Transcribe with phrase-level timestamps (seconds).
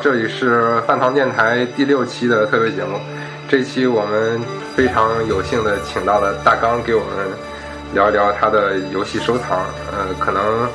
[0.00, 3.00] 这里是饭堂电台第六期的特别节目。
[3.48, 4.40] 这期我们
[4.76, 7.26] 非常有幸的请到了大刚给我们
[7.94, 9.58] 聊一聊他的游戏收藏。
[9.90, 10.68] 呃，可能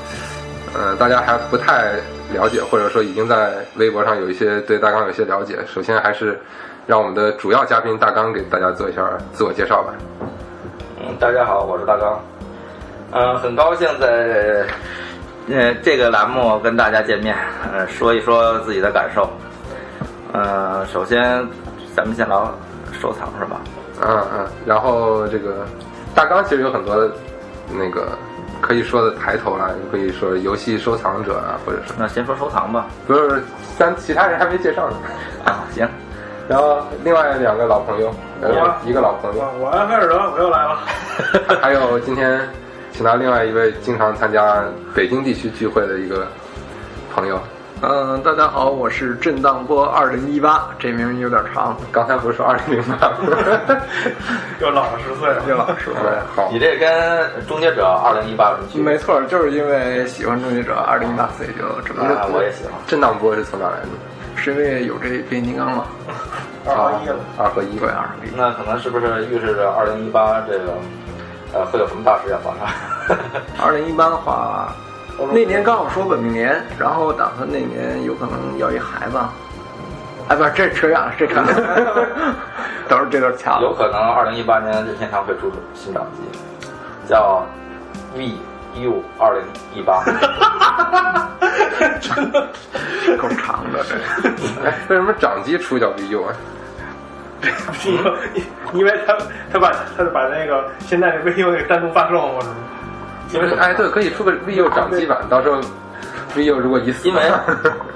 [0.73, 1.93] 呃大家还不太
[2.33, 5.57] 了解，或者说已经在微博上有一些对大刚有一些了解。
[5.65, 6.37] 首先还是
[6.85, 9.93] 让我们的主要嘉宾大刚给大家做一下自我介绍吧。
[10.99, 12.19] 嗯，大家好，我是大刚。
[13.11, 14.65] 嗯、很高兴在
[15.49, 17.35] 呃这个栏目跟大家见面，
[17.73, 19.29] 呃，说一说自己的感受。
[20.31, 21.45] 呃，首先
[21.95, 22.51] 咱们先聊
[22.99, 23.61] 收藏是吧？
[24.01, 25.65] 嗯嗯，然后这个
[26.15, 26.95] 大纲其实有很多
[27.71, 28.17] 那个
[28.61, 32.87] 可以说的抬头啊，可以说游戏收藏者啊，或者是那先说收藏吧。
[33.05, 33.43] 不是
[33.77, 34.97] 咱其他人还没介绍呢。
[35.45, 35.87] 啊，行，
[36.47, 40.79] 然后另外两个老朋友，呃我，一个老朋友，我安菲尔德，我又来了。
[41.61, 42.41] 还有今天
[42.93, 46.27] 请到另外一位经常参加北京地区聚会的一个
[47.13, 47.39] 朋友。
[47.81, 53.17] 嗯，大家好，我是震荡波二零一八，这名有点长，刚才不是说二零零八吗？
[54.61, 55.95] 又老了十岁了，又老了十岁。
[56.35, 58.83] 好你，这跟终结者二零一八有什么区别？
[58.83, 62.73] 没错，就是因为喜欢终结者二零一八，所以就这么啊，我也喜欢。
[62.85, 63.87] 震荡波是从哪来的？
[64.35, 65.85] 是因为有这变形金刚嘛？
[66.65, 67.01] 啊，
[67.37, 67.77] 二合一。
[67.79, 68.29] 对，二合一。
[68.37, 70.71] 那可能是不是预示着二零一八这个
[71.53, 73.17] 呃会有什么大事要发生？
[73.63, 74.73] 二零一八的话，
[75.31, 79.17] 那年刚好说本命年，然后打算那年有可能要一孩子。
[80.29, 81.45] 哎，不是，这扯远了，这看，
[82.87, 83.61] 等会儿这段掐了。
[83.61, 86.21] 有可能二零一八年任天堂会出新掌机，
[87.07, 87.45] 叫
[88.15, 89.43] VU 二零
[89.75, 90.03] 一八。
[93.21, 93.95] 够长的这。
[94.65, 96.33] 哎，为什么掌机出叫 VU 啊？
[97.85, 98.11] 因 为
[98.73, 99.17] 因为他
[99.51, 102.55] 他把他把那个现在的 VU 那个单独发售嘛，是吗？
[103.33, 105.59] 因为哎，对，可以出个 VU 掌机版，到时候
[106.35, 107.21] VU 如果一死，因为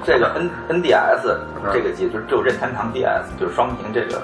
[0.04, 0.50] 这个 N
[0.82, 1.36] NDS
[1.72, 4.20] 这个机就是只有任天堂 DS，就是双屏这个，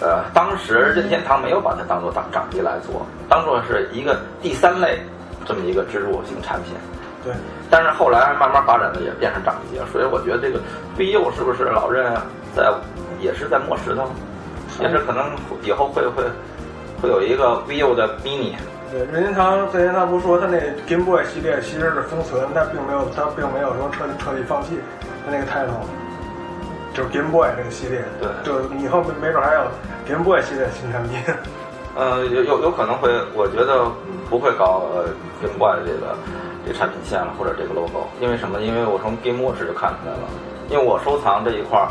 [0.00, 5.00] 呃，当时任天堂没有把它当做掌掌机来做，当做是一个第三类
[5.46, 6.74] 这么一个植入型产品。
[7.24, 7.32] 对，
[7.68, 10.60] 但是后来慢慢发展的也变成掌机了，所以我觉得这个
[10.96, 12.14] VU 是不是老任
[12.54, 12.72] 在
[13.20, 14.08] 也是在磨石头，
[14.80, 15.30] 也是可能
[15.62, 16.24] 以后会会
[17.02, 18.54] 会有一个 vivo 的 mini。
[18.90, 20.58] 对，任天堂任天堂不是说他那
[20.88, 24.78] Game Boy 系列其实是封存，但并没有他并没有说彻底彻底放弃
[25.26, 25.84] 他那个 title，
[26.94, 28.02] 就是 Game Boy 这个系列。
[28.20, 29.66] 对就以后没没准还有
[30.06, 31.20] Game Boy 系列新产品。
[31.96, 33.90] 呃，有有有可能会，我觉得
[34.30, 35.04] 不会搞呃
[35.42, 36.16] Game Boy 这个
[36.64, 38.60] 这个产品线了，或者这个 logo，因为什么？
[38.62, 40.30] 因为我从 Game Watch 就看出来了，
[40.70, 41.88] 因为我收藏这一块儿，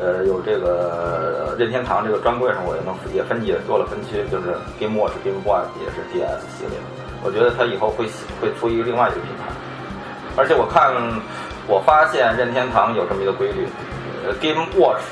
[0.00, 6.78] 呃，有这个任天堂这个专柜上，我也能也分也做了分区，就是 Game Watch、Game Boy 也是 DS 系列，
[7.22, 8.06] 我觉得它以后会
[8.40, 9.52] 会出一个另外一个品牌，
[10.36, 10.92] 而且我看
[11.66, 13.68] 我发现任天堂有这么一个规律，
[14.26, 15.04] 呃，Game Watch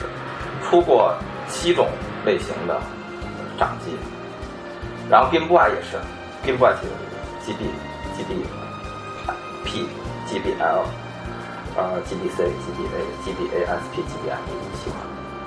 [0.64, 1.14] 出过
[1.48, 1.86] 七种
[2.24, 2.80] 类型的
[3.58, 3.92] 掌机。
[5.10, 5.96] 然后 Game Boy 也是
[6.44, 6.94] ，Game Boy 几个
[7.44, 7.70] GB、
[8.16, 8.44] GB、
[9.64, 9.86] P、
[10.26, 10.82] GBL，
[11.76, 14.42] 呃 GBC、GBA、GBA、SP、GBM
[14.74, 15.00] 七款。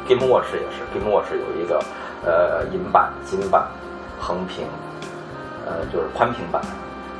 [0.08, 1.84] Game Watch 也是，Game Watch 有一个
[2.24, 3.68] 呃银版、金版、
[4.20, 4.68] 横屏，
[5.66, 6.62] 呃就是宽屏版、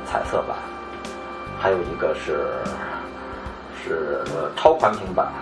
[0.04, 0.56] 彩色版，
[1.58, 2.46] 还有一个是
[3.82, 5.32] 是呃超宽屏版、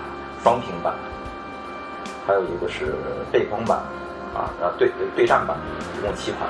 [0.43, 0.94] 双屏版，
[2.26, 2.94] 还有一个是
[3.31, 3.78] 背光版
[4.34, 5.56] 啊，然后对对战版，
[5.99, 6.49] 一共七款。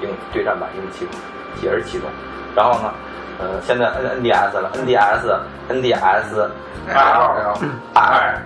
[0.00, 1.20] 一共对战版一共七款，
[1.60, 2.08] 也是七种。
[2.54, 2.94] 然后呢，
[3.38, 5.38] 呃，现在 N NDS 了，NDS
[5.70, 6.48] NDS
[6.88, 7.58] L
[7.94, 8.42] R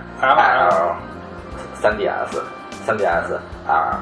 [0.69, 0.95] L
[1.75, 2.41] 三 DS
[2.85, 3.37] 三 DS
[3.67, 3.97] R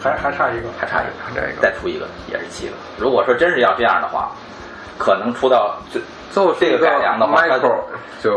[0.00, 2.72] 还还差一个，还差一个，这个再出一个也是七个。
[2.96, 4.30] 如果说真是要这样的话，
[4.96, 6.00] 可能出到最
[6.30, 7.68] 最后这个改良的话，它就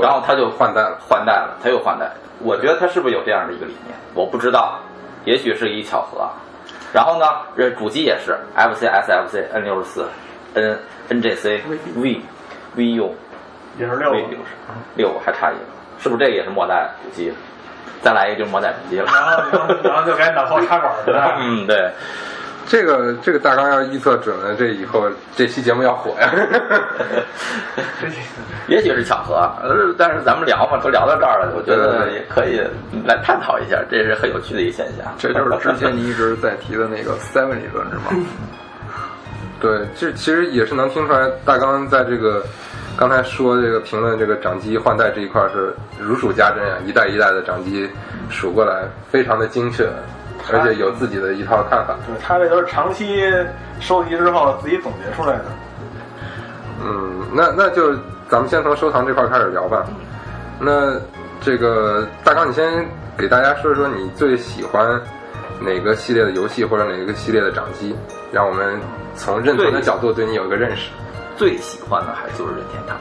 [0.01, 0.98] 然后它就换代了。
[1.07, 2.09] 换代了，它又换代。
[2.39, 3.95] 我觉得它是不是有这样的一个理念？
[4.15, 4.80] 我不知道，
[5.25, 6.27] 也许是一巧合。
[6.92, 7.25] 然后呢，
[7.56, 10.06] 这主机也是 FC、SFC、N 六十四、
[10.53, 10.77] N
[11.09, 11.62] NGC、
[11.95, 12.21] V、
[12.75, 13.09] VU、
[13.77, 14.27] 也是六 V 个。
[14.30, 14.45] 六十
[14.95, 15.62] 六，还差一个，
[16.00, 17.31] 是不是这个也是末代主机？
[18.01, 19.06] 再来一个就是末代主机了。
[19.06, 21.36] 然后然后就该脑后插管去了。
[21.39, 21.92] 嗯，对，
[22.65, 26.31] 这个这个大纲要预测准了，这以后这期节目要火呀！
[28.68, 32.62] 也许是巧合，呃，但是咱们聊嘛，都聊到这儿了，我觉得也可以
[33.06, 35.13] 来探讨一下，这是很有趣的一个现象。
[35.18, 38.25] 这就是之前你一直在提的那个 Seven 理论是吗？
[39.61, 42.43] 对，这其实也是能听出来，大纲在这个
[42.97, 47.87] 刚才说这个评论这个掌机换代这一块是如数家珍啊，一代一代的掌机
[48.29, 49.87] 数过来，非常的精确，
[50.51, 51.95] 而且有自己的一套看法。
[52.07, 53.31] 对他这都是长期
[53.79, 55.45] 收集之后自己总结出来的。
[56.83, 57.93] 嗯，那那就
[58.27, 59.85] 咱们先从收藏这块开始聊吧。
[60.59, 60.99] 那
[61.39, 62.83] 这个大刚，你先
[63.15, 64.99] 给大家说一说你最喜欢
[65.59, 67.95] 哪个系列的游戏或者哪个系列的掌机，
[68.31, 68.79] 让我们
[69.21, 70.89] 从认同的角度对你有一个认识。
[71.38, 72.97] 最喜欢的还就是任天堂，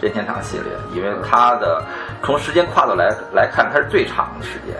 [0.00, 1.82] 任天堂系列，因为它的
[2.22, 4.74] 从时间跨度来来看，它是最长的时间。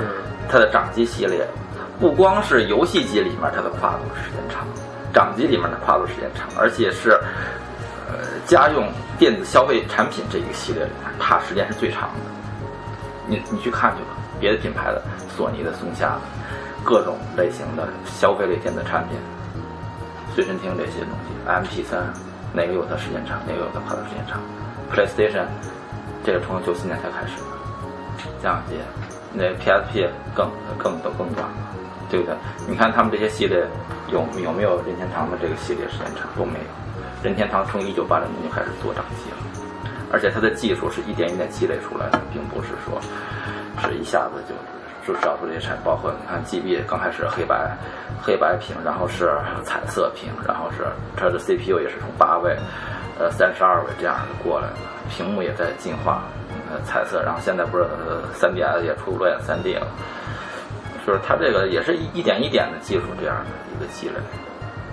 [0.00, 0.06] 嗯，
[0.48, 1.46] 它的掌机系列，
[2.00, 4.64] 不光是游戏机里面它的跨度时间长，
[5.12, 7.10] 掌机里面的跨度时间长，而且是
[8.08, 8.14] 呃
[8.46, 12.20] 家用电子消费产品这一个系列里面，它时间是最长的。
[13.26, 15.02] 你你去看去吧，别的品牌的，
[15.36, 16.20] 索尼的、松下的，
[16.82, 19.16] 各种类型的消费类电子产品，
[20.34, 22.12] 随身听这些东西，MP 三，
[22.54, 24.40] 哪个有它时间长，哪个有它跨度时间长
[24.90, 25.44] ？PlayStation，
[26.24, 27.44] 这个从九四年才开始的，
[28.42, 28.76] 降级，
[29.34, 31.54] 那 PSP 更更都更短了，
[32.10, 32.34] 对不对？
[32.66, 33.62] 你看他们这些系列
[34.08, 36.64] 有有没有任天堂的这个系列时间长都没有，
[37.22, 39.36] 任天堂从一九八零年就开始做掌机了。
[40.10, 43.00] 而且它的技术是一点一点积累出来的，并不是说
[43.82, 44.54] 是一下子就
[45.06, 45.84] 就找出这些产品。
[45.84, 47.76] 包括你看 GB 刚开始黑白
[48.22, 49.32] 黑白屏，然后是
[49.64, 52.56] 彩色屏，然后是它的 CPU 也是从八位
[53.18, 54.74] 呃三十二位这样过来的，
[55.10, 56.22] 屏幕也在进化，
[56.70, 59.86] 呃彩色，然后现在不是呃 3DS 也出裸眼三 D 了，
[61.06, 64.14] 就是它这个也是一一点一点的技术这样的一个积累。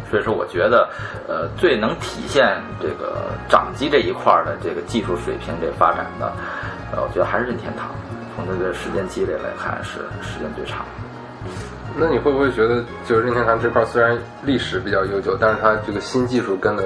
[0.09, 0.89] 所以说，我觉得，
[1.27, 6.33] 呃，最能体现这个掌机这一块的这个技术水平这发展的，
[6.91, 7.91] 呃，我觉得还是任天堂。
[8.45, 10.85] 从这个时间积累来看，是时间最长。
[11.97, 16.85] 那你会不会觉得，就是任天堂这块虽然历史比较悠久，但是它这个新技术跟的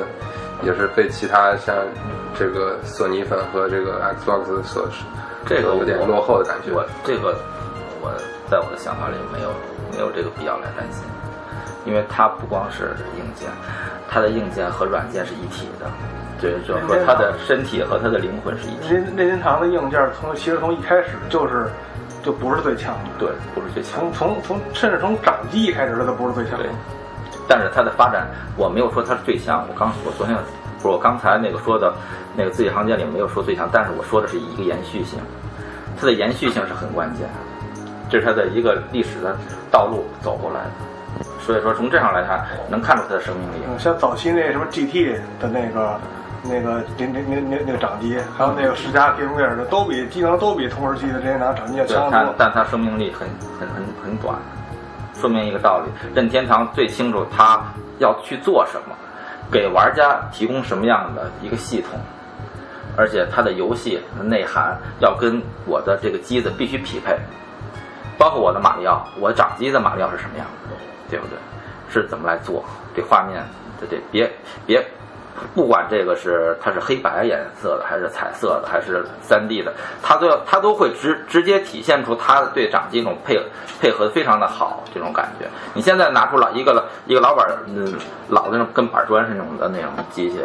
[0.64, 1.76] 也是被其他像
[2.38, 4.88] 这个索尼粉和这个 Xbox 所
[5.46, 6.72] 这个有点落后的感觉。
[6.74, 7.36] 我这个
[8.02, 8.12] 我
[8.50, 9.50] 在我的想法里没有
[9.92, 11.04] 没有这个必要来担心。
[11.86, 13.50] 因为它不光是硬件，
[14.10, 15.90] 它的硬件和软件是一体的，
[16.42, 18.94] 就是就是说它的身体和它的灵魂是一体的。
[18.94, 21.70] 任任天堂的硬件从其实从一开始就是
[22.24, 24.42] 就不是最强的，对，不是最强从。
[24.42, 26.72] 从从甚至从掌机一开始它都不是最强的对。，
[27.48, 29.66] 但是它的发展，我没有说它是最强。
[29.68, 30.36] 我刚我昨天
[30.82, 31.94] 不是我刚才那个说的
[32.36, 35.20] 那个字里行间里没有说最强，但是我说的是一个延续性，
[36.00, 37.28] 它的延续性是很关键，
[38.10, 39.36] 这是它的一个历史的
[39.70, 40.72] 道路走过来的。
[41.46, 43.64] 所以说从这上来看，能看出它的生命力。
[43.68, 46.00] 嗯，像早期那什么 GT 的那个、
[46.44, 52.34] 那个、那那那那那个掌机，还有那个世嘉 Game Gear 的，都比机能都比同时期的任天堂掌机要强。
[52.38, 53.28] 但它生命力很
[53.60, 54.36] 很很很短，
[55.16, 57.62] 说明一个道理：任天堂最清楚它
[58.00, 58.96] 要去做什么，
[59.52, 62.00] 给玩家提供什么样的一个系统，
[62.96, 67.18] 而且它的游戏的内涵要跟我的这个机子必须匹配，
[68.18, 70.76] 包括我的马里奥，我掌机的马里奥是什么样的，
[71.10, 71.38] 对不对？
[71.90, 72.64] 是怎么来做
[72.96, 73.44] 这画面？
[73.80, 74.32] 这这别
[74.66, 74.84] 别。
[75.56, 83.36] 不管这个是它是黑白颜色的，还是彩色的，还是三 D 的，它都要它都会直直接体现出它对掌机这种配
[83.82, 85.48] 配合的非常的好这种感觉。
[85.74, 87.94] 你现在拿出老一个一个老板嗯
[88.30, 90.40] 老的那种跟板砖是那种的那种机器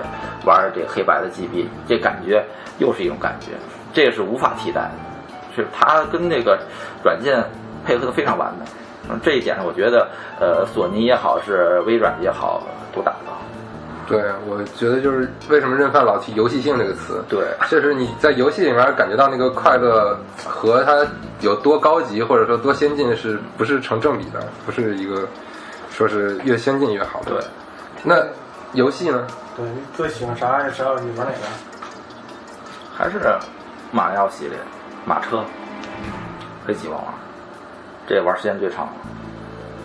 [0.46, 2.42] 玩这黑白的 GB，这感觉
[2.78, 3.52] 又是一种感觉，
[3.92, 4.90] 这个是无法替代的，
[5.54, 6.58] 是它跟那个
[7.04, 7.44] 软件
[7.84, 8.64] 配合的非常完美。
[9.08, 10.08] 嗯，这一点上我觉得
[10.40, 12.62] 呃索尼也好是微软也好
[12.94, 13.32] 都达到。
[14.06, 21.06] 对，我觉得就是为什么任范老提游戏性这个词，对确实你在游戏里面感觉到那个快乐和它
[21.40, 24.42] 有多高级或者说多先进是不是成正比的？
[24.64, 25.28] 不是一个
[25.90, 27.32] 说是越先进越好的。
[27.32, 27.44] 对，
[28.02, 28.16] 那
[28.72, 29.26] 游戏呢？
[29.54, 31.04] 对你最喜欢啥啥游戏？
[31.16, 31.38] 玩哪个？
[32.96, 33.20] 还是
[33.92, 34.56] 马里奥系列，
[35.04, 35.44] 马车，
[36.66, 37.04] 很喜欢玩，
[38.08, 38.88] 这玩时间最长。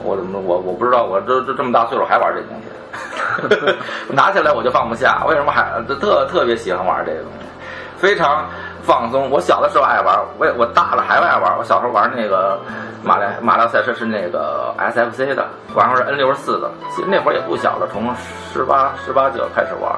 [0.02, 3.78] 我怎么我我不知道，我这这这么大岁数还玩这东西，
[4.14, 5.24] 拿起来我就放不下。
[5.28, 7.46] 为什么还特特别喜欢玩这个东西？
[7.98, 8.50] 非常
[8.82, 9.30] 放松。
[9.30, 11.58] 我小的时候爱玩，我我大了还爱玩。
[11.58, 12.60] 我小时候玩那个
[13.02, 16.70] 马里马里奥赛车是那个 SFC 的，然后是 N 六十四的。
[16.94, 18.14] 其实那会儿也不小了，从
[18.52, 19.90] 十八十八九开始玩，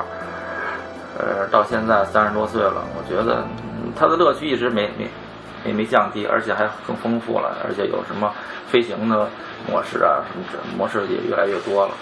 [1.17, 3.38] 呃，到现在三十多岁了，我觉得
[3.82, 5.10] 嗯它的乐趣一直没没
[5.65, 8.31] 没没降低，而且还更丰富了，而且有什么
[8.69, 9.27] 飞行的
[9.69, 11.93] 模式啊，什么这模式也越来越多了。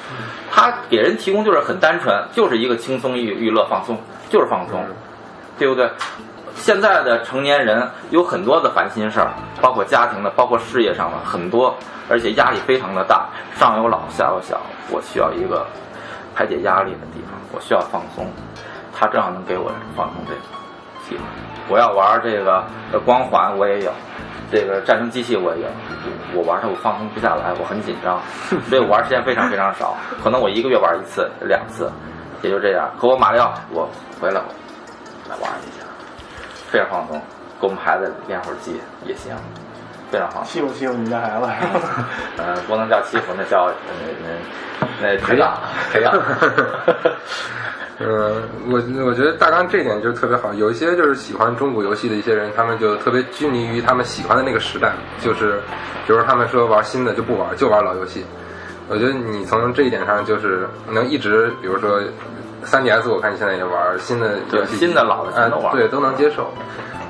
[0.51, 3.97] 它给人提供就是很单纯，就是一个轻松娱娱乐放松，
[4.29, 4.85] 就是放松。
[5.55, 5.87] 对不对？
[6.55, 11.77] 现在的成年人有很多的烦心事儿，包括家庭的，包括事业上的很多，
[12.09, 15.63] 而且压力非常的大，上有老下有小，我需要一个
[16.33, 18.27] 排解压力的地方，我需要放松，
[18.91, 20.41] 它正好能给我放松这个。
[21.69, 23.91] 我要玩这个呃光环，我也有。
[24.51, 25.67] 这个战争机器我也有，
[26.35, 28.21] 我玩它我放松不下来，我很紧张，
[28.69, 31.91] 所以我玩时间非常非常少，可能我一个月玩一次两次，
[32.43, 32.87] 也就这样。
[32.95, 33.89] 和我马里奥，我
[34.21, 34.45] 回来我
[35.27, 35.83] 来玩一下，
[36.69, 37.19] 非常放松。
[37.59, 39.33] 给我们孩子练会儿机也行，
[40.11, 40.43] 非常好。
[40.43, 41.47] 欺负欺负你们家孩子？
[42.37, 44.27] 呃，不能叫欺负，那叫那
[45.01, 45.57] 那那培养
[45.91, 46.13] 培养。
[47.99, 50.53] 嗯，我我觉得大纲这点就特别好。
[50.53, 55.59] 有一些就是喜欢中古游戏的一些人，他们就特别拘泥于他们喜欢的那个时代，就是，
[56.05, 58.25] 比如说他们说玩新的就不玩，就玩老游戏。
[58.89, 62.01] 我觉得你从这一点上就是能一直，比如说
[62.63, 66.51] 三 DS，我看你现在也玩新的游戏，对新的老的全都玩哎对，都能接受。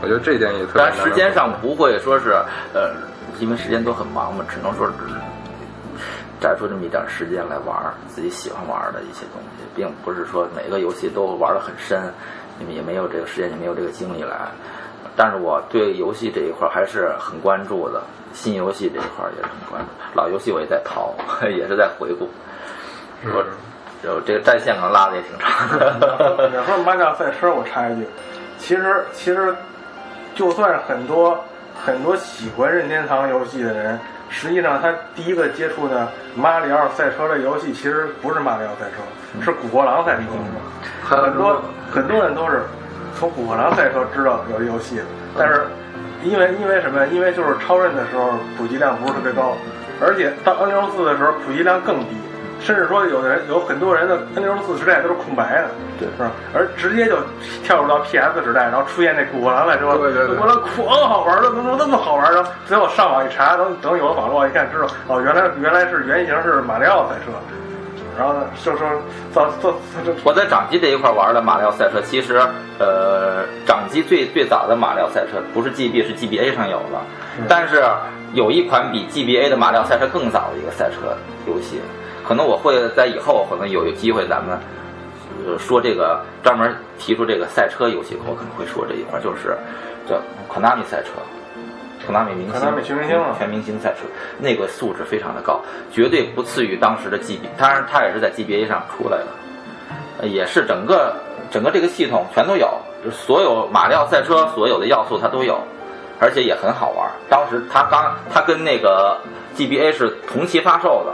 [0.02, 0.84] 我觉得这一点也特别。
[0.84, 2.32] 但时间上不会说是
[2.74, 2.92] 呃，
[3.40, 4.94] 因为时间都很忙嘛，只能说是
[6.44, 7.74] 摘出这么一点时间来玩
[8.10, 12.14] 自己喜欢玩的一些东西，并不是说每个游戏都玩得很深，
[12.60, 14.36] 你们也没有这个时间，也没有这个精力来。
[15.16, 19.88] 但是我对游戏这一块还是很关注的，新游戏这一块也是很关注，
[20.20, 21.16] 老游戏我也在淘，
[21.48, 22.28] 也是在回顾。
[23.24, 23.42] 说
[24.04, 26.50] 就这个战线可能拉的也挺长的。
[26.52, 28.06] 你说马里奥赛车，我插一句，
[28.58, 29.56] 其实其实，
[30.36, 31.42] 就算很多
[31.86, 33.98] 很多喜欢任天堂游戏的人，
[34.34, 40.24] 实际上他第一个接触的马里奥赛车的游戏，其实不是马里奥赛车，是古惑狼赛车。
[41.06, 41.62] 很多
[41.92, 42.64] 很多人都是
[43.18, 45.04] 从古惑狼赛车知道有游戏的，
[45.38, 45.68] 但是
[46.24, 47.06] 因为因为什么？
[47.08, 49.56] 因为就是超任的时候普及量不是特别高，
[50.02, 52.18] 而且到 N 六四的时候普及量更低。
[52.64, 55.68] 甚至说，有的人有很多人的 N 六四时代都是空白的，
[56.00, 56.32] 对是吧？
[56.54, 57.18] 而直接就
[57.64, 62.44] 跳入到 PS 时代，然后出现那古惑狼赛车，对对对我说酷，哦，好玩的，怎么能那么好玩呢？
[62.66, 67.32] 最后上网一查，等等有了网络一看，知道哦，原来原来是原型是马里奥赛车，
[68.18, 68.88] 然后呢，就说
[69.34, 69.74] 造造
[70.24, 72.42] 我在掌机这一块玩的马里奥赛车，其实
[72.80, 77.02] 呃，掌机最最早的马里奥赛车不是 GB 是 GBA 上有的，
[77.50, 77.84] 但是
[78.34, 81.16] 有一款比 GBA 的马里奥赛车更早的一个赛车
[81.46, 81.82] 游戏，
[82.28, 84.58] 可能我会在以后可能有机会咱们
[85.46, 89.58] 呃说这个专门提出这个赛车游戏，我可能会说这一块，就是
[90.08, 90.16] 叫
[90.52, 91.10] Konami 赛车。
[92.06, 94.00] Konami 明星全明星啊全明星赛车，
[94.38, 99.28] 那个素质非常的高，绝对不次于当时的 GB，当然它也是在 GBA 上出来的，
[100.20, 101.16] 呃也是整个
[101.50, 102.70] 整个这个系统全都有，
[103.06, 105.58] 就是所有马里奥赛车所有的要素它都有，
[106.20, 107.10] 而且也很好玩。
[107.30, 109.18] 当时它刚它跟那个
[109.56, 111.14] GBA 是同期发售的，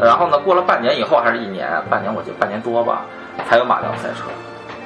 [0.00, 3.02] 然后呢过了半年以后还是一年，半年我记得半年多吧，
[3.48, 4.24] 才有马里奥赛车，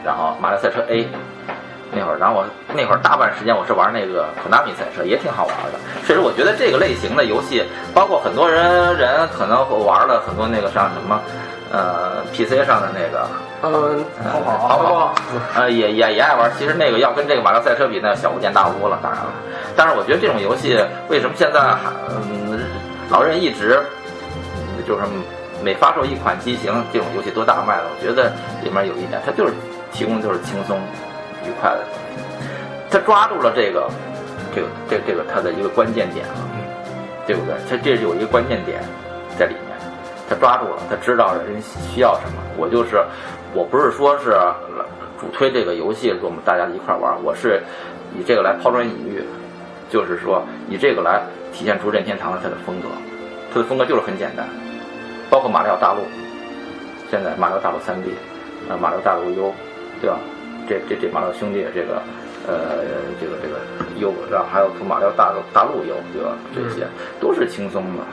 [0.04, 1.06] 然后马里奥赛车 A。
[1.92, 2.44] 那会儿，然后我
[2.74, 5.78] 那会儿大半时间我是玩那个 Konami 赛车，也挺好玩的。
[6.04, 11.20] 确实，我觉得这个类型的游戏，包括很多人人可能会玩了很多那个像什么，
[11.72, 13.28] 呃，PC 上的那个，
[13.62, 15.14] 嗯，呃跑跑，
[15.54, 16.50] 呃，也也也爱玩。
[16.58, 19.28] 其实那个要跟这个马里奥赛车比，那小巫见大巫了，当然了。
[19.76, 20.76] 但是我觉得这种游戏
[21.08, 21.78] 为什么现在还
[22.10, 22.58] 嗯
[23.10, 24.05] 老任一直嗯
[24.86, 25.02] 就是
[25.62, 27.84] 每发售一款机型，这种游戏多大卖了？
[27.90, 29.52] 我觉得里面有一点，它就是
[29.92, 30.78] 提供就是轻松
[31.44, 32.22] 愉快的东西，
[32.90, 33.88] 它抓住了这个
[34.54, 36.36] 这个这这个它的一个关键点啊，
[37.26, 37.54] 对不对？
[37.68, 38.80] 它这是有一个关键点
[39.38, 39.76] 在里面，
[40.28, 42.42] 他抓住了，他知道人需要什么。
[42.56, 43.02] 我就是，
[43.54, 44.36] 我不是说是
[45.20, 47.62] 主推这个游戏，我们大家一块儿玩儿，我是
[48.18, 49.24] 以这个来抛砖引玉，
[49.90, 52.88] 就是说以这个来体现出任天堂的它的风格，
[53.52, 54.46] 它的风格就是很简单，
[55.30, 56.00] 包括马里奥大陆，
[57.10, 58.10] 现在马里奥大陆三 D，
[58.70, 59.54] 啊，马里奥大陆 U，
[60.00, 60.16] 对吧？
[60.68, 62.02] 这这这马里奥兄弟这个。
[62.48, 62.54] 呃，
[63.20, 63.56] 这个这个
[63.96, 66.30] U，然后还有从马里奥大陆大陆 U，对吧？
[66.54, 66.86] 这些
[67.18, 68.04] 都是轻松的，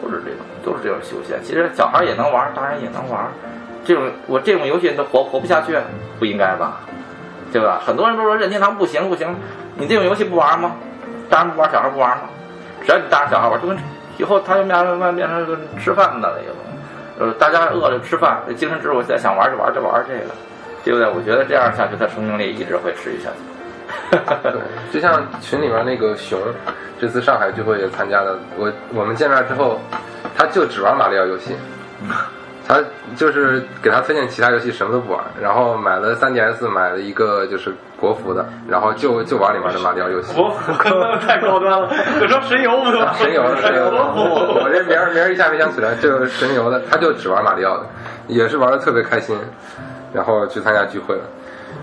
[0.00, 1.42] 都是这种，都是这种休闲。
[1.42, 3.26] 其实小孩也能玩，大人也能玩，
[3.84, 5.76] 这种我这种游戏都活活不下去，
[6.20, 6.82] 不应该吧？
[7.52, 7.82] 对吧？
[7.84, 9.34] 很多人都说任天堂不行不行，
[9.76, 10.76] 你这种游戏不玩吗？
[11.28, 12.22] 大人不玩，小孩不玩吗？
[12.86, 13.76] 只要你大人小孩玩，就跟
[14.20, 16.36] 以后他就慢慢慢变成个吃饭的了。
[17.18, 20.30] 呃，大家饿了就吃饭，精神支柱现在想玩就玩就玩这个，
[20.84, 21.08] 对不对？
[21.08, 24.18] 我觉得这样下去，他生命力一直会持续下去。
[24.42, 24.60] 对，
[24.92, 26.38] 就像群里面那个熊，
[27.00, 28.38] 这次上海聚会也参加了。
[28.58, 29.80] 我我们见面之后，
[30.36, 31.56] 他就只玩马里奥游戏，
[32.70, 32.80] 他
[33.16, 40.40] 就是给他推荐其他游戏什么都不玩，然后买了 3DS，买了一个就是国服的，然后就就玩里面的马里奥游戏。
[40.40, 47.86] 我可能太高端了，我说神游不都神游，神游，我我这名儿名儿一下没想起来，就是神游的，他就只玩马里奥的，
[48.28, 49.36] 也是玩的特别开心，
[50.12, 51.22] 然后去参加聚会了。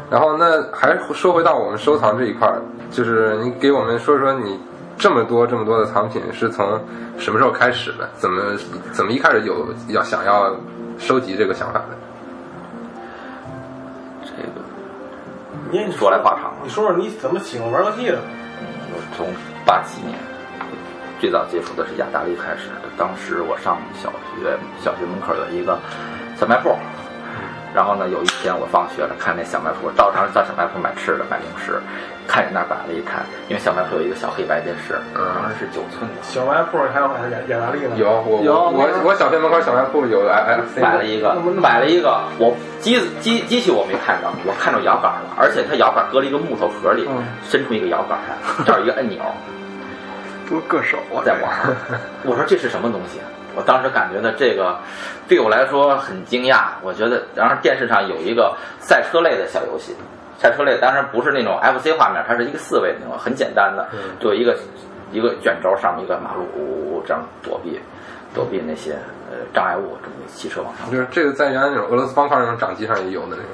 [0.09, 4.57] 然后那还说回到我们收藏这一块儿，就是你给我们说说你
[4.97, 6.79] 这么多这么多的藏品是从
[7.19, 8.09] 什么时候开始的？
[8.15, 8.41] 怎么
[8.93, 10.55] 怎么一开始有要想要
[10.99, 11.97] 收集这个想法的？
[14.23, 14.61] 这个
[15.71, 18.19] 你说来话长了你说说你怎么喜欢玩游戏的？
[18.89, 19.27] 我从
[19.65, 20.17] 八七年
[21.19, 25.77] 最早接触的是雅达利开始的，当时我上小学，小学门口有一个
[26.37, 26.75] 小卖部。
[27.77, 31.79] 然后呢，有一天我放学了，看那小卖部，照常到小卖部买吃的、买零食，
[32.25, 37.93] 看见那儿摆了一摊，因为小卖部有一个小黑白电视，当时是九寸的，小卖部还有雅雅达利呢？
[37.95, 47.07] 有我有我我我小学门口小卖部有 FC 买了一个，买了一个，我机子机机器我没看着，我看着摇杆了，而且它摇杆搁了一个木头盒里，
[47.45, 48.33] 伸出一个摇杆来，
[48.65, 49.21] 这儿有一个按钮，
[50.49, 51.21] 多硌手啊！
[51.23, 51.45] 在玩。
[52.25, 53.21] 我说这是什么东西？
[53.57, 54.77] 我当时感觉到这个
[55.27, 56.67] 对我来说很惊讶。
[56.83, 59.95] 我觉得，然后电视上有一个赛车类的小游戏，
[60.37, 64.55] 赛车类当然不是那种 FC 画面，它是一个四位那种很简单的，就一个
[65.11, 67.81] 一个卷轴上面一个马路这样躲避
[68.35, 68.91] 躲避那些
[69.31, 70.89] 呃障碍物，这么汽车往上。
[70.91, 73.45] 就是这个在原来那种俄罗斯方块那种掌机上也有的那种。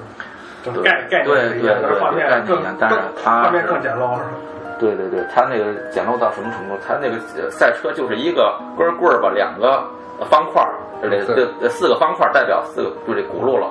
[0.63, 4.31] 就是概念对对念是一样，但是画面概念更一样但是它画面更简陋是吧？
[4.79, 6.75] 对对对，它那个简陋到什么程度？
[6.85, 9.83] 它那个呃赛车就是一个根棍儿吧，两个
[10.19, 13.67] 呃方块儿，这这四个方块儿代表四个就这轱辘了，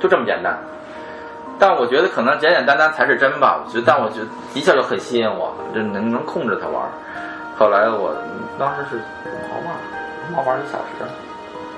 [0.00, 0.56] 就这么简单。
[1.58, 6.90] 但我觉得可能简简单单才是真吧，我觉得，但我觉得一下就很吸引我，这能能控制它玩儿。
[7.58, 8.14] 后来我
[8.58, 9.76] 当时是五毛吧，
[10.28, 11.10] 五毛玩一小时，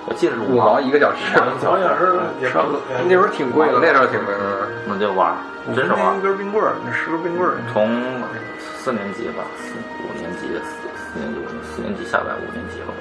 [0.06, 4.40] 我记得是五毛一个小时，好像是也差不多，那时候挺贵的，那时候挺贵的。
[4.86, 5.36] 那就玩儿，
[5.76, 6.20] 真是玩儿一。
[6.22, 7.86] 根冰棍儿，那十个冰棍儿，从
[8.88, 12.94] 四年级吧，四五年级，四四年级，五年四年级下来五年级了，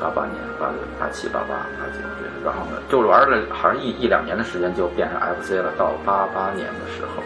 [0.00, 5.70] 八八年，八六、八七、八八、八九对，然后呢，就玩了好像一一两年的时间就变成 FC 了。
[5.76, 7.22] 到八八年的时候，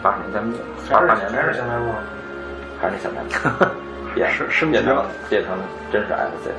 [0.00, 0.56] 八十年代末，
[0.88, 1.86] 八还八年是还是小卖部。
[2.78, 3.24] 还是那小卖
[3.58, 3.66] 部，
[4.14, 5.58] 变是升级变成了变成
[5.90, 6.54] 真是 FC。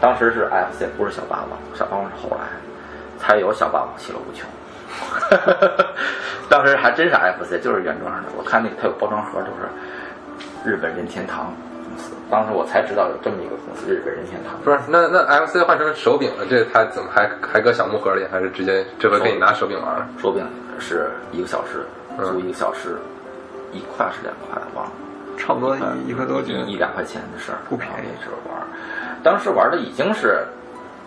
[0.00, 2.48] 当时是 FC，不是小霸王，小霸王是后来
[3.16, 4.50] 才有小霸王其乐无穷。
[6.48, 8.28] 当时还真是 FC，就是原装的。
[8.36, 11.52] 我看那个它有包装盒，就是日本任天堂
[11.84, 12.12] 公司。
[12.30, 14.58] 当时我才知道有这么一个公司，日本任天堂。
[14.64, 18.24] 不是，那那 FC 换成手柄了，这它怎么还还搁小木盒里？
[18.30, 20.06] 还是直接这回给你拿手柄玩了？
[20.20, 20.44] 手柄
[20.78, 21.86] 是一个小时，
[22.18, 22.98] 嗯租一个小时，
[23.72, 24.92] 一块是两块，忘了。
[25.38, 28.66] 差不多一一块多斤，一两块钱的事儿，不便宜那时候玩儿，
[29.22, 30.44] 当时玩的已经是，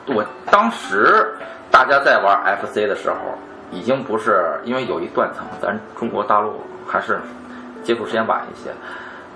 [0.08, 1.36] 我当时
[1.70, 3.38] 大家在玩 FC 的时候，
[3.74, 7.20] 已经不是因为有一断层，咱中国大陆还是
[7.84, 8.72] 接触时间晚一些。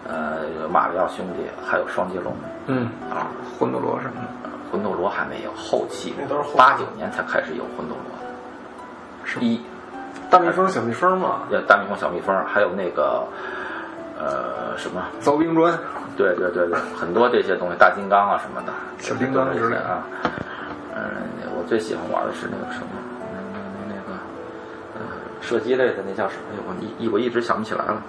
[0.07, 2.33] 呃，马里奥兄弟还有双截龙。
[2.67, 3.27] 嗯，啊，
[3.59, 9.25] 魂斗罗什么的，魂斗罗还没有，后期那都是八九年才开始有魂斗罗。
[9.25, 9.61] 是一。
[10.29, 13.25] 大蜜蜂、小蜜蜂嘛，呃大蜜蜂、小蜜蜂，还有那个
[14.17, 15.03] 呃什么？
[15.21, 15.77] 凿冰砖，
[16.15, 19.89] 对对对对，很多这些东西，大金刚啊什么的，小金刚之类的。
[19.89, 20.03] 啊。
[20.95, 21.03] 嗯，
[21.57, 22.87] 我最喜欢玩的是那个什么，
[25.41, 26.41] 射击类的那叫什么？
[26.51, 28.01] 哎我一一我一直想不起来了。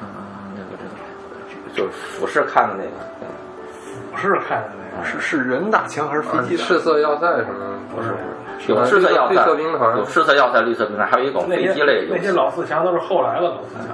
[0.00, 0.06] 嗯、
[0.54, 2.90] 那个这个就是俯视看的那个，
[4.10, 6.64] 俯视看的那个，是是人打枪还是飞机打？
[6.64, 7.78] 赤色要塞什么？
[7.94, 8.08] 不是
[8.58, 12.32] 是有赤色要绿塞，色兵团有赤色要塞、绿色兵团，还有一种飞机类的游戏那些。
[12.32, 13.88] 老四强都是后来的老四强。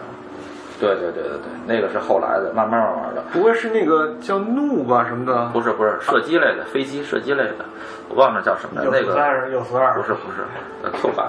[0.80, 3.20] 对对对对对，那个是后来的，慢慢慢慢的。
[3.32, 5.50] 不会是那个叫怒吧什么的？
[5.52, 7.64] 不是不是射击类的，飞机射击类的，
[8.08, 8.84] 我忘了叫什么了。
[8.84, 10.44] 有那个四三是有四二，不是不是，
[10.84, 11.26] 呃，Q 版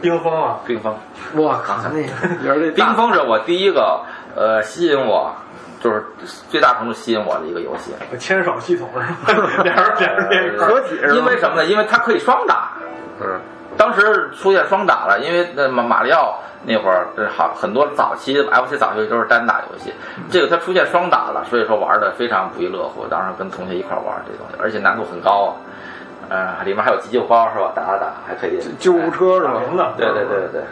[0.00, 0.94] 冰封啊，冰封。
[1.34, 4.00] 我靠，那 冰封是我第一个
[4.36, 5.34] 呃吸引我，
[5.80, 6.04] 就是
[6.50, 7.92] 最大程度吸引我的一个游戏。
[8.18, 9.62] 牵手系统是吧？
[9.64, 11.16] 俩人俩人？
[11.16, 11.64] 因为什么呢？
[11.64, 12.72] 因为它可以双打。
[13.20, 13.40] 嗯，
[13.76, 19.92] 当时出现双打了，因为那马马里奥那会儿这好很多早期 FC 早期都是单打游戏，
[20.30, 23.06] 这个它出现双打了，所以说玩的非常不亦乐乎。
[23.06, 25.52] 当时跟同学一块玩这东西，而且难度很高啊。
[26.28, 27.72] 呃，里面还有急救包是吧？
[27.74, 28.58] 打打打还可以。
[28.78, 29.60] 救护车是吧？
[29.60, 29.92] 人呢？
[29.96, 30.62] 对对对对对，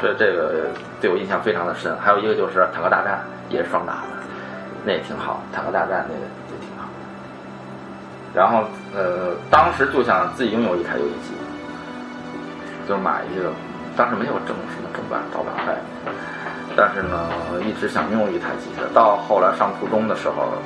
[0.00, 0.68] 所以这个
[1.00, 1.96] 对我印象非常的深。
[1.98, 4.08] 还有一个就是坦克大战，也是双打的，
[4.84, 5.42] 那也挺好。
[5.52, 6.88] 坦克大战那个也挺好。
[8.34, 11.34] 然后呃，当时就想自己拥有一台游戏机，
[12.88, 13.50] 就买一个，
[13.96, 15.74] 当时没有正什么正版盗版卖，
[16.76, 17.28] 但是呢，
[17.64, 18.86] 一直想拥有一台机子。
[18.92, 20.58] 到后来上初中的时候，呃，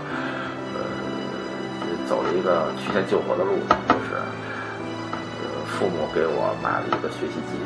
[2.11, 3.55] 走了一个曲线救国的路，
[3.87, 4.19] 就是。
[4.19, 5.47] 呃
[5.79, 7.57] 父母给我买了一个学习机，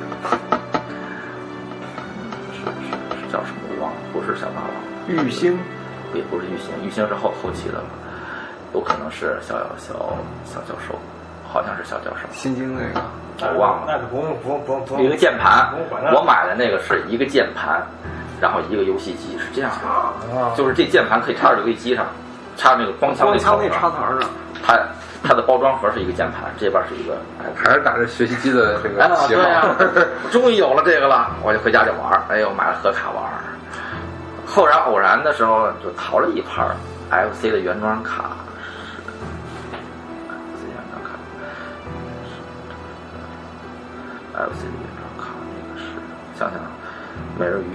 [2.52, 4.70] 是是是叫什么我忘了，不是小霸王，
[5.08, 5.58] 玉兴，
[6.12, 7.84] 也不是玉兴，玉兴是后后期的了，
[8.72, 10.94] 有可能是小小小教授，
[11.50, 13.00] 好像是小教授，新京那个，
[13.52, 13.86] 我忘了。
[13.88, 15.74] 那个不用不用不用不用一个键盘
[16.14, 17.82] 我买的那个是一个键盘，
[18.40, 22.06] 然后一个游戏机，是这样的，啊就是这键盘可以插到游戏机上，
[22.56, 23.52] 插那个光枪那插
[23.90, 24.28] 头上，
[24.62, 24.78] 它
[25.22, 27.16] 它的包装盒是一个键盘，这边是一个
[27.56, 29.42] 还是打着学习机的这个哎，旗号。
[29.42, 29.76] 对呀、
[30.30, 32.22] 终于有了这个了，我就回家就玩儿。
[32.28, 33.30] 哎呦，买了盒卡玩儿。
[34.46, 36.76] 后然偶然的时候就淘了一盘儿
[37.32, 38.30] FC 的原装卡
[40.28, 41.10] ，FC 原装卡
[44.44, 45.86] ，FC 的原装卡那个是
[46.38, 46.60] 想想，
[47.38, 47.72] 美人鱼，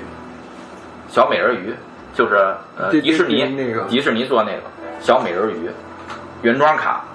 [1.09, 1.75] 小美人鱼，
[2.19, 2.35] 就是
[2.77, 4.63] 呃迪士尼那个迪士尼做那个
[4.99, 5.71] 小美人鱼
[6.41, 7.05] 原装卡，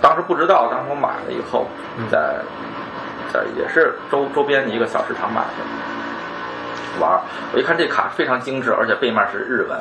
[0.00, 1.68] 当时不知道，当时我买了以后，
[2.10, 2.34] 在
[3.32, 7.20] 在也是周周边一个小市场买的，玩儿。
[7.54, 9.78] 我一看这卡非常精致，而且背面是日文，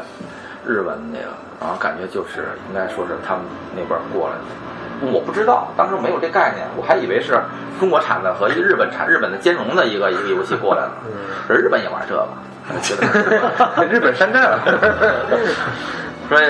[0.68, 3.44] 日文那个，然后感觉就是应该说是他们
[3.76, 5.12] 那边过来的。
[5.12, 7.42] 我不知道，当时没有这概念，我还以为是
[7.80, 10.92] 中国产的和一个日本产日本的兼容的一个一个游戏过来了，
[11.50, 12.28] 而日本也玩这个，
[13.92, 14.60] 日本山寨了。
[16.30, 16.46] 所以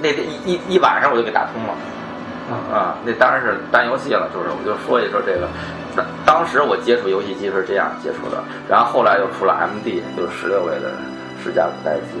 [0.00, 1.74] 那天一一一晚上我就给打通了。
[2.70, 5.48] 啊，那当然是单游戏了，就是我就说一说这个，
[5.96, 8.36] 当当时我接触游戏机是这样接触的，
[8.68, 10.92] 然后后来又出了 MD，就是十六位的
[11.42, 12.20] 十加五代机，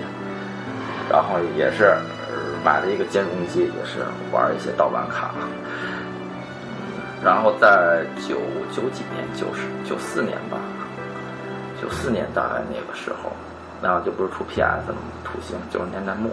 [1.10, 1.84] 然后也是
[2.30, 4.00] 呃买了一个兼容机，也是
[4.32, 5.30] 玩一些盗版卡，
[7.22, 8.40] 然后在九
[8.72, 10.56] 九几年，九十九四年吧，
[11.82, 13.30] 九四年大概那个时候，
[13.84, 15.12] 然后就不是出 PS 了吗？
[15.22, 16.30] 土星九十年代末，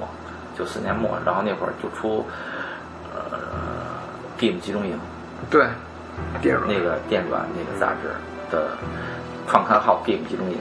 [0.58, 2.26] 九四年末，然后那会儿就出
[3.14, 3.20] 呃
[4.40, 4.98] Game 集中营
[5.50, 5.68] 对，
[6.42, 8.08] 电软那个电软那个杂志
[8.50, 8.72] 的
[9.50, 10.58] 创刊号 Game 集中营，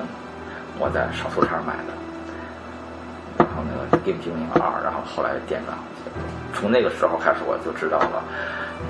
[0.81, 1.94] 我在少数场买的。
[3.38, 5.79] 然后那个 Game 集中营二，然后后来电软，
[6.53, 8.24] 从那个时候开始我就知道了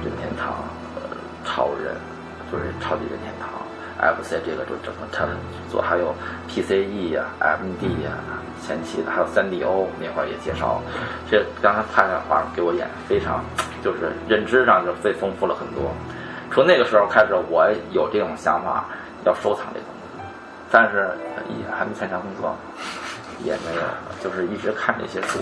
[0.03, 0.55] 任天堂、
[0.97, 1.03] 呃
[1.45, 1.95] 超人，
[2.51, 3.60] 就是超级任天堂。
[4.01, 5.31] FC 这个就整个他的
[5.71, 6.15] 做，还有
[6.49, 8.13] PCE 呀、MD 呀、
[8.65, 10.81] 前期的，还有 3DO 那会儿也介绍。
[11.31, 13.45] 这刚才拍的画给我演非常，
[13.85, 15.91] 就是认知上就最丰富了很多。
[16.53, 18.85] 从那个时候开始，我有这种想法，
[19.25, 20.31] 要收藏这东西，
[20.71, 21.11] 但是
[21.49, 22.57] 也还没参加工作，
[23.45, 23.83] 也没有，
[24.23, 25.39] 就是一直看这些书。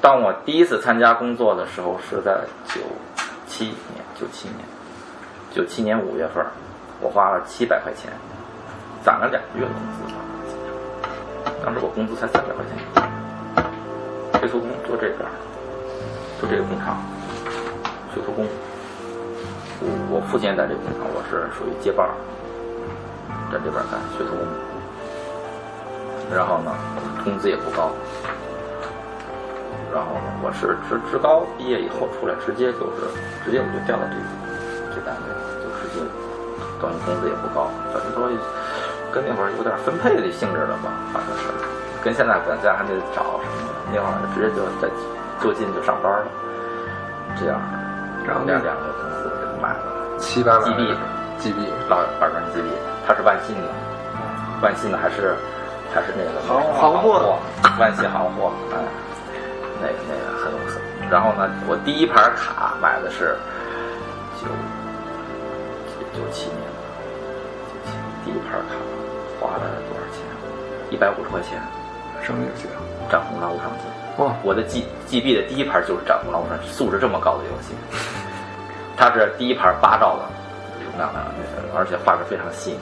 [0.00, 2.80] 当我第一次参加工作的时候是在九
[3.46, 4.58] 七年，九七年，
[5.52, 6.44] 九七年五月份，
[7.00, 8.12] 我花了七百块钱，
[9.04, 10.18] 攒了两个月的工资吧。
[11.64, 13.02] 当时我工资才三百块钱一天，
[14.32, 15.30] 推出工做这边儿，
[16.40, 16.98] 做这个工厂，
[18.14, 18.46] 学徒工。
[19.80, 22.14] 我我父亲在这个工厂，我是属于接班儿，
[23.52, 24.46] 在这边干学徒工。
[26.34, 26.74] 然后呢，
[27.24, 27.90] 工资也不高。
[29.94, 33.06] 然后呢，我是职职高毕业以后出来，直接就是
[33.44, 34.22] 直接我就调到这个
[34.94, 35.26] 这单位，
[36.80, 38.28] 等于工资也不高，等于说
[39.10, 41.48] 跟那会儿有点分配的性质了吧，反正是，
[42.04, 44.88] 跟现在管家还得找什么的，那会儿直接就在
[45.40, 46.26] 就近就上班了，
[47.38, 47.60] 这样，
[48.26, 50.18] 然后两两个公司就买了。
[50.18, 50.94] 七八万 GB
[51.40, 52.68] GB，老板砖 GB，
[53.06, 53.68] 它是万信的，
[54.60, 55.34] 万信的还是
[55.94, 57.38] 还是那个行货，
[57.78, 58.76] 万信行货，哎，
[59.80, 60.82] 那个那个很很。
[61.08, 63.34] 然后呢，我第一盘卡买的是
[64.42, 64.48] 九
[66.12, 66.67] 九七年，
[68.28, 68.74] 一盘卡
[69.40, 70.22] 花了多少钱？
[70.90, 71.60] 一百五十块钱，
[72.22, 72.68] 什么游戏？
[73.10, 73.84] 战红狼无双机。
[74.18, 77.74] 哇，我的 G G B 的第一盘就是战红狼无双，素质这么高的游戏。
[78.96, 80.24] 它是第一盘八兆的
[80.84, 81.20] 容量的，
[81.76, 82.80] 而且画质非常细腻。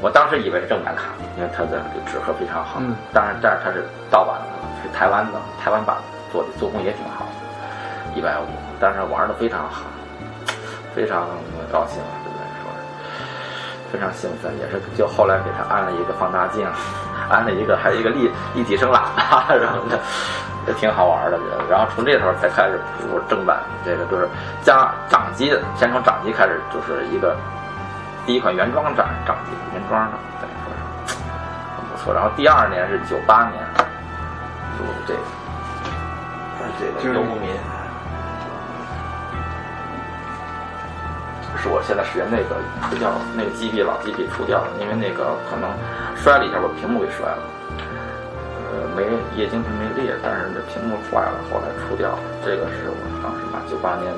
[0.00, 2.80] 我当时以为是正版卡，因为它的纸盒非常好。
[2.80, 4.46] 嗯当然，但是它是盗版的，
[4.82, 5.96] 是台湾的，台湾版
[6.32, 7.28] 做的，做工也挺好，
[8.16, 8.46] 一百五，
[8.80, 9.82] 但是玩的非常好，
[10.94, 11.28] 非常
[11.70, 12.00] 高兴，
[13.92, 16.66] 非常兴奋，也是就后来给他安了一个放大镜，
[17.28, 19.98] 安了一个还有一个立立体声喇叭什么的，
[20.66, 21.38] 就挺好玩的。
[21.68, 24.28] 然后从这时候才开始，比如正版这个就是
[24.62, 27.36] 加掌机的，先从掌机开始，就是一个
[28.24, 30.72] 第一款原装掌掌机，原装的，等于说
[31.06, 31.16] 是
[31.76, 32.14] 很不错。
[32.14, 33.60] 然后第二年是九八年，
[34.78, 35.20] 入这个，
[36.78, 37.50] 这就是个游牧民。
[41.60, 42.56] 是我现在使用那个
[42.88, 45.68] 出掉了，那个机臂老机臂出掉了，因为那个可能
[46.16, 47.42] 摔了一下，把屏幕给摔了。
[48.72, 49.04] 呃，没
[49.36, 52.18] 液晶屏没裂，但是这屏幕坏了，后来出掉了。
[52.40, 54.08] 这个是我当时买，九八年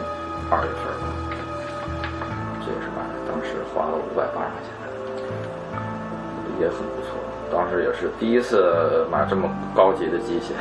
[0.55, 1.05] 二月份的，
[2.63, 4.79] 这个是买，当时花了五百八十块钱，
[6.63, 7.19] 也很不错。
[7.51, 10.55] 当时也是第一次买这么高级的机器，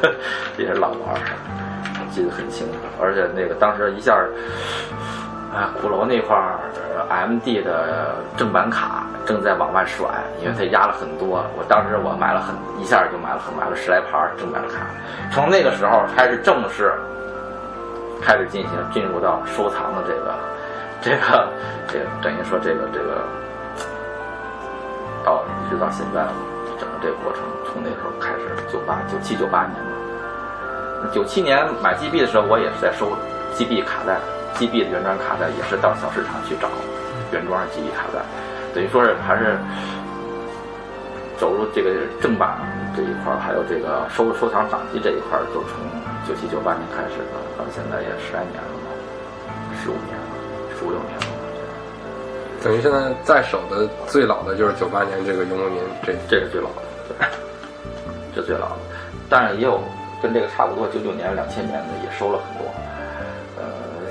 [0.56, 1.20] 也是老玩儿，
[2.10, 2.78] 记得很清楚。
[3.00, 4.16] 而且那个当时一下。
[5.52, 6.56] 啊，鼓楼那块儿
[7.10, 10.08] ，M D 的正版卡正在往外甩，
[10.40, 11.44] 因为它压了很多。
[11.58, 14.86] 我当时我买了很一下就买了很买了十来盘正版卡。
[15.30, 16.94] 从那个时候开始正式
[18.22, 20.34] 开始进行进入到收藏的这个
[21.02, 21.48] 这个
[21.86, 23.20] 这个等于说这个这个
[25.22, 26.24] 到一直到现在
[26.80, 31.10] 整个这个过程，从那时候开始，九八九七九八年嘛。
[31.12, 33.12] 九七年买 G B 的时候，我也是在收
[33.52, 34.16] G B 卡带。
[34.54, 36.68] GB 的原装卡带也是到小市场去找
[37.32, 38.20] 原装的 GB 卡带，
[38.74, 39.56] 等于说是还是
[41.38, 42.58] 走入这个正版
[42.94, 45.80] 这一块，还有这个收收藏掌机这一块儿，就从
[46.28, 48.88] 九七九八年开始的，到现在也十来年了嘛，
[49.82, 50.24] 十五年了，
[50.78, 51.26] 十五六年了。
[52.62, 57.26] 等于现在在手的最老的就是九八年这个游牧民，这这是最老的，对，
[58.36, 58.78] 这最老的，
[59.28, 59.80] 但是也有
[60.22, 62.70] 跟这个差不多，九九年、两千年的也收了很多。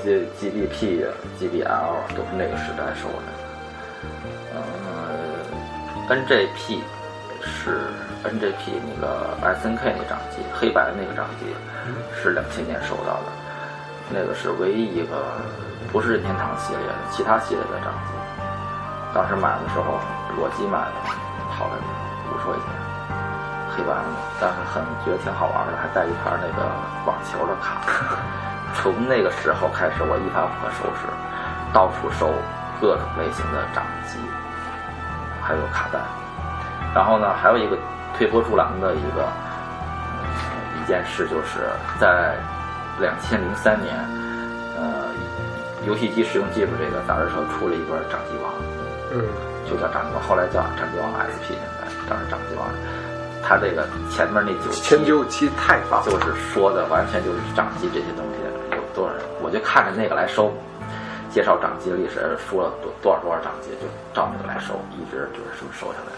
[0.04, 1.06] 这 G D P、
[1.38, 3.28] ，G D L 都是那个时代收的。
[4.52, 4.58] 呃
[6.10, 6.80] ，NJP
[7.40, 7.78] 是
[8.24, 11.46] NJP 那个 SNK 那掌机，黑白的那个掌机
[12.20, 13.32] 是两千年收到的。
[14.10, 15.38] 那个是唯一一个
[15.92, 18.12] 不是任天堂系列的，其他系列的掌机。
[19.14, 20.00] 当时买的时候，
[20.36, 20.98] 裸机买的，
[21.48, 21.78] 好了
[22.28, 22.66] 五十块钱，
[23.70, 24.04] 黑白的，
[24.40, 26.68] 但是很觉得挺好玩的，还带一盘那个
[27.06, 27.80] 网球的卡。
[28.74, 31.06] 从那个时候开始，我一发不可收拾，
[31.72, 32.32] 到处收
[32.80, 34.18] 各种类型的掌机，
[35.40, 35.98] 还有卡带。
[36.94, 37.76] 然后呢，还有一个
[38.16, 39.28] 推波助澜的一个
[40.80, 42.34] 一件事，就是在
[43.00, 43.96] 两千零三年，
[44.76, 45.08] 呃，
[45.86, 48.52] 游戏机使用技术这个杂志上出了一本掌机王，
[49.12, 49.24] 嗯，
[49.68, 52.68] 就叫掌机王，后来叫掌机王 SP，现在当时掌机王。
[53.44, 58.31] 它这个前面那九前九期太棒，就是说的完全就是掌机这些东西。
[58.94, 59.22] 多少人？
[59.42, 60.52] 我就看着那个来收，
[61.30, 66.12] 介绍掌机历史，说了多多少多少掌机，就照那个来收，一直就是这么收下来。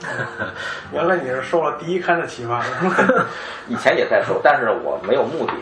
[0.92, 2.64] 原来你是受了第一刊的启发，
[3.68, 5.52] 以前也在收，但是我没有目的，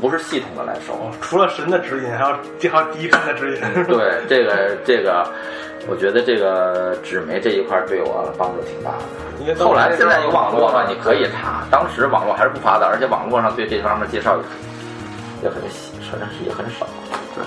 [0.00, 0.98] 不是系统的来收。
[1.20, 2.36] 除了神的指引，还有
[2.70, 3.60] 还有第一刊的指引。
[3.86, 5.24] 对，这个这个，
[5.86, 9.64] 我觉得这个纸媒这一块对我帮助挺大的。
[9.64, 14.42] 后来现在有网络了，你可以查，当时网络还是不发达，而且网络上对这方面介绍也。
[15.42, 16.86] 也很细，实但是也很少。
[17.34, 17.44] 对，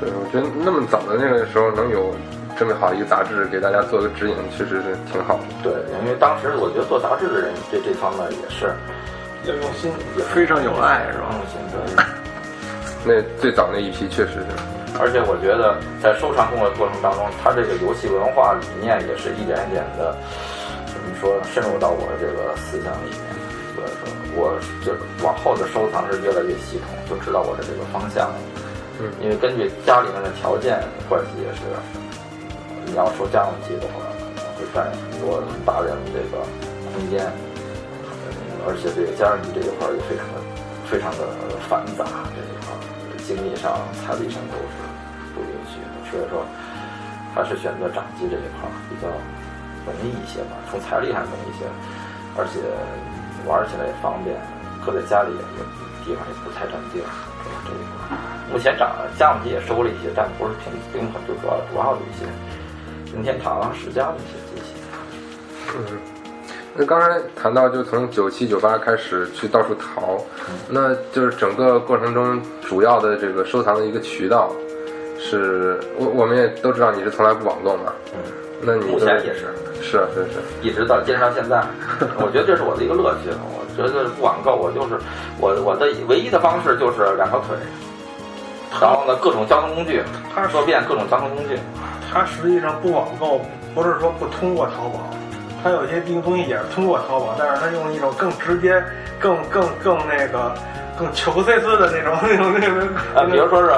[0.00, 2.12] 对，我觉得那么早的那个时候能有
[2.58, 5.44] 这么好一个杂志给大家做个指引，确实是挺好的。
[5.62, 8.74] 对，因为当时我觉得做杂志的人对这方面也是
[9.46, 11.30] 要用心，也非常有爱，是吧？
[11.30, 11.78] 用心对。
[13.06, 14.46] 那最早那一批确实是，
[14.98, 20.16] 而且我觉得在收藏工作过程当中，他这个游戏文化理念也是一点一点的，
[20.88, 23.20] 怎么说深入到我这个思想里面。
[23.76, 24.90] 所以说，我这
[25.22, 28.30] 往后的收藏是越来越系统，就知道我的这个方向。
[28.98, 31.62] 嗯，因为根据家里面的条件关系也是，
[32.86, 34.02] 你要说家用机的话，
[34.38, 36.42] 可能会占很多很大量的这个
[36.94, 37.26] 空间，
[38.66, 40.38] 而且这个家用机这一块也非常的
[40.86, 41.26] 非常的
[41.66, 42.74] 繁杂，这一块
[43.22, 44.78] 精力上、财力上都是
[45.34, 45.94] 不允许的。
[46.10, 46.46] 所以说，
[47.34, 49.10] 还是选择掌机这一块比较
[49.86, 51.66] 容易一些吧，从财力上容易一些，
[52.34, 52.58] 而且。
[53.46, 54.36] 玩起来也方便，
[54.84, 55.40] 搁在家里也
[56.04, 57.08] 地方也不太占地儿，
[57.64, 58.16] 这一块。
[58.52, 62.26] 目前掌家用机也收了一些，但不是挺并很就主要主要的一些
[63.12, 64.74] 任天堂、世嘉的一些机器。
[65.76, 65.98] 嗯，
[66.74, 70.22] 那刚才谈到就从九七九八开始去到处淘，
[70.68, 74.52] 那就是整个过程中主要的这个收藏的一个渠道，
[75.18, 78.20] 是我我们也都知道你是从来不网购嘛，嗯，
[78.62, 79.48] 那你目前也是。
[79.94, 81.62] 是啊，是是，一直到坚持到现在，
[82.18, 83.30] 我觉得这是我的一个乐趣。
[83.30, 84.98] 我觉得不网购，我就是
[85.38, 87.56] 我我的唯一的方式就是两条腿，
[88.80, 90.02] 然后呢，各种交通工具，
[90.34, 91.58] 他说遍各种交通工具。
[92.12, 93.40] 他实际上不网购，
[93.74, 95.10] 不是说不通过淘宝，
[95.62, 98.82] 他有些东东西也是通过淘宝，但是他用一种更直接、
[99.18, 100.54] 更更更那个
[100.96, 103.70] 更求 C 斯的那种那种那种呃，比如说是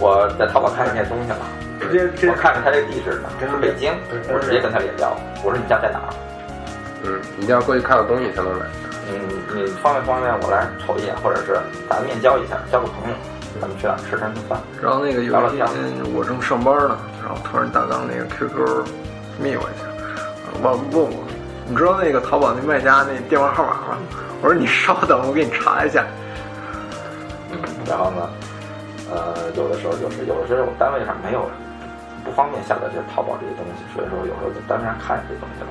[0.00, 1.38] 我在淘宝看一件东西了，
[1.80, 3.92] 我看着他这地址呢这是北京，
[4.32, 6.14] 我直接跟他联聊，我说你家在哪儿？
[7.04, 8.66] 嗯，一定要过去看到东西才能买。
[9.12, 9.20] 嗯，
[9.54, 11.58] 你方便不方便我来瞅一眼，或者是
[11.88, 13.16] 咱面交一下，交个朋友，
[13.60, 14.58] 咱们去哪儿吃顿饭？
[14.80, 15.66] 然后那个有一天
[16.14, 18.86] 我正上班呢，然后突然大刚那个 QQ
[19.38, 19.84] 密我一下，
[20.62, 21.24] 我问我，
[21.68, 23.98] 你知道那个淘宝那卖家那电话号码吗？
[24.40, 26.04] 我说你稍等，我给你查一下。
[27.52, 28.30] 嗯，然后呢，
[29.12, 31.44] 呃，有的时候就是有的时候我单位上没有
[32.24, 35.68] 不方便下载这淘宝这些东西，所以说有时候就单位上看这东西了，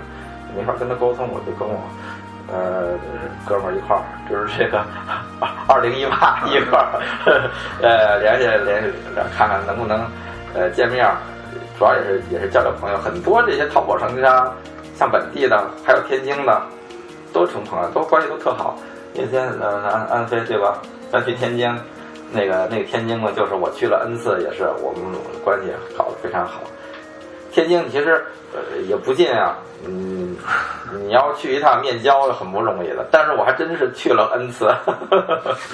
[0.55, 1.81] 没法跟他沟通，我就跟我
[2.51, 2.93] 呃
[3.45, 4.83] 哥们儿一块儿，就是这个
[5.67, 7.01] 二零一八 一块儿，
[7.81, 8.91] 呃联系联系
[9.35, 10.05] 看看能不能
[10.53, 11.17] 呃见面儿，
[11.79, 14.51] 主要也是也是交交朋友，很多这些淘宝商家，
[14.95, 16.61] 像本地的还有天津的，
[17.33, 18.77] 都成朋友，都关系都特好。
[19.15, 20.77] 那天呃安安飞对吧？
[21.11, 21.69] 咱去天津，
[22.33, 25.01] 那个那个天津呢，就是我去了 N 次，也是我们
[25.43, 26.61] 关系搞得非常好。
[27.51, 30.35] 天津其实呃也不近啊，嗯，
[31.05, 34.73] 你要去一趟面交很不容易的，但是我还真是去了 N 次，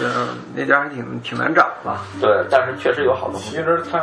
[0.01, 1.95] 嗯， 那家还挺挺难找的。
[2.19, 3.99] 对，但是确实有好东西，其实它，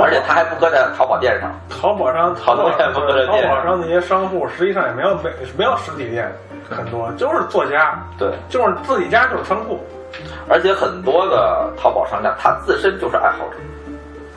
[0.00, 6.32] 而且他还不搁在淘宝店上，淘宝上淘宝店不搁在淘，宝上那些商户实际上也没有没没有实体店，
[6.70, 9.84] 很多就是作家，对，就是自己家就是仓库，
[10.48, 13.56] 而且很多的淘宝商家他自身就是爱好者，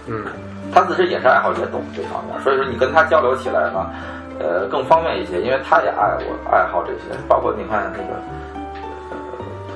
[0.08, 0.26] 嗯，
[0.74, 3.90] 他自身也是爱好者，也懂这方面，所以说你跟他交流起来呢，
[4.40, 8.14] 呃，更方便一些，因为他也爱我爱好这些，包括你看那个，
[9.12, 9.18] 呃，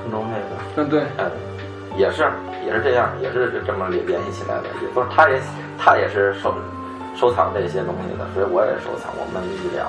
[0.02, 1.30] 通州那个，嗯，对，嗯，
[1.96, 2.30] 也是
[2.64, 5.40] 也是这样，也是这么联联系起来的，也不是他也
[5.78, 6.54] 他也是收
[7.14, 9.86] 收藏这些东西的，所以我也收藏，我们一聊，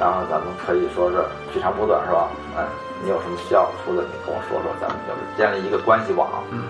[0.00, 2.26] 然后咱们可以说是取长补短是吧？
[2.56, 2.64] 嗯，
[3.04, 6.64] 你有什么需要出的，你跟我说说，咱们就是建立一个关系网，嗯，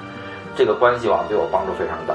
[0.57, 2.15] 这个关系网对我帮助非常大，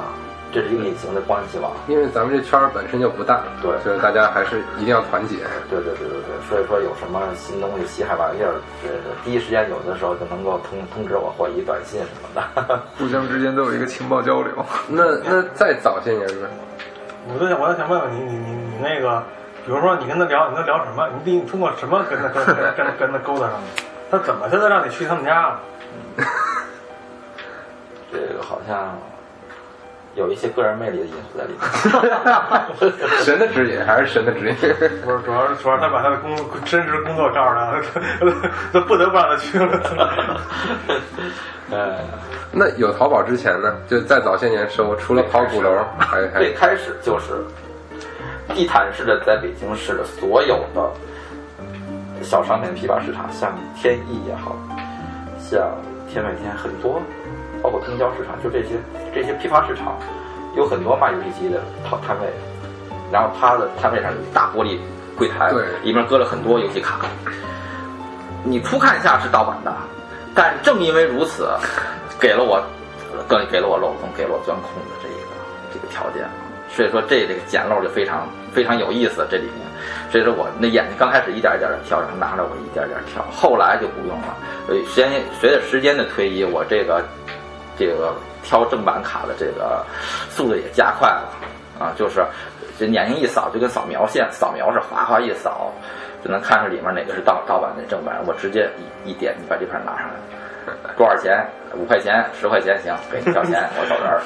[0.52, 1.72] 这是一个隐形的关系网。
[1.88, 5.38] 因为咱们这圈儿本身就不大，对所以大家还是一定要团结。
[5.72, 8.92] 对对对对对，所以说有什么新东西、稀罕玩意儿，呃，
[9.24, 12.82] 第一时间有的时候就能够通通知我或一短信什么的。
[13.00, 14.52] 互相之间都有一个情报交流。
[14.88, 16.48] 那那再早些年呢？
[17.34, 19.24] 我就想我就想问问你你你你那个，
[19.66, 21.10] 比如说你跟他聊，你跟他聊什么？
[21.24, 23.84] 你得通过什么跟他跟跟跟跟他勾搭上的？
[24.12, 25.60] 他怎么才能让你去他们家了？
[28.12, 28.96] 这个好像
[30.14, 31.60] 有一些个人魅力的因素在里面。
[33.26, 34.56] 神的指引还是神的指引？
[35.04, 37.72] 不是，主要是主要是他把他的工真实工作告诉他，
[38.22, 40.42] 他他不得不让他去了。
[41.72, 41.96] 呃，
[42.52, 43.76] 那有淘宝之前呢？
[43.88, 47.44] 就在早些年时候，除了跑鼓楼，还还最开始就是
[48.54, 50.92] 地毯式的，在北京市的所有的
[52.22, 54.56] 小商品批发市场，像天意也好，
[55.40, 55.72] 像
[56.10, 57.02] 天外天很多，
[57.62, 58.76] 包括东郊市场，就这些
[59.14, 59.98] 这些批发市场，
[60.56, 62.28] 有很多卖游戏机的摊摊位，
[63.12, 64.80] 然后他的摊位上有一大玻璃
[65.18, 67.00] 柜台，对里面搁了很多游戏卡。
[68.44, 69.74] 你初看一下是盗版的，
[70.36, 71.50] 但正因为如此，
[72.20, 72.64] 给了我，
[73.28, 75.28] 更给了我漏洞，给了我钻空的这一个
[75.74, 76.30] 这个条件。
[76.76, 79.66] 所以说这这个捡漏就非常非常有意思，这里面。
[80.12, 84.36] 所以说我那眼睛刚开始一点一点的跳，然后拿着我一点点跳，后来就不用了。
[84.68, 85.10] 所以时间
[85.40, 87.02] 随着时间的推移，我这个
[87.78, 89.86] 这个挑正版卡的这个
[90.30, 91.30] 速度也加快了
[91.80, 92.26] 啊，就是
[92.78, 95.72] 这眼睛一扫就跟扫描线扫描是哗哗一扫，
[96.24, 98.22] 就能看出里面哪个是盗盗版的正版。
[98.26, 98.70] 我直接
[99.06, 100.16] 一一点，你把这盘拿上来，
[100.98, 101.46] 多少钱？
[101.78, 104.22] 五块钱、十块钱，行，给你交钱，我走人儿。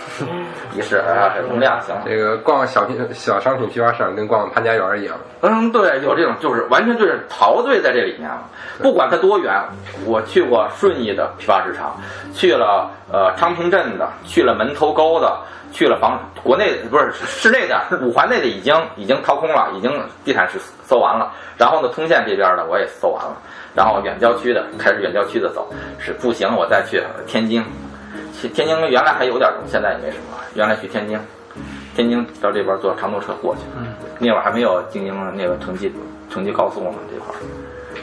[0.76, 1.96] 一试啊，容量行。
[2.06, 5.18] 这个逛小品小商品批发市场跟逛潘家园一样。
[5.42, 8.44] 嗯，对，有这种就是完全就是陶醉在这里面了。
[8.84, 9.52] 不管它多远，
[10.06, 12.00] 我去过顺义的批发市场，
[12.36, 15.36] 去了呃昌平镇的，去了门头沟的，
[15.72, 19.92] 去了房国内不是市内的五环内的已经已经掏空了，已经
[20.24, 21.32] 地毯式搜完了。
[21.58, 23.36] 然后呢，通县这边的我也搜完了，
[23.76, 27.64] 然后远郊区的开始远郊区的走，是不行我再去天津。
[28.34, 30.38] 去天津原来还有点现在也没什么。
[30.56, 31.20] 原来去天津，
[31.96, 33.62] 天津到这边坐长途车过去，
[34.18, 35.92] 那会儿还没有京津那个城际
[36.30, 37.38] 城际高速呢这块儿，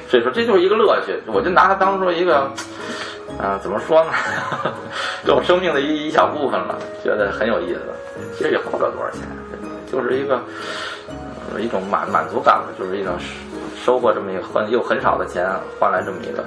[0.08, 2.50] 所以说这就是一个乐趣，我就拿它当做一个，
[3.38, 4.10] 嗯、怎么说呢，
[5.24, 7.80] 对我生命的一一小部分了，觉得很有意思。
[8.36, 9.22] 其实也花不了多少钱，
[9.90, 10.40] 就是一个、
[11.52, 13.14] 呃一种满满足感吧，就是一种
[13.84, 16.44] 收获这么一个很又很少的钱换来这么一个，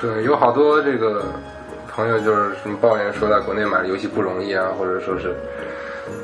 [0.00, 1.24] 对，有好多这个
[1.90, 5.34] 朋友就是什么抱怨说在国内买游戏不容易啊，或者说是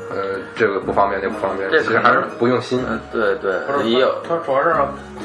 [0.09, 2.83] 呃，这个不方便，那不方便，这其实还是不用心。
[2.87, 4.15] 嗯，对对，也有。
[4.27, 4.73] 他主要是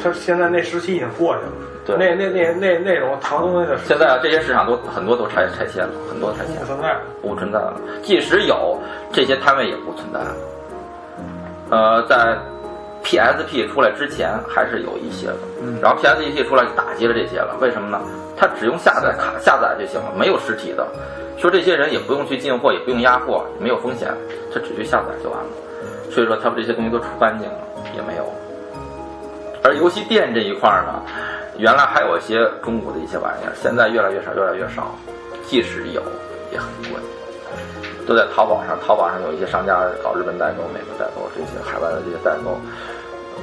[0.03, 1.53] 他现在那时期已经过去了，
[1.85, 6.97] 对那那那那那种淘东西的现在这些市场都很多都拆拆迁了，很多拆迁不存在。
[7.21, 7.79] 不存在了。
[8.03, 8.79] 即使有
[9.13, 10.35] 这些摊位也不存在了。
[11.71, 12.37] 呃，在
[13.05, 15.39] PSP 出来之前还是有一些的，
[15.81, 17.57] 然后 PSP 出来就打击了这些了。
[17.61, 18.01] 为什么呢？
[18.37, 20.87] 它只用下载卡下载就行了，没有实体的。
[21.37, 24.13] 说这些人也不用去进货，也不用压货，没有风险，
[24.53, 25.51] 他只去下载就完了。
[26.11, 27.59] 所以说他把这些东西都出干净了，
[27.95, 28.25] 也没有。
[29.63, 31.03] 而游戏店这一块呢，
[31.59, 34.95] 原来还有一些中古的一些玩意儿，现在越来越少，越来越少。
[35.47, 36.03] 即使有，
[36.53, 37.01] 也很贵，
[38.09, 38.73] 都在淘宝上。
[38.81, 42.57] 淘宝上有一些商家搞日本代购、美国代购，这些海外的这些代购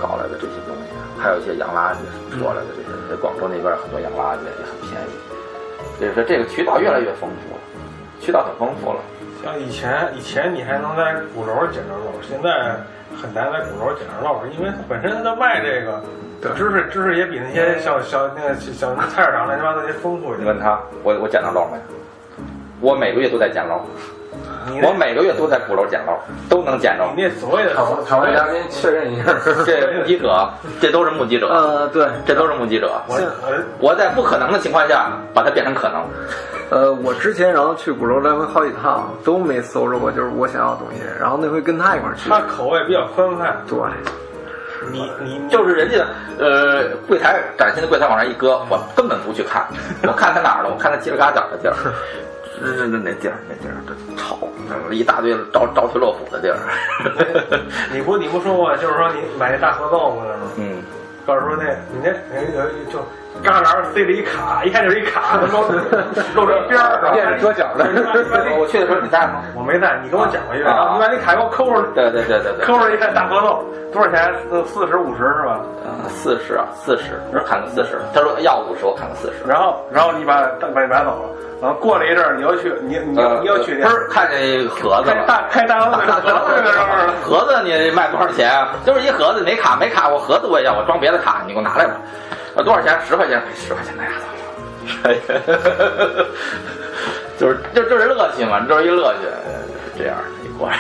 [0.02, 0.90] 搞来的这些东西，
[1.22, 2.02] 还有一些洋垃圾
[2.42, 2.90] 过来的这些。
[3.06, 5.14] 在广州那边很多洋垃圾也很便宜，
[6.00, 7.62] 所以说这个渠道越来越丰富了，
[8.20, 9.00] 渠道很丰富了。
[9.44, 12.76] 像以前以前你还能在鼓楼捡着肉，现在
[13.16, 16.02] 很难在鼓楼捡着肉，因为本身他卖这个
[16.56, 20.34] 知识知识也比那些小小那个小小菜市场乱七八糟那些丰富。
[20.34, 21.78] 你问他，我我捡着漏没？
[22.82, 23.86] 我每个月都在捡漏，
[24.84, 26.14] 我每个月都在鼓楼捡漏，
[26.50, 27.24] 都能捡着你。
[27.24, 29.26] 那所谓的场场外嘉宾确认一下，
[29.66, 30.50] 这目击者，
[30.82, 32.92] 这都是目击者，呃，对，这都是目击者。
[33.08, 36.04] 我我我在不可能的情况下把它变成可能。
[36.72, 41.02] 呃，我之前然后去鼓楼来回好几趟，都没搜着过就是我想要的东西。
[41.20, 43.78] 然后那回跟他一块儿去，他口味比较宽泛，对，
[44.92, 46.04] 你你就是人家
[46.40, 49.64] 呃柜台崭新的柜台往上一搁，我根本不去看，
[50.02, 50.70] 我看他哪儿了？
[50.72, 51.76] 我看他叽里嘎角的地儿，
[52.62, 54.38] 那那那那地儿那地儿这吵，
[54.92, 56.58] 一大堆着着推落斧的地儿。
[57.92, 60.24] 你不你不说过，就是说你买那大合奏吗？
[60.58, 60.82] 嗯，
[61.26, 63.00] 到时候那你那那个就
[63.44, 65.62] 旮旯塞了一卡，一看就是一卡，露
[66.36, 67.86] 露着一边儿，垫着桌角的。
[68.58, 69.44] 我去的时候你在吗？
[69.56, 72.66] 我没在，你跟我讲过一遍，啊然后你把那卡给我抠出来，对对对对对。
[72.66, 74.34] 抠出来一看大合奏多少钱？
[74.52, 75.60] 呃，四十五十是吧？
[75.84, 78.00] 呃，四十啊，四十，我砍个四十。
[78.14, 79.44] 他说要五十，我砍个四十。
[79.48, 80.42] 然后然后你把
[80.74, 81.30] 把你买走了，
[81.66, 85.26] 然后过了一阵儿你要去你你呃你要去不是看见盒子开了。
[85.26, 85.92] 大开大合
[86.22, 86.86] 奏合奏的时候，
[87.24, 88.76] 盒子你卖多少钱啊？
[88.86, 91.96] 就是一盒子没卡没卡，我盒子我也要，我装别的卡，你给我拿来吧。
[92.56, 92.96] 啊，多少钱？
[93.08, 96.26] 十块钱，十块钱拿走了。
[97.40, 100.78] 就是就就是乐趣嘛，就是一乐趣，就是这样一块儿。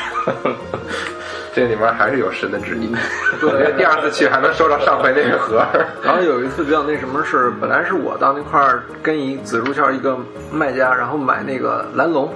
[1.56, 2.93] 这里面还是有神的旨意。
[3.39, 5.66] 对，第二次去还能收到上回那个盒。
[6.03, 10.18] 然后有一次比较那什么是，本来是我到那块儿跟一紫竹桥一个
[10.51, 12.30] 卖家，然后买那个蓝龙，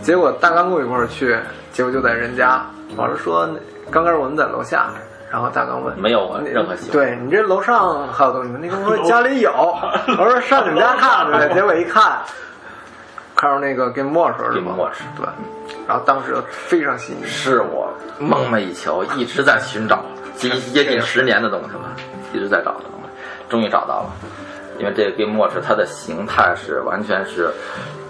[0.00, 1.36] 结果大刚跟我一块儿去，
[1.70, 2.64] 结果就在人家，
[2.96, 3.46] 老师说
[3.90, 4.86] 刚开始我们在楼下，
[5.30, 6.74] 然后大刚问没有任何。
[6.90, 8.58] 对你这楼上还有东西吗？
[8.58, 12.20] 那个我说 家里有，我说上你们家看看去，结果一看，
[13.36, 15.26] 看着那个 Game Watch 是 Game 吗 Watch 对，
[15.88, 20.04] 然后当时非常吸引，是我梦寐以求，一直在寻找，
[20.36, 21.96] 接接近十年的东西了，
[22.32, 23.08] 一直在找的东西，
[23.48, 24.10] 终于找到了。
[24.78, 27.50] 因为这个 Game Watch 它的形态是完全是，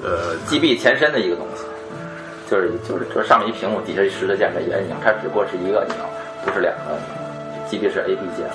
[0.03, 1.65] 呃，GB 前身的一个东西，
[2.51, 5.97] 就是就是就是上面一屏幕，底下一十字键的一个按钮，它只不过是一个按钮，
[6.45, 6.99] 不是两个
[7.69, 8.49] ，GB 是 A B 键，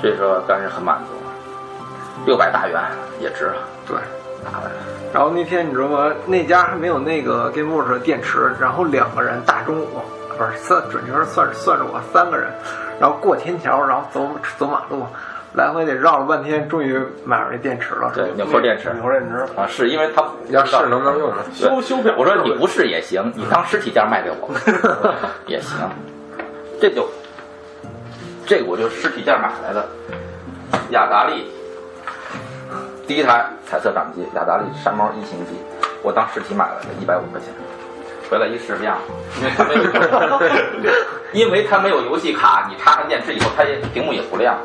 [0.00, 1.12] 所以说当时很满足，
[2.26, 2.80] 六百大元
[3.20, 3.56] 也值了，
[3.86, 3.96] 对。
[5.12, 6.12] 然后那天你知道吗？
[6.26, 9.88] 那家还没有那个 Game Watch 的电池，然后两个人大中午，
[10.36, 12.50] 不是算准确是算算着我三个人，
[13.00, 14.28] 然后过天桥，然后走
[14.58, 15.06] 走马路，
[15.54, 18.12] 来回得绕了半天，终于买着这电池了。
[18.14, 21.36] 对，纽扣电池纽扣电池啊，是因为它要试能不能用呢？
[21.58, 24.50] 对修修表我说你不试也行，你当实体店卖给我
[25.46, 25.88] 也行，
[26.78, 27.08] 这就
[28.44, 29.88] 这个我就实体店买来的，
[30.90, 31.50] 雅达利
[33.06, 35.52] 第一台彩色掌机，雅达利山猫一星机，
[36.02, 37.48] 我当实体买来的，一百五块钱。
[38.28, 38.98] 回来一试亮，
[39.38, 39.82] 因为它没有，
[41.32, 44.58] 因为它没有游戏卡，你插上电池以后，它也屏幕也不亮，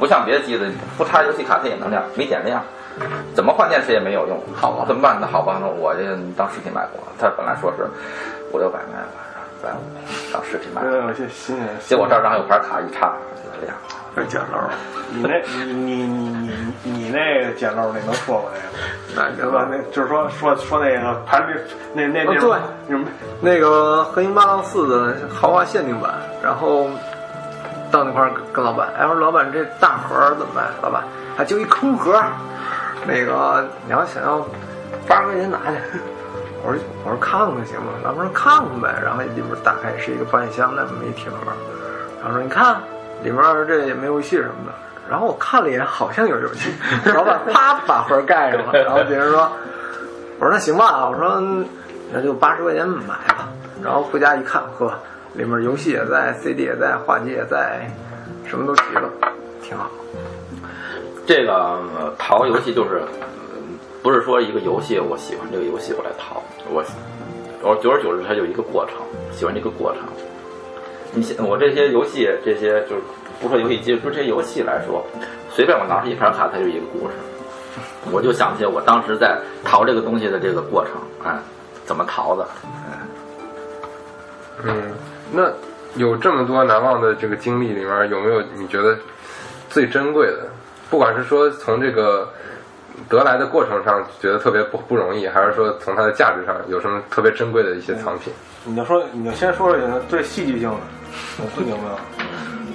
[0.00, 0.68] 不像别的机子，
[0.98, 2.60] 不插游戏卡它也能亮，没点亮。
[3.32, 5.16] 怎么换电池也没有用，好吧，怎么办？
[5.20, 6.02] 那好吧，那我这
[6.36, 7.86] 当实体买过，他本来说是
[8.52, 9.22] 五六百卖吧，
[9.60, 9.78] 一百五
[10.32, 11.68] 当实体买，真的有些新人。
[11.86, 14.03] 结果这儿上有牌卡一插就亮了。
[14.16, 14.58] 这捡漏，
[15.10, 16.50] 你那，你你你你
[16.84, 18.50] 你你那个捡漏那能说过
[19.14, 19.32] 那个？
[19.36, 19.66] 那对吧？
[19.68, 21.56] 那就是说说说那个排列，
[21.94, 22.58] 那那那对
[23.40, 26.88] 那个黑鹰八杠四的豪华限定版，然后
[27.90, 30.62] 到那块儿跟老板，哎，我说老板这大盒儿怎么卖？
[30.80, 31.02] 老板，
[31.36, 32.30] 啊，就一空盒儿，
[33.06, 34.46] 那个你要想要
[35.08, 35.76] 八十块钱拿去。
[36.66, 37.92] 我说我说看看行吗？
[38.04, 41.36] 老板说看看呗，然后里边打开是一个保险箱那么一铁盒，
[42.22, 42.80] 然后说你看
[43.24, 44.72] 里面这也没游戏什么的。
[45.10, 46.70] 然后我看了一眼，好像有游戏。
[47.12, 49.50] 老板啪把盒盖上了，然后别人说
[50.40, 51.42] ：“我说那行吧，我说
[52.12, 53.48] 那就八十块钱买吧。”
[53.84, 54.94] 然后回家一看，呵，
[55.34, 57.90] 里面游戏也在，CD 也在，画机也在，
[58.46, 59.10] 什么都齐了，
[59.60, 59.90] 挺好。
[61.26, 63.02] 这个淘游戏就是，
[64.02, 66.82] 不是说一个游戏我喜欢这个游戏我来淘，我
[67.62, 68.96] 我久而久之它有一个过程，
[69.32, 70.02] 喜欢这个过程。
[71.14, 73.02] 你像我这些游戏，这些就是
[73.40, 75.04] 不说游戏机，就这些游戏来说，
[75.50, 77.14] 随便我拿出一盘卡，它就一个故事。
[78.12, 80.92] 我就想起我当时在淘这个东西的这个过程，
[81.24, 81.38] 哎，
[81.84, 82.46] 怎么淘的，
[84.62, 84.92] 嗯，
[85.32, 85.50] 那
[85.96, 88.96] 有这么多难忘的这个经历里面，有没有你觉得
[89.70, 90.46] 最珍贵的？
[90.90, 92.28] 不管是说从这个
[93.08, 98.32] 得来的过程上觉得特别不不容易，还是说从它的价值上有什么特别珍贵的一些藏品？
[98.64, 100.76] 你就说，你就先说说最戏剧性的，
[101.38, 101.98] 有有没有？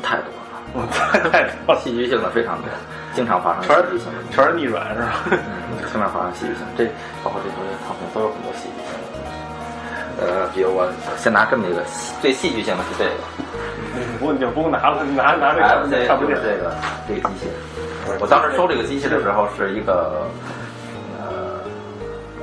[0.01, 2.69] 太多了，我太太多了，戏剧性的非常多，
[3.13, 3.99] 经常发生全是。
[4.31, 5.23] 全是逆转是吧？
[5.31, 6.85] 嗯，经常发生戏剧性，这
[7.23, 9.09] 包括这些唱片都有很多戏剧性的。
[10.21, 10.87] 呃，比如我
[11.17, 13.11] 先拿这么一个戏最戏剧性的是这个
[14.19, 16.35] 不，你就不拿了，拿拿这个看不见。
[16.43, 16.75] 这个
[17.07, 17.51] 这个机器。
[18.19, 20.25] 我当时收这个机器的时候是一个
[21.19, 21.59] 呃，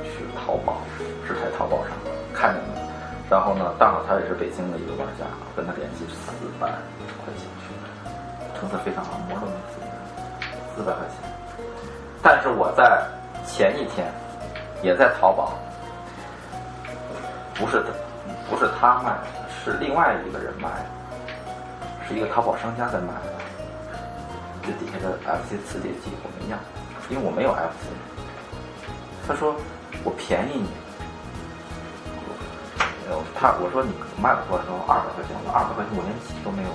[0.03, 0.81] 去淘宝，
[1.27, 1.91] 是在淘宝上
[2.33, 2.76] 看见的。
[3.29, 5.25] 然后呢，正好他也是北京的一个玩家，
[5.55, 6.67] 跟他联系四百
[7.23, 9.85] 块钱去买，成色非常好，模都能自己
[10.75, 11.17] 四百块钱。
[12.23, 13.05] 但是我在
[13.45, 14.07] 前一天
[14.81, 15.59] 也在淘宝，
[17.53, 17.89] 不是他，
[18.49, 19.27] 不是他卖的，
[19.63, 20.85] 是另外一个人卖的，
[22.07, 23.33] 是一个淘宝商家在卖的。
[24.63, 26.57] 这底下的 FC 磁碟机我没要，
[27.09, 27.91] 因为我没有 FC。
[29.27, 29.55] 他说
[30.03, 30.69] 我便宜你，
[33.09, 33.91] 呃，他我说你
[34.21, 34.67] 卖我多少？
[34.87, 36.69] 二百块钱，我二百块钱我连洗都没有，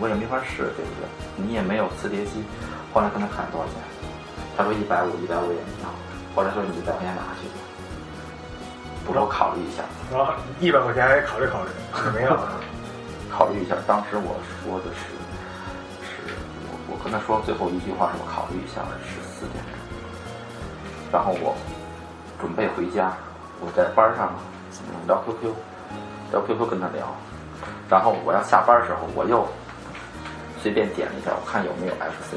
[0.00, 1.06] 我也没法试，对不对？
[1.36, 2.42] 你也没有磁碟机。
[2.92, 3.78] 后来跟他看多少钱，
[4.56, 5.88] 他说一百五，一百五也没要。
[6.34, 7.58] 后来说你一百块钱拿去吧，
[9.06, 9.82] 我说我考虑一下。
[10.10, 11.70] 然后一百块钱还考虑考虑，
[12.06, 12.34] 也没有。
[13.30, 13.76] 考虑一下。
[13.86, 14.34] 当时我
[14.64, 15.12] 说的是，
[16.02, 16.34] 是
[16.66, 19.70] 我我跟他说最后一句话是我考虑一下是四点钟，
[21.12, 21.54] 然后我
[22.40, 23.12] 准备回家，
[23.60, 24.32] 我在班上
[24.88, 25.52] 嗯聊 QQ，
[26.32, 27.06] 聊 QQ 跟他聊，
[27.88, 29.46] 然后我要下班的时候我又
[30.62, 32.36] 随便点了一下，我看有没有 FC。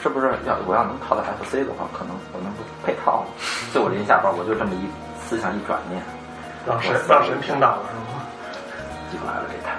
[0.00, 2.50] 是不是要我要能套到 FC 的话，可能我能
[2.82, 3.24] 配套。
[3.70, 4.88] 所以我临下班我就这么一
[5.20, 6.02] 思想一转念，
[6.66, 8.24] 让神让神听到了是吗？
[9.10, 9.76] 寄过来了这台。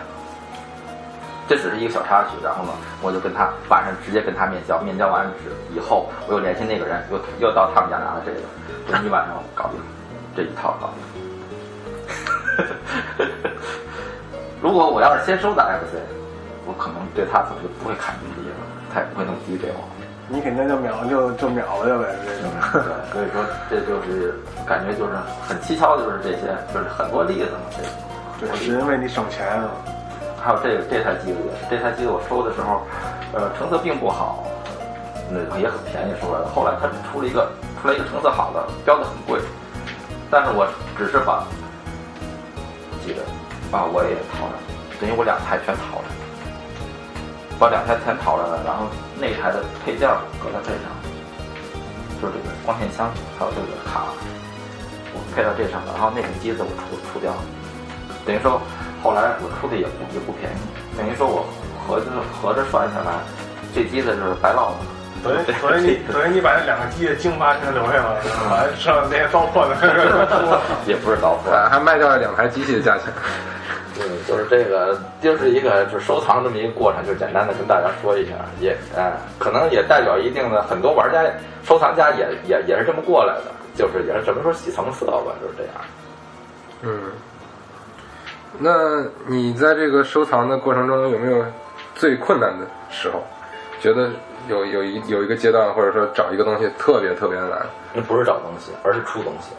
[1.49, 8.39] 这只是一个小插曲，然后呢，我就跟他晚上直接跟他面交，面交完之以后，我又联系那个人，又又到他们家拿了这个，
[8.87, 9.81] 这一晚上搞定，
[10.37, 11.01] 这一套搞定。
[14.61, 15.97] 如果我要是先收的 FC，
[16.65, 18.55] 我可能对他可能就不会砍这么低了，
[18.93, 19.77] 他也不会那么低给我。
[20.29, 22.31] 你肯定就秒就就秒了就呗，这
[22.79, 24.33] 对，所以说这就是
[24.65, 25.11] 感觉就是
[25.45, 27.83] 很蹊跷，就是这些，就是很多例子嘛，这
[28.47, 29.61] 个对，是因为你省钱？
[30.41, 32.81] 还有这个这台机子也是，这台机子我收的时候，
[33.33, 34.43] 呃，成色并不好，
[35.29, 36.47] 那也很便宜收来的。
[36.47, 37.47] 后来它出了一个
[37.81, 39.39] 出来一个成色好的，标的很贵，
[40.31, 40.65] 但是我
[40.97, 41.43] 只是把
[43.05, 43.21] 记得
[43.69, 44.55] 把我也淘了，
[44.99, 46.07] 等于我两台全淘了，
[47.59, 48.87] 把两台全淘了，然后
[49.19, 50.07] 那台的配件
[50.41, 50.89] 搁在这上，
[52.21, 54.07] 就是这个光线枪还有这个卡，
[55.13, 57.41] 我配到这上了，然后那个机子我出出掉了，
[58.25, 58.61] 等于说。
[59.03, 60.55] 后来我出的也不也不便宜，
[60.97, 61.43] 等于说我
[61.75, 63.19] 合着合着算下来，
[63.75, 64.77] 这机子是白落了。
[65.23, 68.17] 等于等于你 所以你把那两个机的精华全留下了，
[68.49, 69.75] 把剩下那些糟粕的
[70.85, 73.05] 也不是糟粕，还卖掉了两台机器的价钱。
[73.99, 81.23] 嗯，就是这个，就是一个就是收藏这么一个过程，就简单的跟大家说一下，也哎，可能也代表一定的很多玩家、
[81.63, 85.73] 收藏家也也也是这么过来的，就是也是怎么说洗层色吧，就是这样。
[86.81, 87.11] 嗯。
[88.57, 91.43] 那你在这个收藏的过程中有没有
[91.95, 93.23] 最困难的时候？
[93.79, 94.09] 觉得
[94.47, 97.65] 有有一有一个阶段，或者说找一个东西特别特别难？
[97.93, 99.51] 那不是找东西，而是出东西，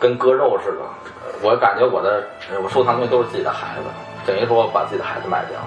[0.00, 0.78] 跟割肉似的。
[1.42, 2.24] 我感觉我的
[2.62, 3.84] 我收藏东西都是自己的孩子，
[4.26, 5.60] 等于说我把自己的孩子卖掉。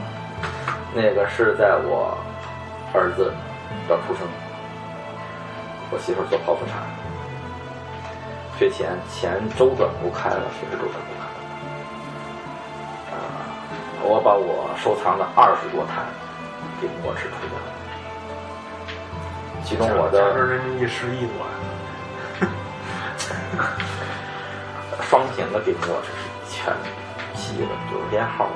[0.93, 2.17] 那个是在我
[2.93, 3.33] 儿子
[3.89, 4.25] 要出生，
[5.91, 6.79] 我媳妇做剖腹产，
[8.57, 11.35] 缺钱，钱周转不开了，确实周转不开了。
[13.11, 13.17] 啊。
[14.07, 16.03] 我把我收藏的二十多台
[16.79, 17.74] 给墨池出掉了，
[19.65, 21.41] 其中我的人民币十亿多，
[25.01, 26.71] 双屏的给墨池是全
[27.33, 28.47] 齐了，就是连号，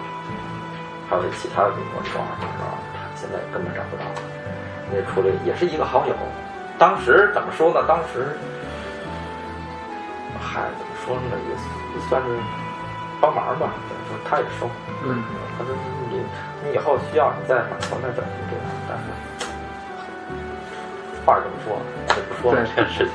[1.09, 2.77] 还有其他的给墨池二十二，
[3.15, 4.21] 现在根本找不到了。
[4.93, 6.13] 那出来也是一个好友，
[6.77, 7.83] 当时怎么说呢？
[7.87, 8.37] 当时，
[10.39, 11.51] 嗨，怎么说呢也
[11.97, 12.37] 也算是
[13.19, 14.69] 帮忙吧，等于说他也收，
[15.03, 15.23] 嗯，
[15.57, 15.73] 他说
[16.11, 16.21] 你
[16.63, 19.05] 你以后需要你再把头再转去这样，但是
[21.29, 21.77] 话是这么说，
[22.15, 23.13] 就不说了这件事情。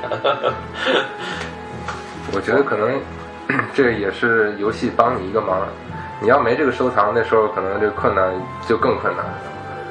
[2.33, 3.01] 我觉得可能
[3.75, 5.67] 这个也是游戏帮你一个忙。
[6.21, 8.33] 你要没这个收藏，那时候可能这个困难
[8.69, 9.27] 就更困难，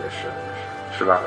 [0.01, 0.31] 也是
[0.97, 1.19] 是吧？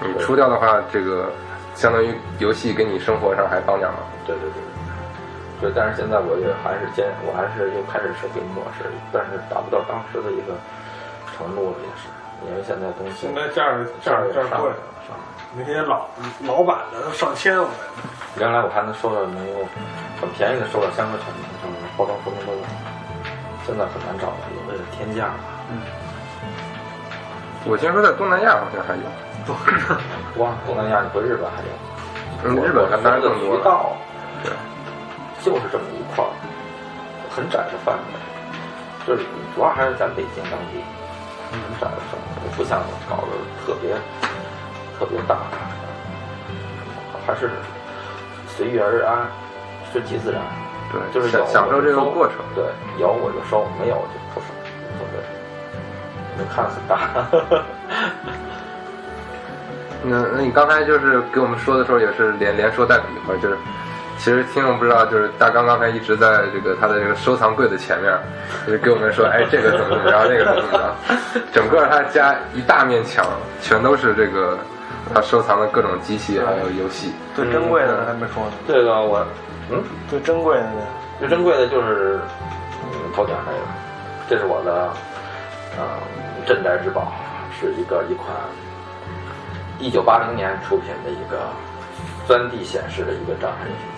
[0.00, 1.28] 你出掉的话，这个
[1.74, 3.98] 相当于游戏给你生活上还帮点忙。
[4.24, 4.62] 对对对。
[5.60, 10.54] 对，但是现在我也还是坚，我还是又开始手柄模式，但是达不到当时的一个
[11.36, 12.06] 程度了，也是，
[12.46, 14.76] 因为现在东西现在价儿价儿价儿贵上来了，
[15.06, 15.32] 上来了。
[15.56, 16.06] 那些老
[16.46, 18.40] 老版的都上千，我感觉。
[18.40, 19.62] 原来我还能收到能够
[20.20, 22.62] 很便宜的收到香河产品，就是包装说明都有，
[23.64, 25.30] 现在很难找了，有的是天价
[25.70, 25.80] 嗯。
[27.66, 29.06] 我听说在东南亚好像还有，
[30.42, 31.70] 哇，东南亚你回日本还有？
[32.44, 33.56] 嗯，日本还当然更多了。
[33.56, 33.96] 渠道
[34.42, 34.52] 对，
[35.40, 36.28] 就是这么一块儿，
[37.30, 38.02] 很窄的范围，
[39.06, 39.24] 就是
[39.54, 40.82] 主要还是咱北京当地，
[41.54, 43.32] 很窄的范围，不像搞得
[43.64, 43.94] 特别
[44.98, 45.36] 特别大，
[47.26, 47.50] 还是
[48.46, 49.26] 随遇而安，
[49.92, 50.40] 顺其自然。
[50.92, 52.36] 对，就是有享享受这个过程。
[52.54, 52.64] 对，
[52.98, 54.46] 有我就收，没有就不收，
[54.90, 55.18] 无所谓。
[56.36, 56.98] 你看很大，
[60.02, 63.56] 那那你刚才就是给我们说的时候，也是连连说带比划，就是
[64.24, 68.10] 其实听众不知道，就是大刚刚才一直在这个他的这个收藏柜的前面，
[68.66, 70.94] 就是给我们说，哎，这个怎么怎么着，那个怎么着，
[71.52, 73.22] 整个他家一大面墙
[73.60, 74.56] 全都是这个
[75.12, 77.12] 他收藏的各种机器还有游戏。
[77.36, 79.26] 最珍贵的还没说呢，这个我，
[79.70, 80.80] 嗯，最珍贵的呢，
[81.20, 82.18] 最珍贵的就是
[82.82, 83.58] 嗯头顶这个，
[84.26, 84.88] 这是我的
[85.76, 85.84] 呃
[86.46, 87.12] 镇宅之宝，
[87.60, 88.34] 是一个一款
[89.78, 91.40] 一九八零年出品的一个
[92.26, 93.90] 三 D 显示的一个障碍游戏机。
[93.90, 93.93] 哦，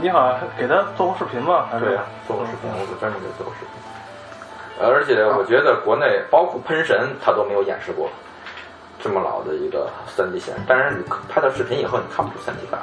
[0.00, 1.66] 你好像给他做过视频吗？
[1.70, 3.70] 还是对，做过视频，我专门给做过视频。
[4.80, 8.08] 而且我觉得国内包括喷神，他都没有演示过
[9.00, 10.60] 这么老的一个三 D 显示。
[10.66, 12.80] 当然，你拍到视频以后，你看不出三 D 感，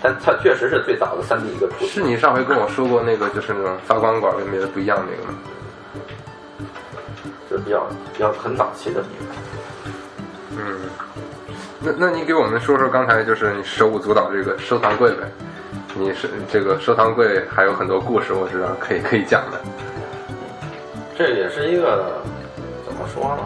[0.00, 1.88] 但它确实是最早的三 D 一个出品。
[1.88, 5.38] 是你上回跟我说过那个就是那种发光管跟别的不一样那个吗？
[7.50, 9.32] 就是比较比较很早期的那个。
[10.56, 10.80] 嗯，
[11.80, 15.28] 那那你给我们说说刚才就是你手舞足蹈这个收藏柜呗？
[15.94, 19.60] 你是这个收藏柜还有很多故事，我知道可以可以讲的。
[21.16, 22.22] 这也是一个
[22.84, 23.42] 怎么说呢？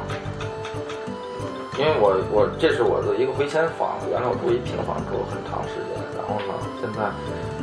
[1.78, 7.09] 因为我我这是我的一个回迁房，原来我住一平房住了很长时间，然后呢，现在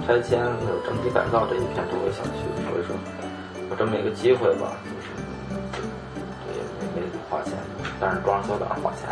[0.06, 2.98] 拆迁就是整体改造这一片周围小区，所以说
[3.70, 4.74] 有这么一个机会吧，
[7.30, 7.54] 花钱，
[8.00, 9.08] 但是装修倒是花钱，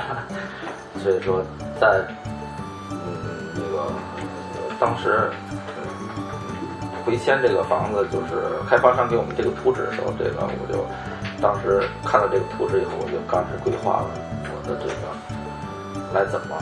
[1.02, 1.42] 所以说
[1.80, 2.02] 在
[2.92, 2.98] 嗯
[3.56, 3.92] 那个
[4.80, 5.30] 当时。
[7.06, 10.84] 回迁这个房子，就是开发商给我们这个图纸的时候，这个我就
[11.42, 14.12] 当时看到这个图纸以后，我就开始规划了
[14.44, 15.08] 我的这个
[16.12, 16.60] 来怎么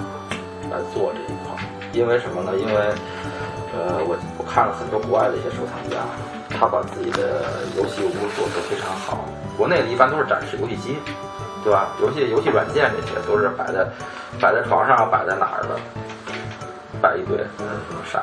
[0.70, 1.58] 来做这一块。
[1.94, 2.54] 因为什么呢？
[2.62, 2.94] 因为
[3.74, 6.06] 呃，我我看了很多国外的一些收藏家，
[6.54, 7.42] 他把自己的
[7.76, 9.26] 游戏屋做得非常好。
[9.58, 10.94] 国内的一般都是展示游戏机，
[11.66, 11.88] 对吧？
[12.00, 13.84] 游戏游戏软件这些都是摆在
[14.40, 15.76] 摆在床上，摆在哪儿的，
[17.02, 18.22] 摆一堆，嗯，这么晒。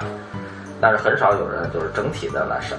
[0.80, 2.76] 但是很少有人就是整体的来晒，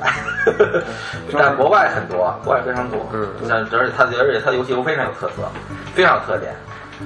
[1.38, 3.06] 但国外很多，国外非常多。
[3.14, 5.44] 嗯，但而且它而且它游戏都非常有特色，
[5.94, 6.54] 非常有特点。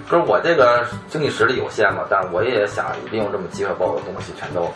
[0.09, 4.71] 就是我这个经济实力有限嘛，但是我也想利用这么机会把我的东西全都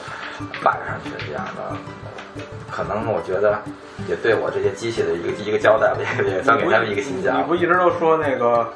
[0.63, 3.59] 摆上去，这样的，可能我觉得
[4.07, 5.93] 也对我这些机器的一个一个交代，
[6.23, 7.37] 也也算给他们一个新家。
[7.37, 8.67] 你不一直都说那个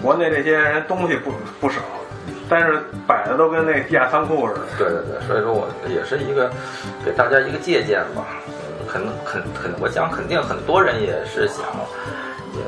[0.00, 1.80] 国内这些人东西不不少，
[2.48, 4.60] 但是摆的都跟那地下仓库似的。
[4.78, 6.50] 对对对，所以说我也是一个
[7.04, 8.24] 给大家一个借鉴吧。
[8.46, 11.64] 嗯，肯肯肯，我想肯定很多人也是想
[12.54, 12.60] 也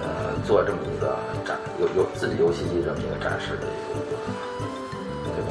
[0.47, 1.32] 做这么一个展，
[1.83, 4.15] 有有自己游戏机这么一个展示的一个，
[5.35, 5.43] 对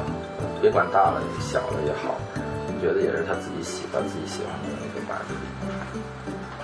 [0.62, 5.36] 别管大了小了也好，我觉得也是他自己喜欢自己喜欢的一个摆设。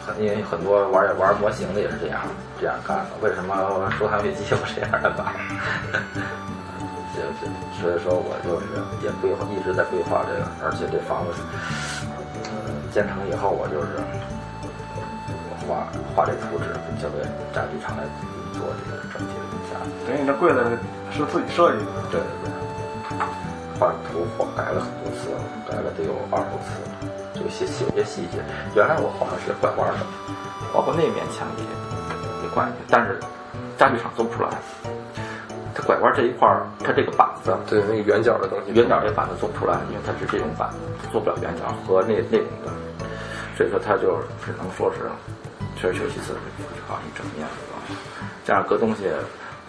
[0.08, 2.22] 很因为很多玩玩模型的也是这样
[2.58, 3.52] 这样干的，为什么
[3.98, 5.36] 收藏飞机我这样的摆？
[7.12, 7.50] 就是
[7.82, 8.64] 所以说我就是
[9.04, 11.36] 也规划一直在规划这个，而且这房子
[12.48, 14.00] 呃建成以后，我就是
[15.66, 15.84] 画
[16.16, 17.20] 画这图纸，交给
[17.52, 18.04] 家具厂来
[18.54, 19.47] 做这个整体的。
[20.08, 20.64] 等于你这柜子
[21.12, 21.92] 是自己设计的。
[22.10, 22.48] 对对对，
[23.78, 25.28] 画图画改了很多次，
[25.68, 27.12] 改了得有二十多次了。
[27.34, 28.40] 这个些细些细节，
[28.74, 30.06] 原来我画的是拐弯的，
[30.72, 31.62] 包括那面墙也
[32.42, 33.20] 也怪，但是
[33.76, 34.48] 家具厂做不出来。
[35.74, 40.78] 它拐弯这一块儿，它这个板子，对那个圆角的东西，圆角这板子做不出来，因为它是这种板子，
[41.12, 42.72] 做不了圆角和那那种的，
[43.58, 45.04] 所以说它就只能说是
[45.76, 46.32] 确实休息次
[46.88, 47.46] 好一整面？
[48.44, 49.04] 这样搁东西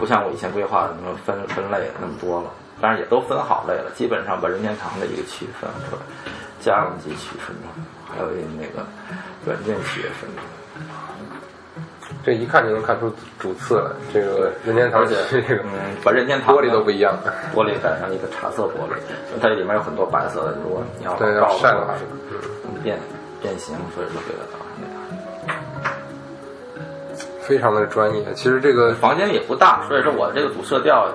[0.00, 6.02] 不像我以前规划的那么分分类那么多了，但是也都分好类了，基本上把任天堂的一个区分出来，
[6.58, 8.28] 家用机区分出来，还有
[8.58, 8.86] 那个
[9.44, 10.42] 软件区分出来。
[12.24, 13.90] 这一看就能看出主次来。
[14.12, 17.14] 这个任天堂而且这个嗯，把任天堂玻璃都不一样，
[17.54, 18.96] 玻璃改成一个茶色玻璃，
[19.40, 21.48] 它这里面有很多白色的，如果你要晒的话
[21.86, 21.94] 话，
[22.82, 22.98] 变
[23.40, 24.59] 变形，所以说给它搞成那样。
[27.50, 28.24] 非常的专业。
[28.34, 31.08] 其实这个，房间也不大，所以说我这个主色调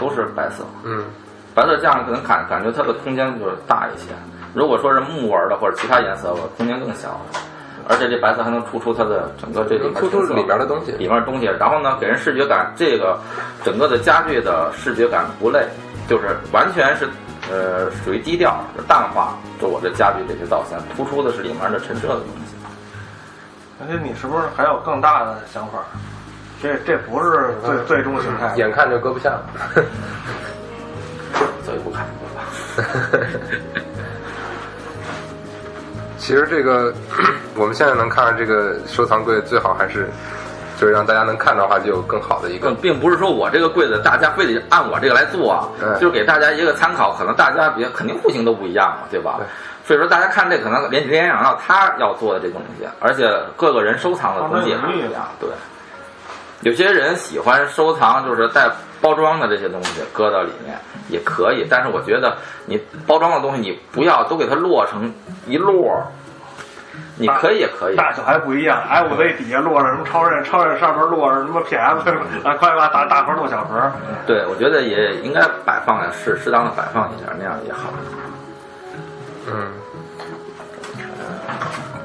[0.00, 1.04] 都是白色，嗯，
[1.54, 4.06] 白色这样可能感感觉它的空间就是大一些。
[4.54, 7.20] 如果说是木纹的或者其他颜色，我空间更小，
[7.86, 13.18] 而且这白色还能突出它的整个这里面突出里面的东西里面的东西，然后呢，给人视觉感，这个
[13.62, 15.66] 整个的家具的视觉感不累，
[16.08, 17.06] 就是完全是
[17.52, 18.56] 呃属于低调
[18.88, 22.56] 淡化，就我这家具这些造型，突出的是里面的陈设的东西。
[23.80, 25.78] 而且你是不是还有更大的想法？
[26.60, 28.52] 这这不是最最终形态。
[28.56, 29.44] 眼看就搁不下了。
[31.62, 32.42] 走一步看一步吧。
[36.18, 36.92] 其实这个
[37.54, 40.10] 我们现在能看到这个收藏柜，最好还是
[40.76, 49.36] 就是让大家能看到的话，就有更好的一个更并不是说我这个柜子大家非得按我这个来做啊，嗯就是给大家一个参考，可能大家别肯定户型都不一样嘛，对吧？
[49.38, 49.46] 对
[49.88, 53.26] 所以说大家看这可能联联想到他要做的这东西，而且
[53.56, 55.48] 各个人收藏的东西也不一样，对。
[56.60, 58.70] 有些人喜欢收藏，就是带
[59.00, 60.76] 包装的这些东西搁到里面
[61.08, 62.36] 也可以，但是我觉得
[62.66, 65.10] 你包装的东西你不要都给它摞成
[65.46, 66.04] 一摞儿，
[67.16, 72.10] 你可以也可以，大小还不一样哎，我那底下摞着什么超人，超人上面摞着什么 PS，
[72.46, 73.90] 啊，快把大大盒摞小盒。
[74.26, 77.88] 对，我觉得也应该摆放呀，适适当的摆放一下，那样也好。
[79.50, 79.72] 嗯，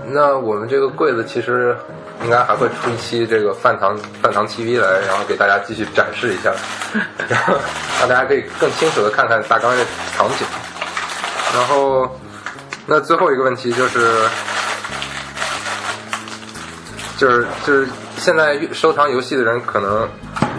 [0.07, 1.75] 那我们这个柜子其实
[2.23, 6.53] 应该还会出一期这个饭堂饭堂 TV 来，然后给大家继续展示一下，
[7.27, 7.55] 然后
[7.99, 9.85] 让大家可以更清楚的看看大纲的
[10.15, 10.47] 场景。
[11.53, 12.19] 然后，
[12.87, 14.27] 那最后一个问题就是，
[17.17, 17.87] 就是就是
[18.17, 20.09] 现在收藏游戏的人可能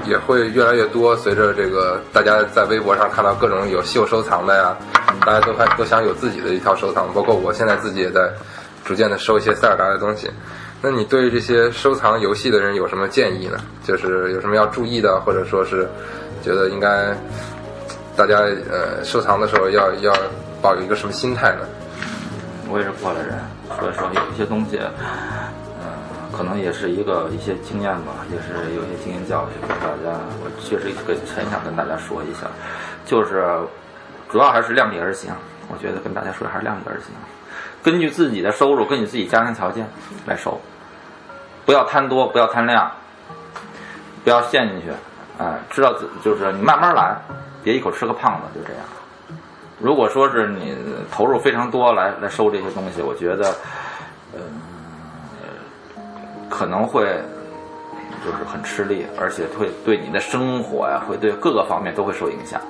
[0.06, 4.76] 也会越来越多，随着这个大家在微博上看到各种有秀收藏的呀，
[5.24, 8.30] 大家都看都想有自己的一套收藏，包括我现在自己也在
[8.84, 10.30] 逐渐的收一些塞尔达的东西。
[10.82, 13.58] 那你对这些收藏游戏的人有什么建议呢？
[13.82, 15.88] 就是有什么要注意的，或者说是
[16.42, 17.16] 觉得应该
[18.16, 18.40] 大家
[18.70, 20.12] 呃收藏的时候要要
[20.60, 21.66] 抱有一个什么心态呢？
[22.68, 23.38] 我也是过来人，
[23.78, 24.78] 所以说有一些东西，
[26.36, 32.46] 可能也是一个一些经验吧，也是有些经验教训，跟大家我确实跟很想跟大家说一下，
[33.06, 33.58] 就是
[34.28, 35.32] 主要还是量力而行。
[35.68, 37.06] 我觉得跟大家说还是量力而行，
[37.82, 39.88] 根据自己的收入，根据自己家庭条件
[40.26, 40.60] 来收，
[41.64, 42.90] 不要贪多，不要贪量，
[44.22, 44.90] 不要陷进去，
[45.38, 47.16] 哎、知道自就是你慢慢来，
[47.62, 48.82] 别一口吃个胖子，就这样。
[49.80, 50.76] 如果说是你
[51.10, 53.54] 投入非常多来来收这些东西，我觉得，
[56.56, 57.04] 可能会
[58.24, 62.60] 就是很吃力，而且会对你的生活呀，会对各个方面都会受影响。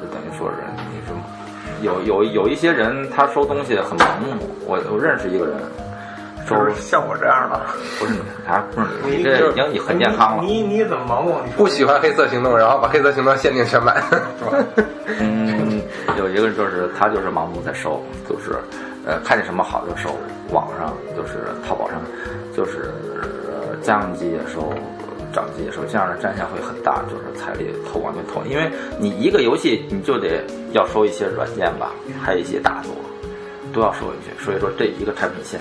[0.00, 0.56] 就等于说是
[0.90, 1.20] 你什么，
[1.82, 5.56] 有有有一些人他收东西很盲目，我我认识一个人，
[6.48, 7.60] 收就是像我这样的，
[8.00, 10.42] 不是你还不是你，你这已经很健康了。
[10.42, 11.36] 你你怎么盲目？
[11.56, 14.56] 不喜欢黑色行动，然后把黑色行动限定全买，是吧？
[15.20, 15.80] 嗯，
[16.18, 18.58] 有一个就是他就是盲目在收，就是
[19.06, 20.16] 呃看见什么好就收，
[20.50, 22.00] 网上就是淘宝上
[22.56, 24.72] 就是呃家用机也收，
[25.32, 31.92] 掌机也收，这样的战线会很大，就是财力投完全投，因为你一个游戏你就得要收一些软件吧，
[32.22, 32.92] 还有一些大作
[33.72, 35.60] 都要收进去，所以说这一个产品线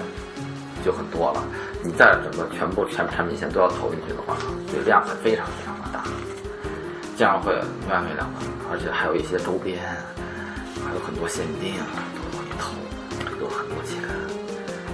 [0.85, 1.43] 就很多了，
[1.83, 4.35] 你再整个全部产产品线都要投进去的话，
[4.71, 6.03] 这量会非常非常的大。
[7.15, 7.53] 这样会
[7.87, 8.25] 没完没了的，
[8.71, 9.77] 而且还有一些周边，
[10.83, 12.73] 还有很多限定都往里投，
[13.25, 14.01] 这都很多钱。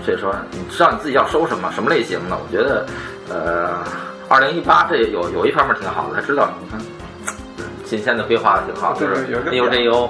[0.06, 2.38] 所以说，你知道你自己要收什么什么类型的？
[2.38, 2.86] 我觉得，
[3.30, 3.84] 呃，
[4.28, 6.80] 二零一八这有有一方面挺好的，他知道你看，
[7.86, 10.10] 今天的规划的挺好，就是 N U J U，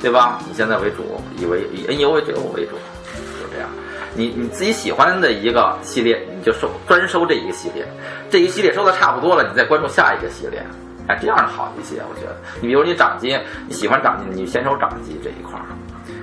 [0.00, 0.38] 对吧？
[0.48, 2.76] 以现在为主，以为以 N U J U 为主，
[3.16, 3.68] 就是这样。
[4.14, 7.84] 你你自己喜欢的一个系列，你就收专收这一个系列，
[8.30, 10.62] 这一系列收的差不多了，你再关注下一个系列。
[11.08, 12.36] 哎，这样好一些，我觉得。
[12.60, 15.64] 你比如你掌机，你喜欢掌机，你先收掌机这一块儿。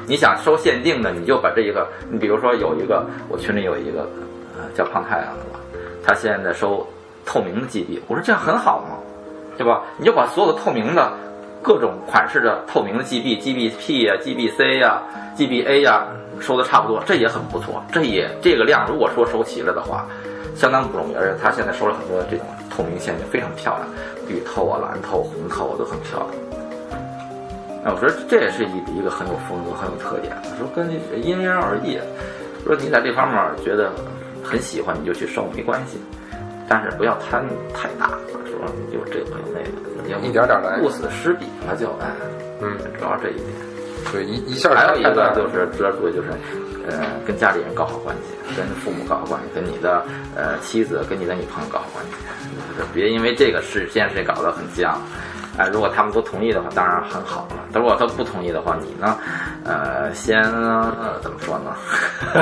[0.08, 4.08] 你想收限定的，你就把这一个，你比如说有一个，我群里有一个，
[4.58, 5.60] 呃，叫胖太阳的吧，
[6.04, 6.86] 他现在收
[7.26, 8.98] 透明的 GB，我说这样很好嘛，
[9.58, 9.84] 对吧？
[9.98, 11.12] 你就把所有的透明的
[11.62, 15.02] 各种款式的透明的 GB、GBP 呀、GBC 呀、
[15.36, 16.06] GBA 呀
[16.40, 17.82] 收的差不多，这也很不错。
[17.92, 20.06] 这也这个量，如果说收齐了的话，
[20.56, 21.16] 相当不容易。
[21.16, 23.88] 而且他现在收了很多这种透明线，就非常漂亮，
[24.28, 26.65] 绿透啊、蓝透、红透都很漂亮。
[27.86, 30.36] 那我说这也是一一个很有风格、很有特点。
[30.42, 30.90] 我说跟
[31.24, 32.00] 因人而异，
[32.66, 33.92] 说你在这方面觉得
[34.44, 36.02] 很喜欢，你就去收没关系，
[36.68, 38.18] 但是不要贪太大，
[38.50, 38.58] 说
[38.92, 42.10] 有这个有那个，你要一点点来顾此失彼了就哎，
[42.60, 43.46] 嗯，主要这一点。
[44.12, 46.30] 对，一一下还有一个就是主要注意就是，
[46.90, 50.04] 呃，跟家里人搞好关系，跟父母搞好关系，跟你的
[50.36, 52.12] 呃妻子、跟你的女朋友搞好关系，
[52.76, 55.00] 就是别因为这个事这件事情搞得很僵。
[55.58, 57.56] 哎，如果他们都同意的话，当然很好了。
[57.74, 59.18] 如果他不同意的话，你呢？
[59.64, 61.74] 呃，先、呃、怎么说呢？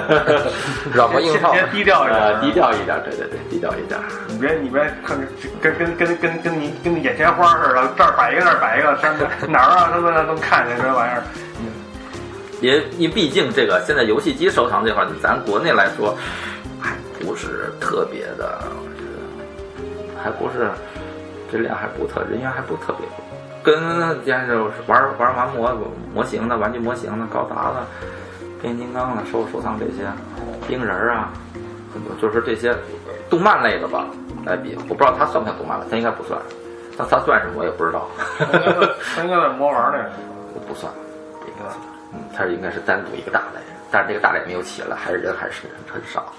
[0.93, 1.53] 软磨硬泡。
[1.53, 3.99] 先低调一呃，点，低调一点，对对对，低调一点。
[4.27, 5.27] 你别你别看着
[5.61, 9.13] 跟跟跟跟跟你跟你眼前花似的，这儿摆一个那儿摆一个，上
[9.47, 9.89] 哪儿啊？
[9.93, 11.23] 他妈的都看见这玩意儿。
[12.61, 16.17] 也因毕竟这个现在游戏机收藏这块儿，咱国内来说
[16.79, 20.71] 还不是特别的，我觉得还不是
[21.53, 23.17] 质量还不特，人员还不特别多。
[23.61, 25.71] 跟家就是玩玩玩模
[26.13, 27.85] 模型的、玩具模型的、高达的、
[28.59, 30.09] 变形金刚的、收收藏这些
[30.67, 31.29] 冰人儿啊，
[31.93, 32.75] 很多就是这些
[33.29, 34.07] 动漫类的吧
[34.45, 36.41] 来比，我不知道它算不算动漫了，它应该不算。
[36.97, 38.07] 那它算什么我也不知道，
[39.15, 40.09] 他应该在魔玩那个。
[40.65, 40.91] 不算，
[41.41, 41.69] 这个
[42.13, 43.59] 嗯，它应该是单独一个大类，
[43.91, 46.31] 但是这个大类没有起来，还是人还是很少，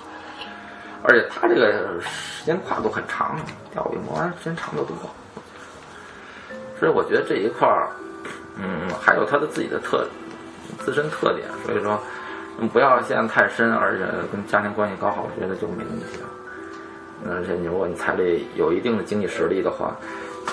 [1.06, 3.36] 而且它这个时间跨度很长，
[3.72, 4.96] 钓鱼魔玩时间长得多，
[6.80, 7.90] 所以我觉得这一块儿，
[8.56, 10.06] 嗯，还有它的自己的特
[10.78, 12.00] 自身特点，所以说
[12.72, 16.28] 不要陷太深，而且跟家庭关系搞好，我觉得就没问题了。
[17.30, 19.96] 而且你如果你财力有一定的经济实力的话，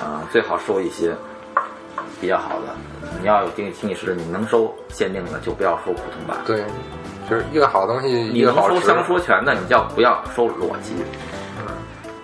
[0.02, 1.16] 啊、最好收一些
[2.20, 2.76] 比较好的。
[3.20, 6.38] 你要有经济经济实力，你能收限定的就不要收普通版。
[6.46, 6.66] 对，
[7.32, 8.42] 就是一个好东西，你。
[8.42, 10.94] 能收相说全的，你就不要收裸机。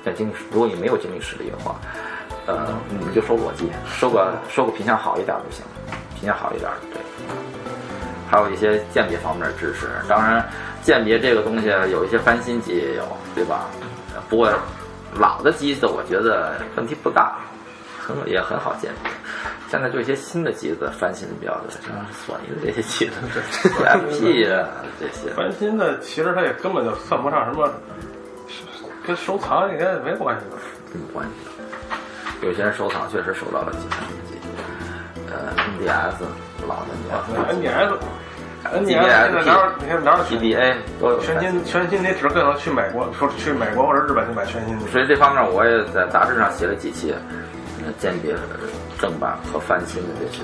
[0.04, 1.78] 像经济，如果你没有经济实力的话，
[2.46, 5.64] 呃，你就收裸机，收个收个品相好一点就行，
[6.14, 7.00] 品相好一点对。
[8.30, 10.46] 还有一些鉴别方面的知识，当然
[10.82, 13.04] 鉴别这个东西有一些翻新机也有，
[13.34, 13.68] 对吧？
[14.28, 14.52] 不过
[15.14, 17.38] 老的机子我觉得问题不大，
[18.08, 19.12] 很也很好鉴别。
[19.70, 23.16] 现在就一些新的机子翻新的比较多，像索尼的这些机子，
[23.84, 27.70] FP 啊这些，翻新的其实它也根本就算不上什么，
[29.06, 30.56] 跟收藏应该没关系吧？
[30.94, 32.46] 没关系。
[32.46, 33.98] 有些人收藏确实收到了几台
[34.30, 34.38] 机，
[35.30, 36.24] 呃，NDS
[36.66, 37.98] 老的 NDS。
[38.64, 44.86] NDS 现在哪有你看哪有 GBA 都有全新全新，你只可能去美国，说去美国或者日本去买全新的。
[44.88, 47.14] 所以这方面我也在杂志上写了几期，
[48.00, 48.36] 鉴别
[49.00, 50.10] 正版和翻新的？
[50.20, 50.44] 这些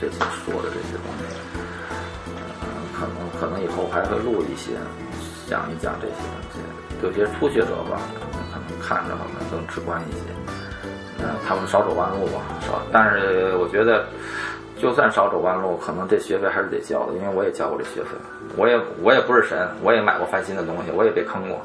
[0.00, 0.68] 这些说的？
[0.70, 1.36] 这些东西。
[2.28, 4.72] 嗯，可能可能以后还会录一些，
[5.48, 6.60] 讲一讲这些东西。
[7.02, 8.00] 有些初学者吧，
[8.52, 10.18] 可能看着可能更直观一些。
[11.18, 12.82] 嗯，他们少走弯路吧，少。
[12.92, 14.06] 但是我觉得，
[14.80, 18.10] 就算少走弯路，可能这学费还是得交的，因为我也交过这学费。
[18.56, 20.62] 我也我也不是神，我也买过翻新的？
[20.62, 21.60] 东西，我也被坑过。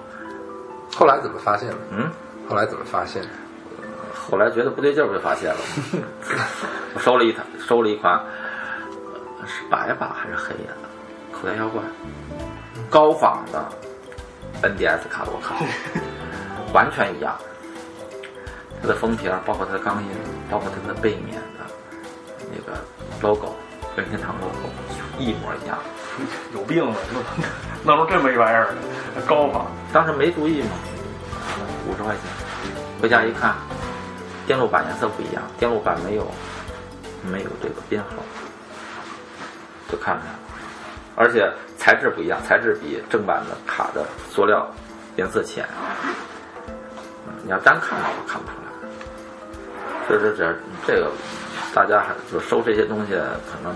[0.95, 1.75] 后来怎么发现的？
[1.91, 2.09] 嗯，
[2.49, 3.23] 后来怎么发现？
[4.29, 5.59] 后来觉得不对劲儿，就发现了。
[6.93, 8.13] 我收了一台，收了一款，
[9.39, 10.71] 呃是白吧还是黑呀？
[11.31, 11.81] 口袋妖怪，
[12.89, 13.65] 高仿的
[14.61, 15.55] NDS 卡罗卡，
[16.73, 17.35] 完全一样。
[18.81, 20.09] 它的封皮儿，包括它的钢印，
[20.49, 21.65] 包括它的背面的
[22.51, 22.79] 那个
[23.21, 23.55] logo，
[23.95, 24.69] 任天堂 logo
[25.19, 25.77] 一模一样。
[26.53, 26.97] 有病吧？
[27.85, 28.67] 弄弄出这么一玩意儿
[29.15, 29.67] 来，高仿。
[29.93, 30.69] 当时没注意嘛，
[31.87, 32.23] 五十块钱，
[33.01, 33.55] 回家一看，
[34.51, 36.29] 电路板颜色不一样，电路板没有
[37.23, 38.09] 没有这个编号，
[39.89, 40.25] 就看看，
[41.15, 44.69] 而且材质不一样，材质比正版的卡的塑料
[45.15, 45.65] 颜色浅，
[47.45, 48.67] 你要单看的话看不出来。
[50.05, 50.53] 所以说这
[50.85, 51.09] 这个
[51.73, 53.73] 大家还就收这些东西，可能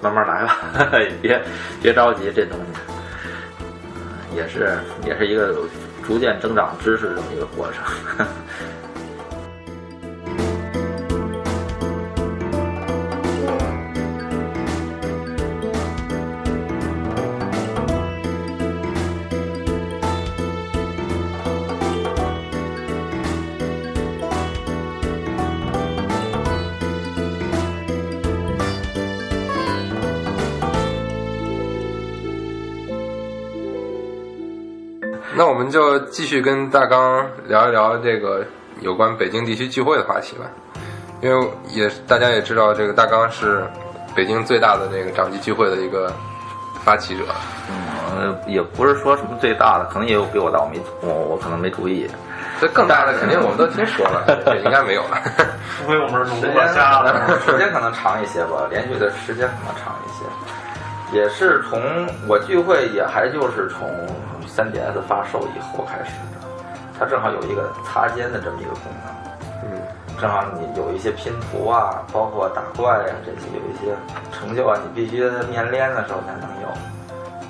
[0.00, 0.56] 慢慢来吧，
[1.20, 1.38] 别
[1.82, 4.34] 别着急，这东西。
[4.34, 5.54] 也是也是一个
[6.06, 8.26] 逐渐增长知识的这么一个过程。
[35.70, 38.44] 们就继续跟大刚聊一聊这个
[38.80, 40.44] 有关北京地区聚会的话题吧，
[41.20, 43.64] 因为也大家也知道，这个大刚是
[44.12, 46.12] 北京最大的这个掌机聚会的一个
[46.84, 47.22] 发起者。
[48.18, 52.10] 嗯，也不是说什么最大的，可能也有比我大，我没我我可能没注 意。
[52.60, 55.22] 这更大的肯定我们都听说了，这应该没有了。
[55.78, 57.38] 除非我们是龙了瞎了。
[57.46, 61.16] 时间可能长一些吧，连续的时间可能长一些。
[61.16, 61.80] 也是从
[62.26, 63.88] 我聚会，也还就是从
[64.56, 66.48] 3DS 发售以后开始的。
[66.98, 69.14] 它正好有一个擦肩的这么一个功能，
[69.64, 69.80] 嗯，
[70.20, 73.96] 正好你有一些拼图啊，包括打怪啊、这些有一些
[74.30, 76.68] 成就啊，你必须在面连的时候才能有。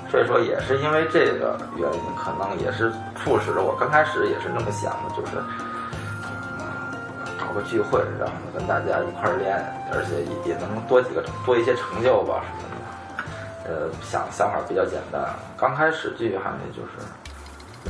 [0.09, 5.37] 所以说，也是因为这个原因，可能也是促使着我刚开始也是那么想的，就是
[6.59, 6.63] 嗯
[7.39, 9.55] 搞个聚会，然后跟大家一块儿练，
[9.91, 12.70] 而且也也能多几个多一些成就吧什么的。
[13.71, 15.23] 呃，想想法比较简单，
[15.57, 17.07] 刚开始聚还就是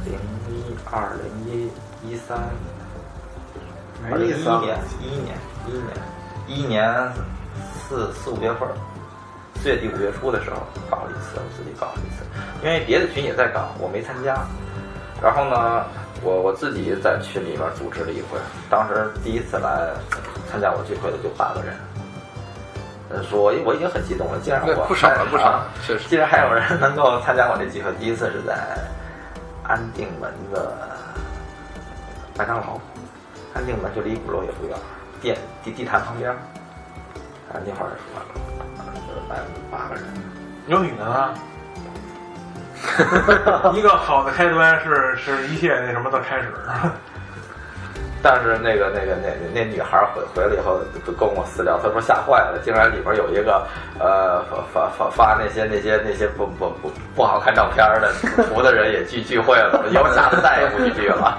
[0.05, 0.13] 零
[0.47, 1.71] 一二零一
[2.07, 2.37] 一三，
[4.11, 5.35] 二零一一年一一年
[5.67, 5.97] 一一年
[6.47, 7.11] 一一年
[7.89, 8.75] 四四五月份儿。
[9.55, 10.57] 四月底五月初的时候
[10.89, 12.23] 搞了一次，我自己搞了一次，
[12.63, 14.45] 因为别的群也在搞，我没参加。
[15.21, 15.85] 然后呢，
[16.23, 18.37] 我我自己在群里边组织了一回，
[18.69, 19.89] 当时第一次来
[20.49, 21.75] 参加我聚会的就八个人。
[23.13, 28.55] 呃，说我我已经很激动了，竟然我不少了不少了确实竟然还有人能够参加我这聚会，第一次是在
[29.63, 30.71] 安定门的
[32.37, 32.79] 麦当劳，
[33.53, 34.77] 安定门就离鼓楼也不远，
[35.21, 35.33] 地
[35.63, 36.31] 地地坛旁边，
[37.53, 38.25] 安定会儿说了，
[39.07, 39.37] 就是来
[39.69, 40.03] 八个人。
[40.67, 41.33] 有女的吗？
[43.75, 46.51] 一个好的开端是是一切那什么的开始。
[48.23, 53.65] 但是那个那个那那女孩回回来以后就跟我私聊，她说吓坏了，竟然里边有一个
[53.99, 58.13] 呃发发发发那些那些那些不不不不好看照片的
[58.43, 61.37] 图的人也聚聚会了，以后下次再也不去聚了。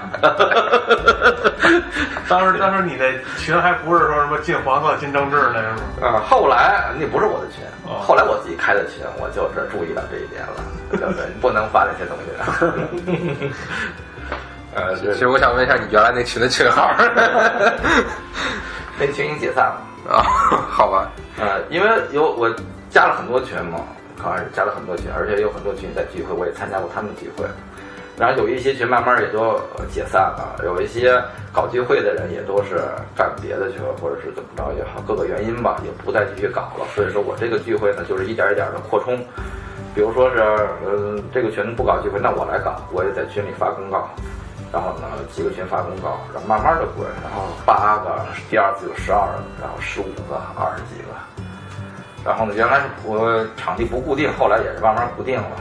[2.27, 6.07] 当时当时你那群还不是说什么进黄色、进政治那什么？
[6.07, 13.53] 啊，后来那不是我的群哦，后来我自己开的群，我就是注意到这一点了，对不对不能发那些东西。
[14.75, 16.91] 呃，其实我想问一下你原来那群的群号。
[18.97, 19.81] 那 群已经解散了。
[20.11, 20.21] 啊，
[20.69, 21.09] 好吧，
[21.39, 22.53] 呃，因为有我
[22.89, 23.79] 加了很多群嘛，
[24.21, 27.45] 刚开始加了很多群，而且有很多群在聚会，我也参加过他们的聚会。
[28.17, 29.39] 然后有一些群慢慢也都
[29.77, 31.19] 呃解散了，有一些
[31.53, 32.81] 搞聚会的人也都是
[33.15, 36.85] 干别的去了，或者是怎么着也好，各个原因吧，也不再继续搞了。
[36.93, 39.17] 所以说我这个聚会呢，就是一点一点的扩充。
[39.95, 40.43] 比如说是，
[40.85, 44.09] 嗯、这个群不搞聚会，那我来搞，我也在群里发公告，
[44.73, 51.13] 然后呢几个群发公告，然后慢慢的滚，然后八个，第二次有十二个，然后十五个，二十几个。
[52.25, 55.51] 然后呢，原来是我场地不固定，后来也是慢慢固定了。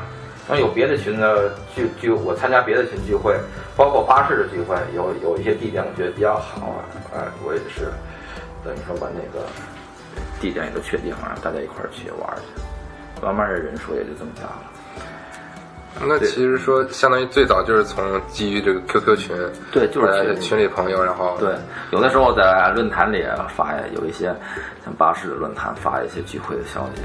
[0.49, 3.39] 然后有别的群的聚聚，我参加别的群聚会，
[3.77, 6.81] 包括巴士的聚会，有有一些地点我觉得比较好啊，
[7.15, 7.93] 哎，我也是
[8.65, 9.47] 等于说把那个
[10.41, 13.23] 地点也都确定了，让大家一块儿去玩儿去。
[13.23, 14.72] 慢慢的人数也就增加了。
[16.01, 19.37] 那其实说相当于最早就是从基于这个 QQ 群，
[19.71, 21.55] 对就是群里群里朋友，然后对，
[21.91, 23.25] 有的时候在论坛里
[23.55, 24.35] 发，有一些
[24.85, 27.03] 像巴士的论坛发一些聚会的消息。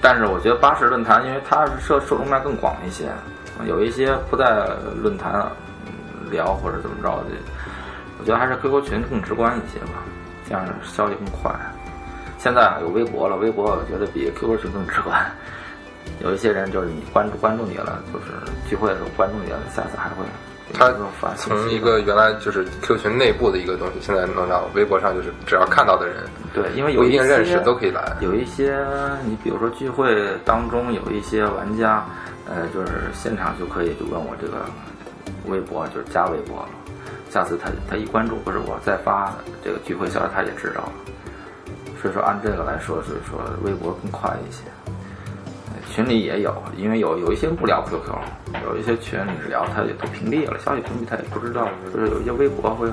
[0.00, 3.10] 但是我觉得巴士论坛，因为它是受受众面更广一些，
[3.66, 4.66] 有一些不在
[4.96, 5.44] 论坛
[5.86, 7.36] 嗯聊或者怎么着的，
[8.18, 10.02] 我觉得还是 QQ 群更直观一些吧，
[10.48, 11.52] 这样消息更快。
[12.38, 15.20] 现在有微博了，微博我觉得比 QQ 群更直观。
[16.22, 18.26] 有一些人就是你关注关注你了，就是
[18.68, 20.24] 聚会的时候关注你了，下次还会
[20.74, 20.90] 他
[21.36, 26.16] 从一个原来就是 QQ 群内部的一个东西，现在弄到微博上，就是只要看到的人，
[26.54, 28.16] 对，因为有不一定认识都可以来。
[28.20, 28.78] 有一些
[29.26, 32.02] 你比如说聚会当中有一些玩家，
[32.48, 34.64] 呃，就是现场就可以就问我这个
[35.46, 36.68] 微博，就是加微博了。
[37.28, 40.92] 下次他他一关注或者我再发这个聚会消息，他也知道了。
[42.00, 44.62] 所以说按这个来说，所以说微博更快一些。
[45.82, 48.14] 呃群里也有，因为有有一些不聊 QQ，
[48.64, 52.88] 有一些群里聊他也都屏蔽了，消息屏蔽他也不知道，就是有一些微博会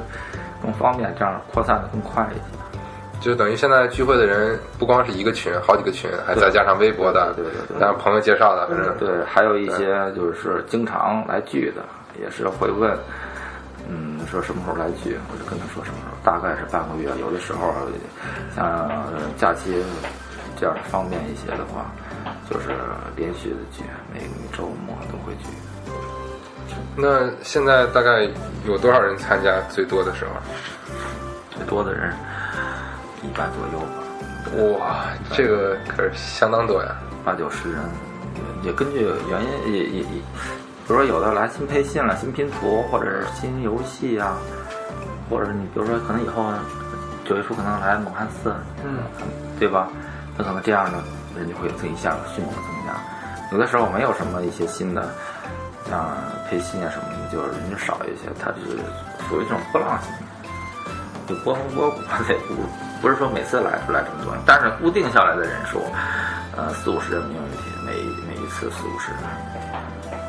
[0.62, 2.42] 更方便，这样扩散的更快一些。
[3.22, 11.84] 就等于现在聚会的人不光是一个群，好几个群，还再加上微博的，对对对对加上朋友介绍的，反正对，还有一些就是经常来聚的，
[12.22, 12.98] 也是会问，
[13.90, 17.10] 嗯，说什么时候来聚，我就跟他说什么时候，大概是半个月。
[17.20, 17.74] 有的时候
[18.56, 19.84] 像呃假期
[20.58, 21.92] 这样方便一些的话，
[22.50, 22.70] 就是
[23.16, 23.84] 连续的聚，
[24.14, 25.50] 每个周末都会聚。
[26.96, 28.28] 那现在大概
[28.66, 29.60] 有多少人参加？
[29.70, 30.32] 最多的时候？
[31.52, 32.14] 最多的人
[33.22, 33.80] 一百左右
[34.78, 36.96] 吧，哇，这个可是相当多呀！
[37.26, 37.82] 八九十人，
[38.64, 40.24] 也根据原因也也也，比
[40.88, 44.38] 如说有的来新配信了、新拼图或者是新游戏啊，
[45.30, 46.46] 或者你比如说可能以后
[47.26, 49.00] 九月初可能来蒙汉四，嗯，
[49.60, 49.90] 对吧？
[50.38, 51.04] 那可能这样的
[51.40, 52.94] 人就会有一下迅猛增加。
[53.52, 55.10] 有的时候没有什么一些新的，
[55.90, 56.08] 像
[56.48, 58.78] 配信啊什么的，就是人就少一些，它是
[59.28, 61.98] 属于这种波浪型的，就波峰波谷，
[62.48, 65.82] 不不是说每次来出来这么多人，但是固定下来的人数，
[66.56, 67.94] 呃四五十人没问题，每
[68.28, 69.22] 每一次四五十人，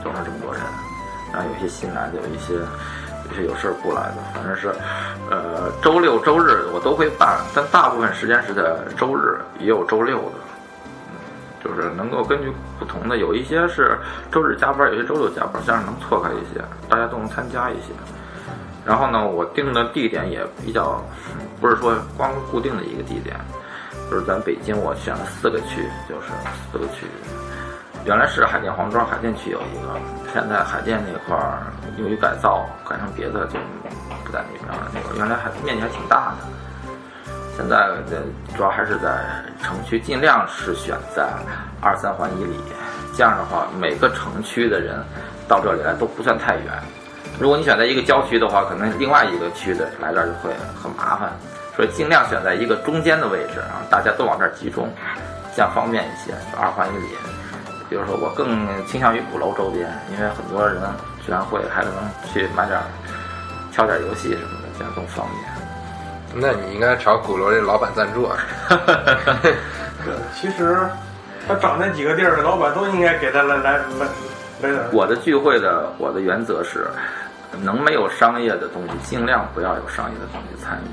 [0.03, 0.63] 总是这么多人。
[1.33, 4.75] 然后有些新来的，有一些有些有事儿不来的，反正是，
[5.31, 8.63] 呃周六周日我都会办，但大部分时间是在
[8.97, 10.50] 周日，也有周六的。
[11.71, 13.97] 就是能够根据不同的，有一些是
[14.33, 17.93] 周日加班，有些周六加班，这样能错开一些，大家都能参加一些。
[18.85, 21.01] 然后呢，我定的地点也比较，
[21.61, 23.37] 不是说光固定的一个地点，
[24.11, 26.29] 就是咱北京我选了四个区，就是
[26.73, 27.07] 四个区。
[28.05, 30.01] 原来是海淀黄庄海淀区有一个，
[30.33, 31.63] 现在海淀那块儿
[31.99, 33.59] 由于改造改成别的就
[34.25, 34.91] 不在那边了。
[34.93, 36.49] 那个原来还面积还挺大的。
[37.61, 37.77] 现在
[38.09, 38.23] 的
[38.57, 39.21] 主要还是在
[39.63, 41.29] 城区，尽量是选在
[41.79, 42.57] 二三环以里。
[43.15, 44.97] 这样的话，每个城区的人
[45.47, 46.73] 到这里来都不算太远。
[47.39, 50.51] 如果你选在一个郊区的话，可能另外一个区的来这儿就会
[50.83, 51.31] 很麻烦。
[51.77, 54.89] 所以尽量选在一个中间的位置啊，大家都往这儿集中，
[55.55, 56.33] 这样方便一些。
[56.59, 57.09] 二环以里，
[57.91, 60.81] 比如说我更倾向于鼓楼周边，因为很多人
[61.27, 61.93] 居然会还能
[62.33, 62.81] 去买点、
[63.71, 65.50] 挑点游戏什么的，这样更方便。
[66.35, 68.37] 那你应该找鼓楼这老板赞助啊。
[70.35, 70.89] 其实
[71.47, 74.07] 他找那几个地儿的老板都应该给他来来来
[74.63, 74.81] 来点。
[74.93, 76.89] 我的聚会的我的原则是，
[77.63, 80.89] 能没有商业的东西，尽量不要有商业的东西参与。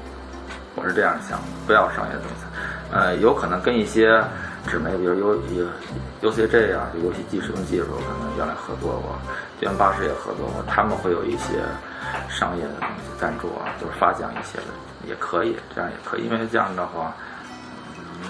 [0.76, 2.46] 我是这样想，不要商业的东西。
[2.92, 4.24] 呃，有可能跟一些
[4.68, 5.42] 纸媒，比如 U
[6.22, 9.18] U C J 啊，就游戏机使用技术，可能原来合作过，
[9.60, 11.62] 居然巴士也合作过，他们会有一些
[12.30, 14.66] 商业的东西赞助啊，就是发奖一些的。
[15.08, 17.16] 也可以，这样也可以，因为这样的话，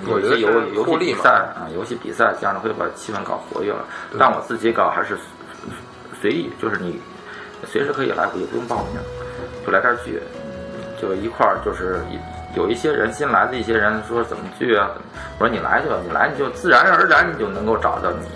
[0.05, 3.83] 有一些游游戏比赛啊，游戏比赛这样的会把气氛搞活跃了。
[4.19, 5.17] 但我自己搞还是
[6.21, 7.01] 随意，就是你
[7.65, 9.01] 随时可以来，也不用报名，
[9.65, 10.21] 就来这儿聚，
[11.01, 11.99] 就一块儿就是
[12.55, 14.91] 有一些人新来的一些人说怎么聚啊？
[15.39, 18.27] 我说你来就你来你就自然而然你就能够找到你，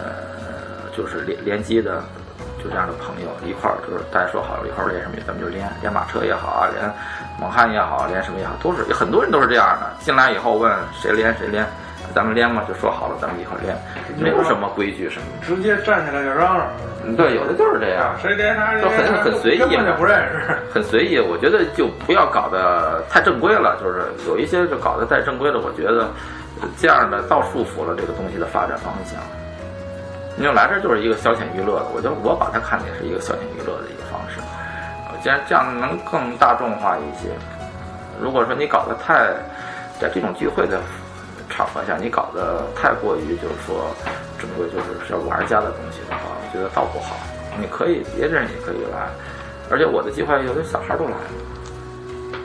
[0.00, 2.02] 呃，就是连连接的。
[2.62, 6.88] 就这样的朋友一块儿，就是大家说好了，一块儿练什么，咱们就练练马车也好啊，练
[7.40, 9.90] 猛汉也好，练什么也好，都是有很多人都是这样的。
[10.00, 11.66] 进来以后问谁练谁练，
[12.14, 13.76] 咱们练嘛，就说好了，咱们一块儿练，
[14.16, 15.26] 没有什么规矩什么。
[15.42, 16.68] 直接站起来就嚷嚷。
[17.16, 20.56] 对，有的就是这样，谁练啥就很很随意，根本就不认识。
[20.72, 26.08] 很随意，我觉得就不要搞得太正规了，就是有一些就搞得太正规了，我觉得
[26.78, 29.18] 这样的倒束缚了这个东西的发展方向。
[30.42, 34.42] 你就来这就是一个消遣娱乐的，我就我把它看的也是一个消遣娱乐的一个方式。
[35.22, 37.30] 既然这样能更大众化一些，
[38.20, 39.30] 如果说你搞得太
[40.00, 40.80] 在这种聚会的
[41.48, 43.86] 场合下，你搞得太过于就是说
[44.36, 47.14] 整个就是是玩家的东西的话，我觉得倒不好。
[47.60, 49.06] 你可以别人也可以来，
[49.70, 51.38] 而且我的计划有的小孩都来了，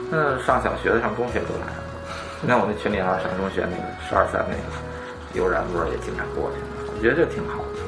[0.08, 1.82] 那上小学的上中学都来了。
[2.46, 4.70] 那我那群里啊，上中学那个十二三那个
[5.34, 6.62] 悠然不是也经常过去，
[6.94, 7.87] 我觉得这挺好的。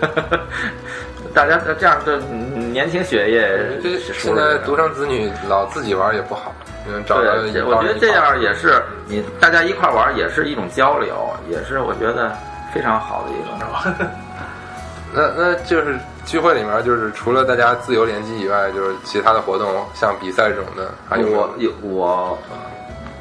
[1.34, 6.54] 大家这样的年轻血液，这现在独生子女老自己玩也不好。
[6.90, 12.34] 嗯，找对，我觉得这样也是你大家一块玩也是一种交流，也是我觉得
[12.72, 14.08] 非常好的一种。
[15.12, 22.38] 那那就是聚会里面，就是除了大家自由联机以外，就是其他的活动，像比赛这种的，还有我有我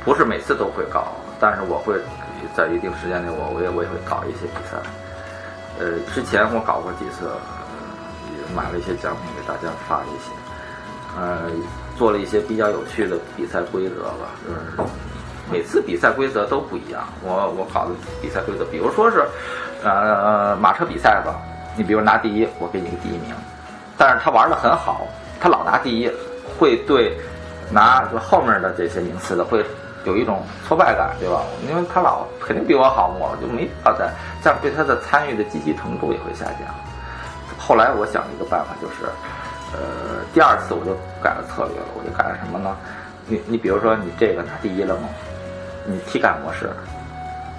[0.04, 1.96] 不是每次都会搞，但是我会
[2.56, 4.78] 在一定时间内，我我也我也会搞一些比赛。
[5.80, 7.30] 呃，之前我搞过几次，
[8.34, 10.32] 也买了一些奖品给大家发一些，
[11.16, 11.52] 呃，
[11.98, 14.90] 做了一些比较有趣的比赛规则吧，就是
[15.52, 17.08] 每次比赛规则都不一样。
[17.22, 17.92] 我我搞的
[18.22, 19.24] 比赛规则，比如说是，
[19.84, 21.40] 呃，马车比赛吧，
[21.78, 23.36] 你比如拿第一，我给你个第一名，
[23.98, 25.08] 但是他玩的很好，
[25.40, 26.12] 他老拿第一，
[26.58, 27.16] 会对
[27.72, 29.64] 拿后面的这些名次的会。
[30.08, 31.44] 有一种挫败感，对吧？
[31.70, 34.10] 因为他老肯定比我好，我就没法在
[34.42, 36.62] 这样对他的参与的积极程度也会下降。
[37.58, 39.04] 后来我想了一个办法，就是，
[39.74, 42.74] 呃，第二次我就改了策略了，我就改了什么呢？
[43.28, 45.10] 你你比如说你这个拿第一了吗，
[45.86, 46.70] 你体感模式，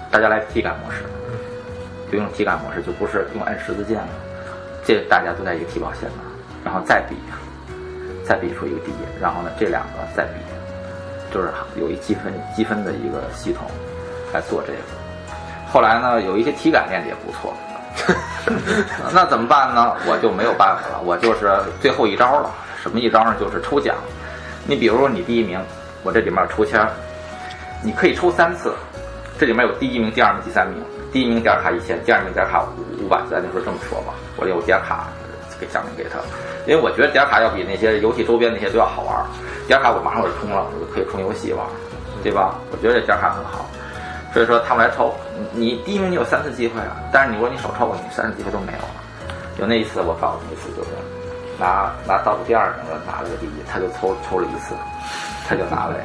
[0.09, 1.03] 大家来体感模式，
[2.11, 4.09] 就用体感模式，就不是用按十字键了，
[4.83, 6.17] 这大家都在一个起跑线上，
[6.65, 7.15] 然后再比，
[8.25, 10.48] 再比出一个第一，然后呢这两个再比。
[11.31, 13.69] 就是有一积分积分的一个系统
[14.33, 14.79] 来做这个，
[15.71, 17.53] 后来呢，有一些体感练的也不错，
[19.13, 19.95] 那怎么办呢？
[20.07, 21.51] 我就没有办法了，我就是
[21.81, 22.49] 最后一招了。
[22.81, 23.35] 什么一招呢？
[23.39, 23.95] 就是抽奖。
[24.65, 25.59] 你比如说你第一名，
[26.03, 26.87] 我这里面抽签，
[27.83, 28.73] 你可以抽三次，
[29.37, 30.81] 这里面有第一名、第二名、第三名，
[31.11, 35.07] 第一名点卡一千，第二名点卡五五百，咱就说这么说吧，我有点卡
[35.59, 36.19] 给奖励给他，
[36.69, 39.25] 因为我觉得点卡要比那些游戏周边那些都要好玩儿，
[39.67, 41.69] 点卡我马上我就充了，我就可以充游戏玩儿，
[42.21, 42.53] 对吧？
[42.71, 43.65] 我觉得这点卡很好。
[44.31, 45.11] 所以说他们来抽，
[45.51, 49.01] 你第一名你有三次机会啊，但是你如果你手抽，你三次机会都没有了。
[49.57, 50.89] 有那一次我告诉你一次就是
[51.57, 54.75] 拿拿倒数第二名的拿了个第一，他就抽抽了一次，
[55.47, 55.95] 他就拿了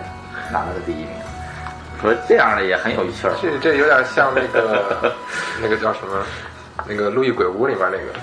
[0.51, 1.13] 拿了个第一名。
[2.01, 3.37] 说这样的也很有趣儿。
[3.43, 5.13] 这这有点像那个
[5.61, 6.25] 那个叫什么，
[6.89, 8.19] 那个《路易鬼屋》里面那个，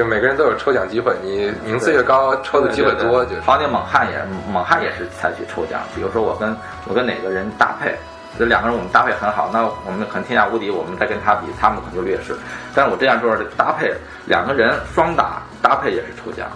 [0.00, 3.22] 就每个人都有抽奖机会，你名次越高，抽的机会多。
[3.26, 4.18] 就好，那猛汉也
[4.50, 6.56] 猛汉也是采取抽奖，比如说我跟
[6.88, 7.94] 我跟哪个人搭配。
[8.38, 12.34] 这两个人我们搭配很好，那我们可能天下无敌，我们再跟他比，他们可能就劣势。
[12.74, 13.92] 但是我这样做的搭配，
[14.24, 16.48] 两个人双打搭配也是抽奖，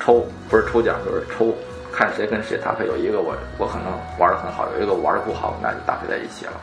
[0.00, 1.54] 抽不是抽奖就是抽，
[1.92, 2.86] 看谁跟谁搭配。
[2.86, 6.54] 有一个我我可能玩的很好，有一个玩的不好，那就搭配在一起了。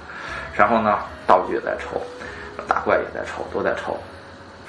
[0.54, 2.02] 然后呢，道具也在抽，
[2.68, 3.98] 打怪也在抽，都在抽。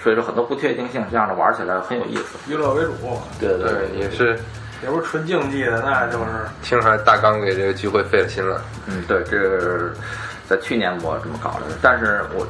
[0.07, 2.39] 所以说很多不确定性，这样的玩起来很有意思。
[2.47, 4.39] 娱乐为主，对对，也是。
[4.85, 6.27] 也不是纯竞技的，那就是
[6.63, 8.63] 听出来大刚给这个聚会费了心了。
[8.87, 9.93] 嗯，对，这是
[10.49, 12.47] 在去年我这么搞的，但是我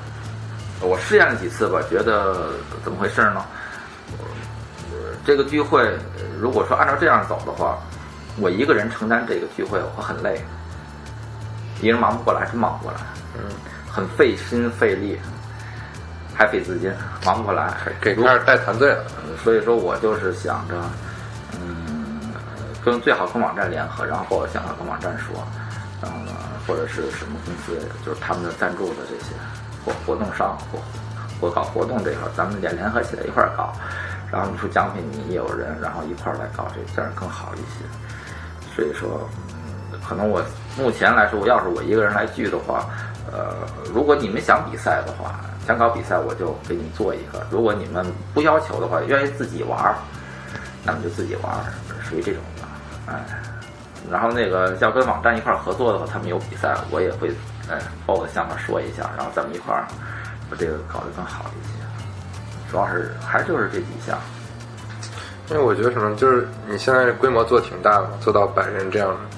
[0.87, 2.51] 我试验了几次吧，觉得
[2.85, 3.43] 怎么回事呢？
[5.25, 5.91] 这个聚会
[6.39, 7.79] 如果说按照这样走的话，
[8.39, 10.45] 我一个人承担这个聚会我会很累，
[11.81, 12.99] 一人忙不过来，真忙不过来，
[13.39, 13.49] 嗯，
[13.91, 15.19] 很费心费力，
[16.37, 16.93] 还费资金，
[17.25, 19.05] 忙不过来，给开始带团队了。
[19.43, 20.75] 所以说我就是想着，
[21.61, 22.05] 嗯。
[22.85, 25.35] 跟最好跟网站联合，然后想跟网站说，
[26.01, 26.31] 然后呢，
[26.65, 29.35] 或者是什么公司，就是他们的赞助的这些
[29.85, 30.79] 活活动商或
[31.41, 33.73] 或搞活动这块，咱们联联合起来一块儿搞，
[34.31, 37.85] 然后你出奖品，你也有人，然后一块儿来搞这，这样更好一些。
[38.77, 39.29] 所以说，
[39.93, 40.41] 嗯可能我
[40.79, 42.87] 目前来说，我要是我一个人来聚的话，
[43.33, 49.97] 呃，如果你们想比赛的话，想搞比赛，我就给你做一个；如果你们不要求的话，愿意自己玩儿，
[50.85, 51.65] 那么就自己玩儿，
[52.09, 53.13] 属于这种的。
[53.13, 53.25] 哎，
[54.11, 57.29] 然后那个要跟网站一块儿合作的话，他们有比赛，我也会
[57.69, 59.85] 哎把我的想法说一下，然后咱们一块儿
[60.49, 62.71] 把这个搞得更好一些。
[62.71, 64.17] 主要是还就是这几项。
[65.49, 69.36] 因为我觉得什么，就是你现在规模做挺大的，做到百人这样的，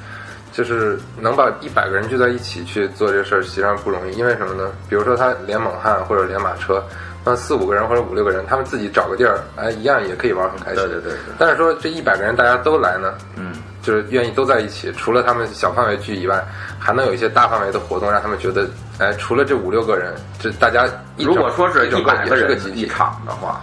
[0.59, 4.17] 就是能把一百个人聚在一起去做这事儿，实际上不容易。
[4.17, 4.73] 因为什么呢？
[4.89, 6.83] 比如说他连猛汉或者连马车。
[7.25, 10.77] 那四五个人或者五六个人，他们自己找个地儿，哎，一样也可以玩很开心。
[10.77, 11.13] 对对对。
[11.39, 13.53] 但是说这一百个人大家都来呢，嗯，
[13.83, 16.45] 就是愿意都在一起，除了他们小范围聚以外，
[16.77, 18.69] 还能有一些大范围的活动，让他们觉得，
[18.99, 23.61] 哎，除了这五六个人，这大家如果说是一百个人一场的话，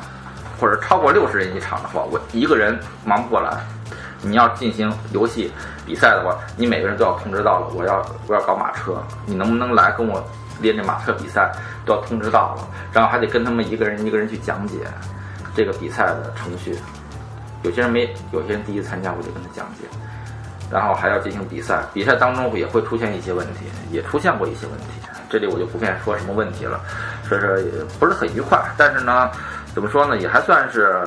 [0.58, 3.58] 或者超过六十人一场的话，我一个人忙不过来。
[4.22, 5.52] 你要进行游戏
[5.86, 10.24] 比赛的话，你每个人都要通知到了，我要我要搞马车，你能不能来跟我？
[10.62, 11.52] 练这马车比赛
[11.86, 14.78] 都要通知到了，然后还得跟他们一个人一个人去讲解
[15.54, 16.80] 这个比赛的程序。
[17.64, 19.86] 有些人没，有些人第一次参加，我就跟他讲解。
[20.72, 24.86] 然后还要进行比赛，比赛当中也会出现一些问题，也出现过一些问题。
[25.30, 26.80] 这里我就不便说什么问题了，
[27.28, 28.58] 所以说也不是很愉快。
[28.78, 29.30] 但是呢，
[29.74, 31.06] 怎么说呢，也还算是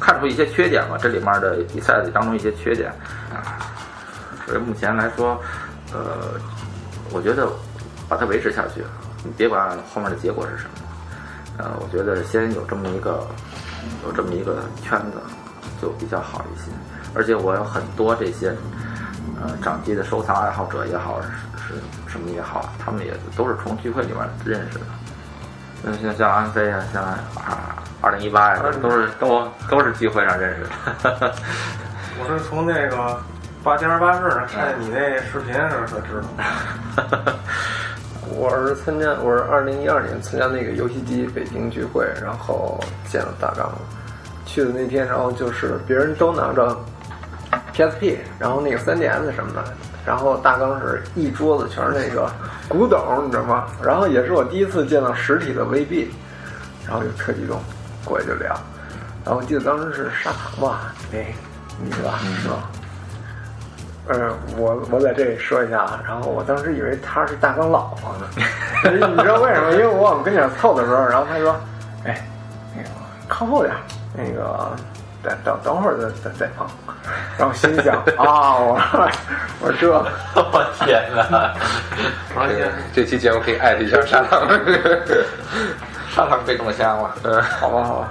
[0.00, 0.96] 看出一些缺点吧。
[1.00, 2.90] 这里面的比赛当中一些缺点
[3.32, 3.58] 啊，
[4.46, 5.40] 所以目前来说，
[5.92, 6.38] 呃，
[7.12, 7.48] 我觉得。
[8.10, 8.82] 把它维持下去，
[9.22, 10.70] 你别管后面的结果是什么，
[11.58, 13.28] 呃，我觉得先有这么一个，
[14.02, 15.20] 有这么一个圈子
[15.78, 16.70] 就比较好一些。
[17.12, 18.48] 而且我有很多这些，
[19.38, 21.28] 呃，掌机的收藏爱好者也好，是
[21.68, 21.74] 是
[22.06, 24.86] 什么也好，他们也都是从聚会里面认识的。
[25.84, 30.62] 嗯，像像安飞啊，像啊，二零一八呀，都是都都是聚会上认识
[31.02, 31.34] 的。
[32.20, 33.20] 我是从那个
[33.62, 37.32] 八天八事上看见你那视频时候才知道。
[38.30, 43.72] 我是参加，我是二零一二年参加那个游戏机北京聚会，然后见了大刚。
[44.44, 46.76] 去的那天，然后就是别人都拿着
[47.74, 49.64] PSP，然后那个 3DS 什么的，
[50.08, 52.32] 然后大纲是一桌子全是那个
[52.66, 53.66] 古董，你知道吗？
[53.84, 56.06] 然后也是我第一次见到实体的 VB，
[56.86, 57.60] 然后就特激动，
[58.06, 58.48] 过去就聊。
[59.22, 60.94] 然后我记得当时是沙糖吧？
[61.12, 61.26] 哎，
[61.78, 62.10] 你知道
[62.42, 62.54] 是吧？
[64.08, 68.26] 嗯，我我在这里说一下啊，然后我当时以为她是大刚老婆呢，
[68.90, 69.72] 你知道为什么？
[69.72, 71.54] 因为我往跟前凑的时候，然后她说
[72.06, 72.26] ：“哎，
[72.74, 72.88] 那个
[73.28, 73.74] 靠后点，
[74.16, 74.70] 那个
[75.28, 76.66] 等等等会儿再再再碰。”
[77.38, 78.78] 然后心想啊，我
[79.60, 81.54] 我说这，我天哪！
[82.92, 84.46] 这期节目可以艾特一下砂糖，
[86.10, 88.08] 砂糖被中枪了，嗯，好吧好吧。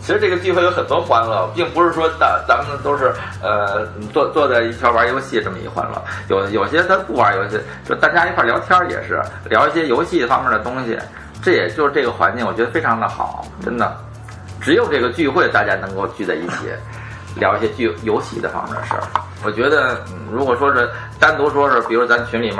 [0.00, 6.02] 其实这个聚会有很多欢乐，并不是说咱咱们都是呃坐坐在一圈玩游戏这么一欢乐。
[6.28, 10.98] 有有些咱不玩游戏，就大家一块聊天也是聊一些游戏方面的东西。
[11.42, 13.96] 这也就是这个环境，我觉得非常的好，真的。
[14.60, 16.68] 只有这个聚会，大家能够聚在一起，
[17.34, 19.02] 聊一些聚游戏的方面的事儿。
[19.44, 20.88] 我觉得，嗯如果说是
[21.18, 22.58] 单独说是，比如咱群里面，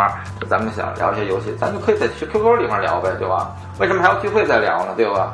[0.50, 3.54] 咱们想聊一些游戏，咱就可以在 QQ 里面聊呗，对吧？
[3.78, 4.94] 为什么还要聚会再聊呢？
[4.96, 5.32] 对吧？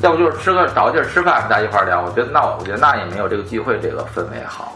[0.00, 2.00] 要不就是吃个找个地儿吃饭，大家一块儿聊。
[2.00, 4.72] 我觉得那我觉得那也没有这个聚会这个氛围好。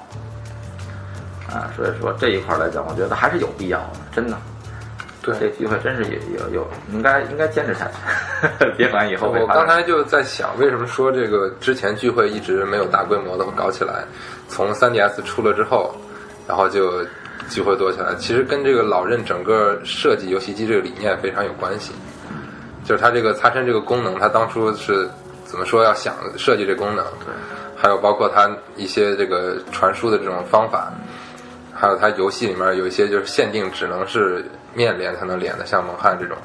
[1.50, 4.36] 啊，所以说这一块来讲，我觉得还是有必要的，真的。
[5.38, 14.04] 对这聚会真是有有有，应该应该坚持下去， 别管以后我刚才就在想，为什么说这个之前聚会一直没有大规模的搞起来？
[14.48, 15.94] 从 3DS 出了之后，
[16.48, 17.04] 然后就
[17.48, 18.14] 聚会多起来。
[18.16, 21.92] 其实跟这个老任整个设计游戏机这个理念非常有关系。
[22.82, 25.08] 就是它这个擦身这个功能，它当初是
[25.44, 27.04] 怎么说要想设计这功能？
[27.24, 27.32] 对，
[27.76, 30.90] 还有包括它一些这个传输的这种方法，
[31.80, 34.44] 还有它游戏里面有一些就是限定只能是
[34.74, 36.36] 面连才能连的，像蒙汉这种，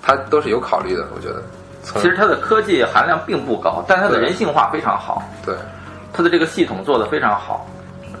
[0.00, 1.04] 它都是有考虑的。
[1.16, 1.42] 我觉得，
[1.82, 5.22] 其实它的科技含量并不高，但它的人性化非常好。
[5.44, 5.54] 对。
[6.12, 7.66] 它的这个系统做的非常好，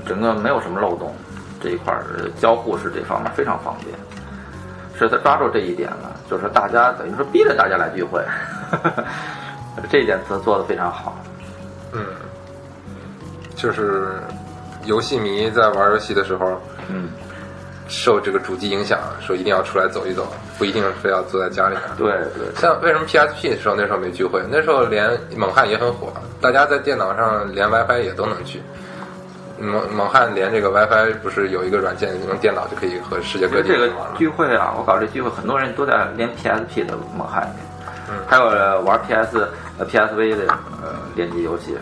[0.06, 1.14] 整个没有什么漏洞，
[1.60, 3.94] 这一块儿呃交互是这方面非常方便，
[4.98, 8.24] 是他抓住这一点了，就是大家等于说逼着大家来聚会，
[9.90, 11.14] 这一点他做的非常好。
[11.92, 12.02] 嗯，
[13.54, 14.22] 就是
[14.84, 17.08] 游戏迷在玩游戏的时候，嗯，
[17.88, 20.26] 受这个主机影响，说一定要出来走一走，
[20.58, 21.82] 不一定非要坐在家里面。
[21.96, 24.42] 对对，像为什么 PSP 的时候那时候没聚会？
[24.50, 28.62] 那时候连猛汉也很火，大家在电脑上连 WiFi 也都能聚。
[29.58, 33.88] 猛猛汉连这个 WiFi 不是有一个软件，用电脑就可以和世界各地这个。
[34.16, 37.48] 聚会啊，我搞这聚会，很多人都在连 PSP 的猛汉，
[38.10, 39.46] 嗯还有呃玩 PS
[39.78, 40.52] 呃 PSV 的
[40.82, 41.76] 呃联机游戏，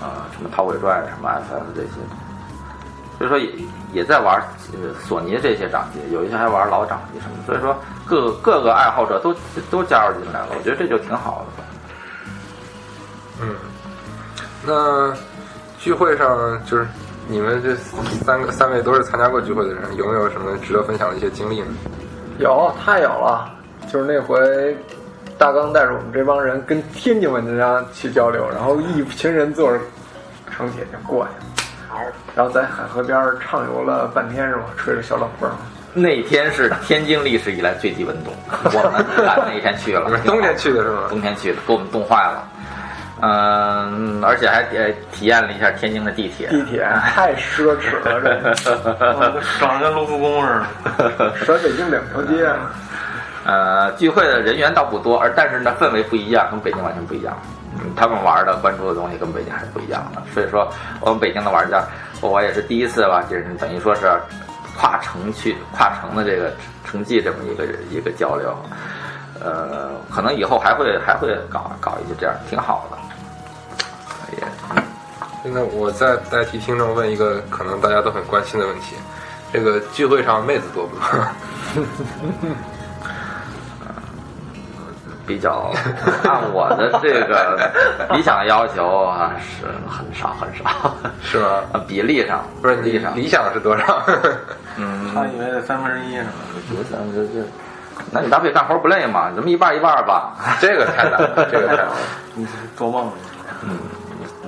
[0.00, 1.88] 啊、什么《逃鬼传》什么 FF 这些，
[3.20, 3.50] 所以说也
[3.92, 4.40] 也在玩
[4.72, 7.76] 呃索尼这些掌机，有一些还玩老掌机什么，所以说
[8.06, 9.34] 各各个爱好者都
[9.70, 11.62] 都加入进来了，我觉得这就挺好的。
[13.42, 13.54] 嗯，
[14.64, 15.14] 那
[15.78, 16.86] 聚会上就是
[17.28, 17.76] 你们这
[18.24, 21.66] 三个三位都是参加过聚会的人，有没有什么值得分享的一些经历呢？
[22.38, 23.50] 有，太有了。
[23.90, 24.76] 就是那回，
[25.36, 29.78] 大刚带着我们这帮人跟天津玩家去交流，然后一群人坐着
[30.50, 31.49] 城铁就过去了，
[32.34, 34.62] 然后在海河边儿畅游了半天是吧？
[34.76, 35.50] 吹着小冷风。
[35.92, 38.30] 那天是天津历史以来最低温度，
[38.72, 41.02] 我们赶那一天去了冬天去的是吗？
[41.08, 42.48] 冬天去的，给我们冻坏了。
[43.22, 46.46] 嗯，而且还呃体验了一下天津的地铁。
[46.48, 48.20] 地铁太奢侈了，
[48.54, 50.62] 这长得 跟卢浮宫似
[51.18, 51.36] 的。
[51.36, 52.48] 甩北京两条街。
[53.44, 57.36] 呃，聚会的人员倒不多，而但是呢氛围不一样，跟北京完全不一样。
[57.78, 60.22] 嗯，他们玩的、关注的东西跟北京还是不一样的。
[60.34, 60.70] 所以说，
[61.00, 61.84] 我们北京的玩家，
[62.20, 64.10] 我也是第一次吧，就是等于说是
[64.76, 66.52] 跨城去、跨城的这个
[66.84, 68.56] 城际这么一个一个交流。
[69.42, 72.98] 呃，可能以后还会还会搞搞一些这样，挺好的。
[74.36, 78.96] 也那我再代替听众问一个可能大家都很关心的问题：
[79.52, 81.06] 这个聚会上妹子多不多？
[85.30, 85.70] 比较
[86.24, 87.56] 按我的这个
[88.10, 90.92] 理想要求啊，是很少很少。
[91.22, 91.62] 是吗？
[91.72, 94.02] 啊， 比例上不是你比例上，理想是多少？
[94.76, 96.26] 嗯，他以为得三分之一呢。
[96.76, 97.46] 我想这这，
[98.10, 99.30] 那你搭配干活不累吗？
[99.36, 100.34] 咱们一半一半吧。
[100.60, 101.92] 这个太难了，这个太难了。
[102.34, 103.08] 你是做梦
[103.62, 103.78] 嗯？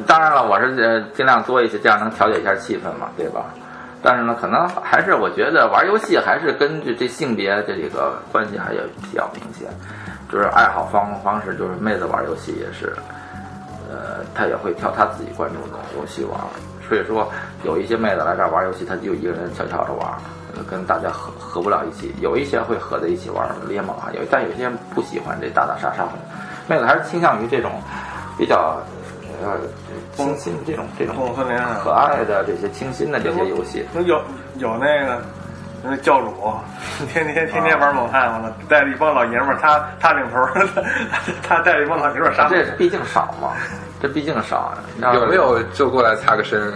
[0.04, 3.44] 当然了，我是呃尽量多一些，这样能调节一下气氛嘛，对吧？
[4.04, 9.68] 但是呢，可能还是我觉得玩游戏还是根据这性别的这个关系还有比较明显，
[10.32, 12.96] 就是爱好方方式，就是妹子玩游戏也是，
[13.90, 16.40] 呃，她也会挑她自己关注的游戏玩，
[16.88, 17.30] 所以说
[17.64, 20.08] 有一些妹子来这儿玩游戏，她就一个人悄悄的玩，
[20.56, 26.12] 呃跟大家合合不了一起，有一些会合在一起玩联盟啊，有但有些人不喜欢这打打杀杀的，
[26.66, 27.70] 妹子还是倾向于这种
[28.38, 28.80] 比较
[29.42, 29.58] 呃
[30.14, 31.14] 清新这种这种
[31.84, 33.84] 可爱的这些清新的这些游戏。
[33.92, 34.18] 那有
[34.56, 35.20] 有那个
[35.84, 36.32] 那教主，
[37.08, 40.68] 天天天天玩猛汉，完了带着一帮老爷们儿，他他领头儿，
[41.42, 42.48] 他带着一帮老爷们儿杀。
[42.48, 43.52] 这毕竟少嘛，
[44.00, 44.72] 这毕竟少。
[45.14, 46.72] 有没有就过来擦个身，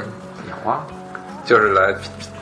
[0.65, 0.81] 有啊？
[1.45, 1.95] 就是来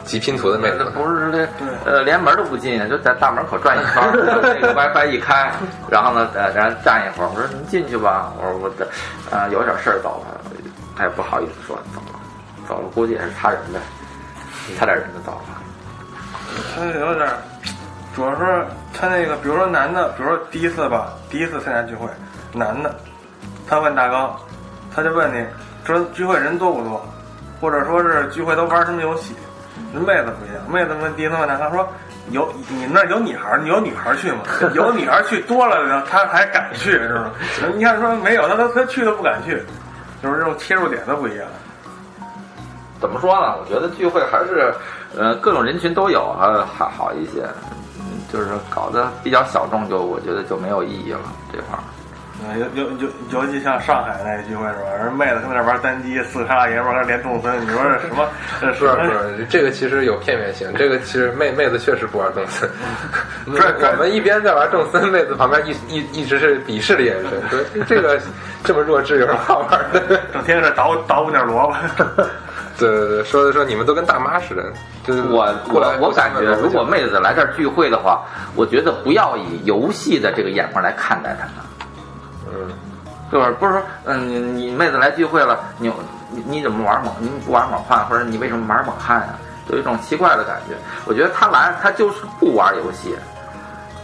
[0.04, 0.90] 集拼图的妹这子？
[0.92, 1.46] 不是这
[1.84, 4.12] 呃，连门都不进，就在大门口转一圈儿，
[4.60, 5.52] 那个 WiFi 一开，
[5.90, 8.88] 然后呢，呃，然后站一会儿，我说您进去吧，我说我这
[9.30, 10.40] 呃有点事儿走了，
[10.96, 12.18] 他也不好意思说走了，
[12.66, 13.78] 走了估计也是差人呗，
[14.78, 15.60] 差点人就走了。
[16.74, 17.28] 他有点，
[18.14, 22.08] 主要是他那个，比如说男的，比如说第一次吧，第一次参加聚会，
[22.52, 22.94] 男的，
[23.68, 24.34] 他问大刚，
[24.94, 25.44] 他就问你，
[25.84, 27.04] 说聚会人多不多，
[27.60, 29.34] 或者说是聚会都玩什么游戏？
[29.92, 31.88] 人妹子不一样，妹子问第一次问他，他说
[32.30, 34.38] 有你那有女孩儿，你有女孩儿去吗？
[34.74, 37.30] 有女孩儿去多了呢，他还敢去，是吧？
[37.74, 39.62] 你看说没有，他他他去都不敢去，
[40.22, 41.46] 就是这种切入点都不一样。
[43.00, 43.56] 怎么说呢？
[43.58, 44.72] 我觉得聚会还是，
[45.16, 47.42] 呃，各种人群都有，呃还好一些。
[47.98, 51.20] 嗯，就是搞得比较小众，就我觉得就没有意义了
[51.52, 51.82] 这块儿。
[52.42, 54.90] 嗯，尤尤尤尤其像上海那聚会是吧？
[54.98, 58.28] 人妹子跟那玩单机，四个大爷们儿跟那练动森，你说这什么？
[58.60, 58.80] 这 是
[59.38, 60.68] 是，这个其实有片面性。
[60.76, 62.68] 这个其实妹妹子确实不玩动森，
[63.46, 68.20] 不是我们一边在玩动森，妹子旁边一一一直是鄙视的眼神，说这个
[68.64, 70.20] 这么弱智有什么好玩的？
[70.32, 72.24] 整天在捣捣鼓点萝卜。
[72.78, 74.72] 对对对，说的说你们都跟大妈似的，
[75.04, 78.22] 就是我过来我我感觉，如果妹子来这儿聚会的话，
[78.56, 81.54] 我觉得不要以游戏的这个眼光来看待他们。
[82.46, 82.72] 嗯，
[83.30, 85.92] 就是不是说，嗯，你你妹子来聚会了，你
[86.30, 87.12] 你你怎么玩猛？
[87.20, 89.38] 你不玩猛汉，或者你为什么玩猛汉啊、
[89.68, 90.74] 有一种奇怪的感觉。
[91.06, 93.14] 我觉得她来，她就是不玩游戏，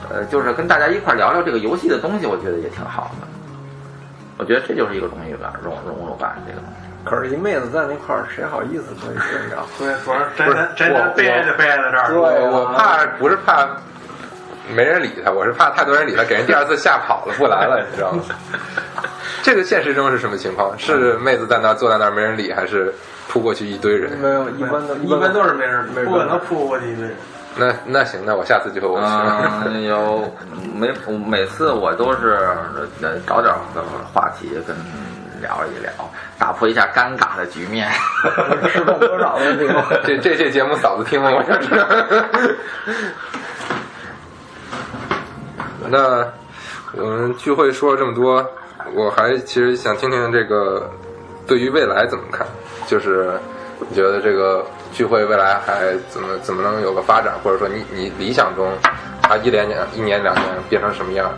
[0.09, 3.27] 呃，就是跟大家一块儿聊聊这个游戏的东西，我觉得也挺好的。
[4.39, 6.90] 我觉得这就是一个荣誉感、荣荣辱感这个东西。
[7.05, 9.67] 可是，一妹子在那块儿，谁好意思跟你闲聊？
[9.79, 12.15] 对，主要是宅男宅男憋着憋在这儿。
[12.15, 13.67] 我我怕不是怕
[14.75, 18.23] 没人理他，我是怕太多人理他，给人第二次吓跑了，不来了，你知道吗？
[19.43, 20.79] 这个现实中是什么情况？
[20.79, 22.93] 是妹子在那坐在那儿没人理，还是
[23.29, 24.13] 扑过去一堆人？
[24.19, 27.17] 没有，一般都一般都是没人没人不可能扑过去一堆人。
[27.57, 29.07] 那那行，那我下次就我去。
[29.65, 30.33] 嗯，有
[30.75, 30.93] 每
[31.27, 32.35] 每次我都是
[33.03, 33.83] 呃找点个
[34.13, 34.77] 话题跟
[35.41, 35.91] 聊一聊，
[36.39, 37.91] 打破一下尴尬的局面。
[38.73, 39.83] 吃饭多少的这种。
[40.05, 41.35] 这这这节目嫂子听了？
[41.35, 41.87] 我想知道。
[45.89, 46.27] 那
[46.95, 48.47] 我们聚会说了这么多，
[48.95, 50.91] 我还其实想听听这个
[51.47, 52.47] 对于未来怎么看，
[52.87, 53.33] 就是
[53.89, 58.73] 你觉得这个聚会未来还怎么怎么能有个发展，或者说你你理想中
[59.23, 61.33] 它一连年一年两年变成什么样？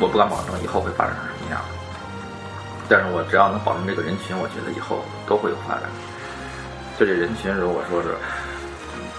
[0.00, 1.31] 我不敢保证以后会发展成什么样，
[2.92, 5.88] 但是我只要能保证这个人群，我觉得以后都会有发展。
[7.00, 8.12] 就这人群，如果说是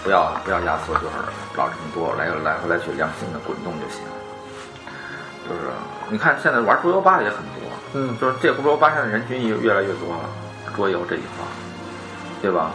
[0.04, 1.18] 不要不要压缩，就是
[1.58, 3.98] 老这么多，来来回来去良性的滚动就行。
[5.42, 5.74] 就是
[6.08, 10.30] 你看现在玩桌游吧的也很多，嗯就是这桌游吧现在人群也越来越多了，
[10.76, 11.50] 桌游这一块儿，
[12.40, 12.70] 对吧？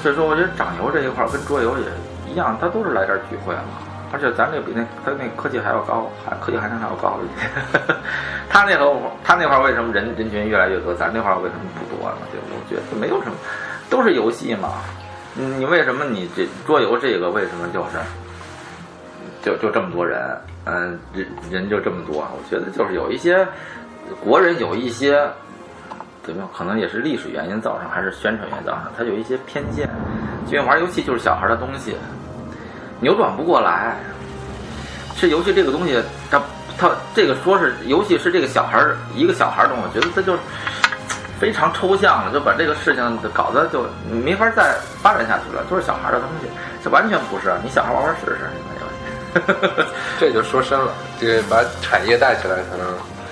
[0.00, 1.84] 所以说，我觉得掌游这一块儿跟桌游也
[2.24, 3.64] 一样，它都是来这儿聚会了。
[4.12, 7.96] 而且咱这比那他那科技还要高，还科技含量还要高一点。
[8.48, 12.16] 他那头他那块为什么人人群越来越多，咱那块为什么不多呢？
[12.32, 13.36] 就，我觉得没有什么，
[13.90, 14.72] 都是游戏嘛。
[15.34, 17.98] 你为什么你这桌游这个为什么就是
[19.42, 20.18] 就就这么多人？
[20.64, 23.46] 嗯，人人就这么多，我觉得就是有一些
[24.22, 25.30] 国人有一些
[26.22, 29.88] 怎么，可能也是历史原因造成，还是宣传原因造成，他有一些偏见，
[30.46, 31.96] 因为玩游戏就是小孩的东西，
[33.00, 33.96] 扭转不过来。
[35.20, 36.40] 这游戏这个东西，它
[36.78, 40.38] 它这个说是游戏是这个小孩儿一个小孩儿东西，我觉得它就是
[41.40, 46.48] 非常抽象了，就把这个事情搞得就没法再发展下去了，就是小孩儿的东西，
[46.84, 47.52] 这完全不是。
[47.64, 49.90] 你小孩玩玩试试，你玩游戏。
[50.20, 52.86] 这就说深了，这个把产业带起来才能。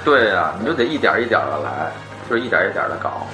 [0.04, 1.90] 对呀、你就得一点儿一点的来，
[2.30, 3.26] 就是一点儿一点的搞。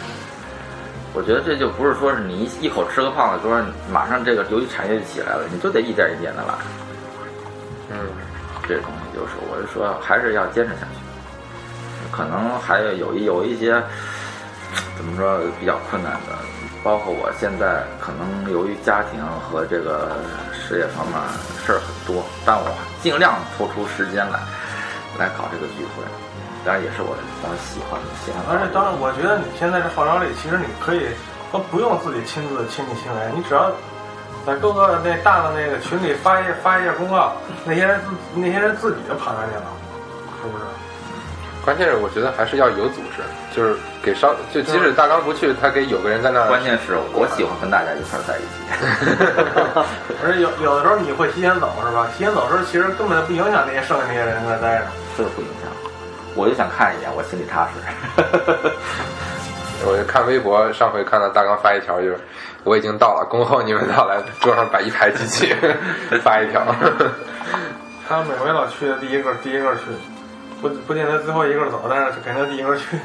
[1.14, 3.62] 我觉得这就不是说是你一一口吃个胖子，说
[3.92, 6.54] 马上这个游戏产业就起来了，你就得一点一点的来。
[7.90, 7.96] 嗯，
[8.66, 10.98] 这东西就是，我是说还是要坚持下去。
[12.10, 13.82] 可能还有有一有一些
[14.96, 16.38] 怎么说比较困难的，
[16.82, 20.16] 包括我现在可能由于家庭和这个
[20.52, 21.14] 事业方面
[21.66, 22.68] 事儿很多，但我
[23.02, 24.40] 尽量抽出时间来
[25.18, 26.04] 来搞这个聚会，
[26.64, 28.06] 当然也是我比较喜欢的。
[28.50, 31.08] 而且当然，我觉得你现在这号召力，其实你可以
[31.50, 33.70] 都不用自己亲自亲力亲为，你只要
[34.46, 37.32] 在各个那大的那个群里发一发一下公告，
[37.64, 39.66] 那些人自那些人自己就跑上去了，
[40.42, 40.64] 是不是？
[41.64, 43.22] 关键是我觉得还是要有组织，
[43.54, 46.48] 就是给稍就即使大纲不去，他给有个人在那儿。
[46.48, 48.66] 关键是我喜欢跟大家一块儿在一起。
[50.26, 52.08] 而且有有的时候你会提前走是吧？
[52.18, 54.90] 提前走的时候，其实根本不影响那些剩下那些人在待着。
[55.16, 55.61] 这个不影响，
[56.34, 57.72] 我就想看一眼，我心里踏实。
[59.84, 62.18] 我就看微博，上回看到大刚发一条，就是
[62.62, 65.52] 我已经到了，恭候你们到来，桌上摆一排机器，
[66.22, 66.62] 发一条。
[68.08, 69.82] 他每回老去的第一个第一个去，
[70.60, 72.96] 不不见得最后一个走，但是肯定第一个去。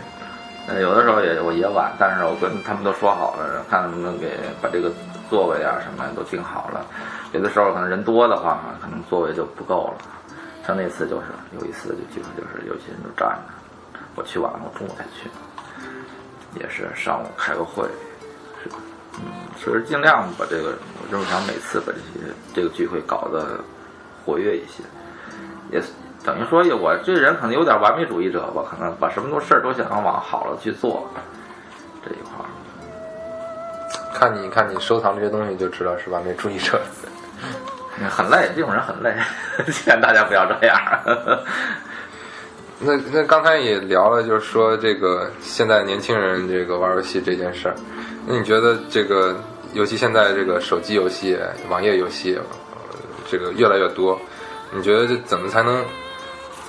[0.68, 4.92] 呃，有的时候也我也晚，但是我跟他们都说好了，看能不能给把这个
[5.30, 6.86] 座位啊什么都定好了。
[7.32, 10.06] 有的时候可能人多的话，可能座位就不够了。
[10.68, 11.28] 像那次就是
[11.58, 15.30] 有一次就基本就是有些人就站着，我去晚了，我中午才去。
[16.60, 17.84] 也是上午开个会，
[18.62, 18.70] 是
[19.14, 19.22] 嗯，
[19.58, 23.60] 所以尽量把这个，我就是想每次把这些这个聚会搞得
[24.26, 24.84] 活跃一些，
[25.72, 25.82] 也
[26.26, 31.08] 等于说我这人可能有点完美主义者吧，可能把什么都事儿都想往好了去做
[32.04, 32.50] 这一块儿。
[34.14, 36.82] 看你看你收藏这些东西就知道是完美主义者。
[38.10, 39.16] 很累，这种人很累，
[39.72, 40.78] 劝大家不要这样。
[42.80, 47.76] 那那刚才也聊了，就是说这个现在年轻人这个玩游戏这件事儿，
[48.28, 49.36] 那你觉得这个
[49.74, 51.38] 尤其现在这个手机游戏、
[51.70, 53.00] 网页游戏，呃
[53.30, 54.20] 这个越来越多，
[54.72, 55.84] 你觉得这怎么才能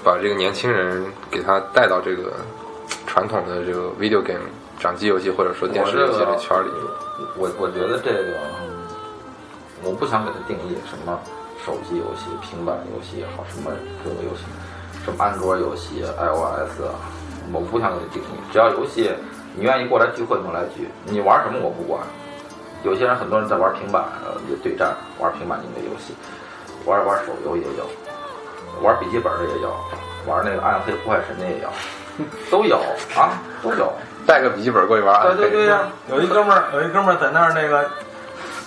[0.02, 2.32] 把这个年轻人给他带到这个
[3.06, 4.40] 传统的这个 video game
[4.80, 6.70] 掌机游戏或者说电视游戏这圈里？
[7.36, 8.32] 我我觉得这个，
[9.82, 11.18] 我不想给它定义什么
[11.64, 13.70] 手机游戏、平板游戏也好，什么
[14.04, 14.44] 各个游戏，
[15.04, 16.94] 什么安卓游戏、iOS，啊
[17.52, 18.26] 我不想给它定义。
[18.52, 19.10] 只要游戏
[19.54, 22.00] 你愿意过来聚会就来聚，你玩什么我不管。
[22.84, 26.14] 有些人很多人在玩平板呃也对战，玩平板音乐游戏，
[26.84, 27.86] 玩玩手游也有，
[28.82, 29.74] 玩笔记本的也有，
[30.26, 31.68] 玩那个暗黑破坏神的也有，
[32.50, 32.76] 都有
[33.16, 33.92] 啊，都有。
[34.26, 35.22] 带个笔记本过去玩。
[35.22, 37.90] 对对对呀、有一哥们儿，有一哥们儿在那儿那个，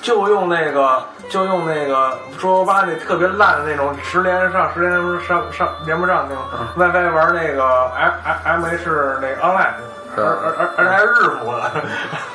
[0.02, 4.91] 就用那个就用那个桌游吧那特别烂的那种十连上十连
[5.22, 6.44] 上上连不上那种
[6.76, 8.11] WiFi 玩那个 M
[8.44, 8.90] M H
[9.22, 9.73] 那个 online，
[10.18, 11.61] 而而而而且还是日服的，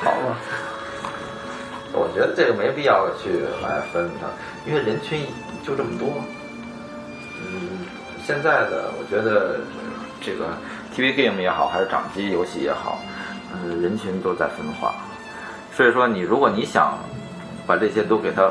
[0.03, 0.37] 好吧？
[1.93, 4.29] 我觉得这个没必要去来分它，
[4.65, 5.27] 因为人群
[5.67, 6.09] 就这么多。
[7.43, 7.87] 嗯，
[8.25, 9.59] 现在的我觉得
[10.21, 10.47] 这个
[10.95, 12.99] TV game 也好，还是掌机游戏也好，
[13.53, 14.95] 呃，人群都在分化。
[15.75, 16.99] 所以说，你如果你想
[17.67, 18.51] 把这些都给它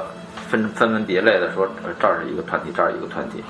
[0.49, 1.67] 分分门别类的说，
[1.99, 3.43] 这儿是一个团体，这儿一个团体，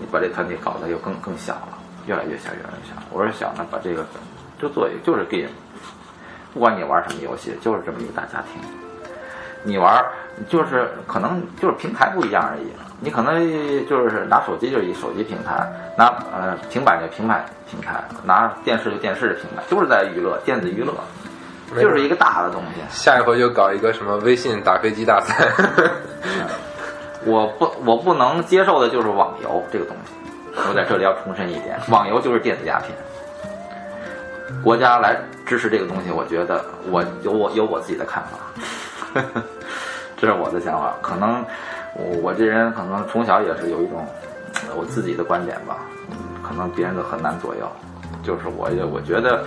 [0.00, 2.94] 你把这团体搞得又更更小了，越来越小，越来越小。
[3.10, 4.04] 我是想呢，把这个
[4.60, 5.50] 就做一个就是 game，
[6.54, 8.60] 不管你玩什么游戏，就是这么一个大家庭。
[9.62, 10.02] 你玩
[10.48, 12.66] 就是可能就是平台不一样而已。
[13.02, 13.46] 你可能
[13.86, 15.66] 就是拿手机就是一手机平台，
[15.96, 20.94] 拿呃平板就平板平台，拿电视就电视的平台，就是在娱乐电子娱乐，
[21.78, 22.80] 就是一个大的东西。
[22.90, 25.48] 下一回就搞一个什么微信打飞机大赛。
[27.26, 30.12] 我不我不能接受的就是网游这个东西，
[30.68, 32.90] 我在这里要重申一点， 网游就是电子鸦片。
[34.64, 35.16] 国家来
[35.46, 39.22] 支持这个东西，我觉得我有我有我自己的看法，
[40.16, 40.94] 这是我的想法。
[41.02, 41.44] 可能
[41.94, 44.04] 我我这人可能从小也是有一种
[44.68, 45.76] 呃我自己的观点吧，
[46.10, 47.70] 嗯可能别人都很难左右。
[48.22, 49.44] 就是我也我觉得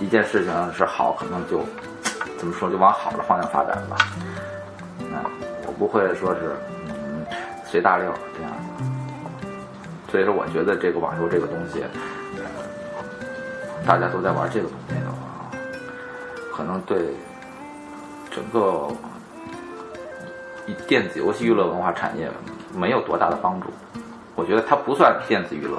[0.00, 1.60] 一件事情是好，可能就
[2.38, 3.96] 怎么说就往好的方向发展吧。
[5.00, 5.08] 嗯，
[5.66, 6.56] 我不会说是
[6.88, 7.26] 嗯
[7.64, 8.52] 随大溜儿这样。
[10.10, 11.82] 所以说，我觉得这个网游这个东西，
[13.86, 15.50] 大家都在玩这个东西的话，
[16.54, 16.98] 可能对
[18.30, 18.88] 整个
[20.86, 22.30] 电子游戏娱乐文化产业
[22.74, 23.68] 没有多大的帮助。
[24.34, 25.78] 我觉得它不算电子娱乐，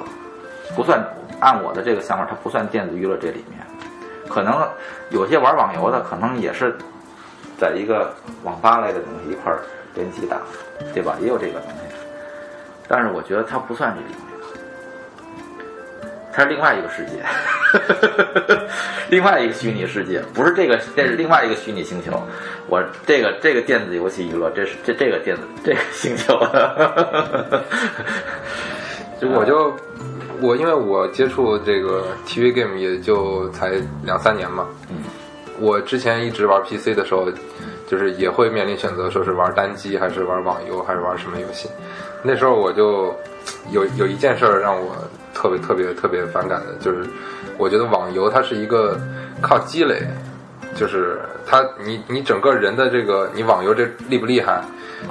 [0.74, 1.00] 不算
[1.44, 3.60] 按我的这个想法，它不算电子娱乐这里面。
[4.26, 4.66] 可能
[5.10, 6.74] 有些玩网游的，可能也是
[7.60, 9.60] 在一个网吧类的东西一块儿
[9.94, 10.38] 联机打，
[10.94, 11.16] 对吧？
[11.20, 11.94] 也有这个东西，
[12.88, 14.16] 但是我觉得它不算这里面，
[16.32, 17.22] 它是另外一个世界，
[19.10, 22.20] 另外一个虚拟世界，不是这个，这是另外一个虚拟星球。
[22.66, 26.34] 我这个这个电子游戏娱乐，这是这这个电子这个星球。
[29.20, 29.72] 就我就
[30.40, 33.72] 我因为我接触这个 TV game 也就才
[34.04, 34.96] 两三年嘛，嗯，
[35.60, 37.28] 我之前一直玩 PC 的时候，
[37.86, 41.68] 就是也会面临选择，说是玩单机还是玩网游还是玩什么游戏。
[42.22, 43.14] 那时候我就
[43.70, 44.96] 有有一件事儿让我
[45.34, 47.06] 特别特别特别反感的，就是
[47.58, 48.98] 我觉得网游它是一个
[49.40, 50.02] 靠积累，
[50.74, 54.62] 就是它你你整个人的这个你网游这厉不厉害，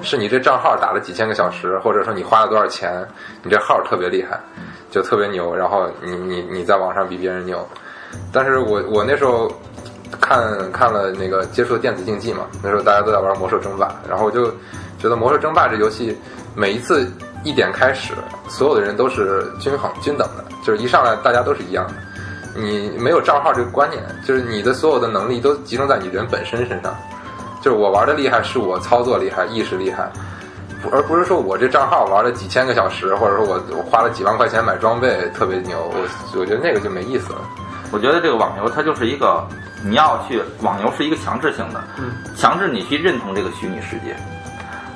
[0.01, 3.05] 是你这账号打了几千个小时，或者说你花了多少钱，
[3.43, 4.39] 你这号特别厉害，
[4.89, 7.65] 就特别牛，然后你你你在网上比别人牛。
[8.31, 9.51] 但是我我那时候
[10.19, 14.51] 看看了那个接触电子竞技嘛，那时候大家都在玩魔兽争霸，然后我就
[14.99, 16.17] 觉得魔兽争霸这游戏
[16.55, 17.11] 每一次
[17.43, 18.13] 一点开始，
[18.47, 21.93] 所有的人都是均衡均等的，就是一上来大家都是一样的。
[22.55, 26.95] 你没有账号这个观念，就是你的所有的能力都集中在你人本身身上。
[27.63, 30.11] 就是我玩的厉害，是我操作厉害，意识厉害，
[30.81, 37.39] 不而不是说我这账号玩了几千个小时，或者说我我花了几万块钱买装备特别牛，我我觉得那个就没意思了。
[37.89, 39.47] 我觉得这个网游它就是一个，
[39.81, 41.81] 你要去网游是一个强制性的，
[42.35, 44.13] 强制你去认同这个虚拟世界，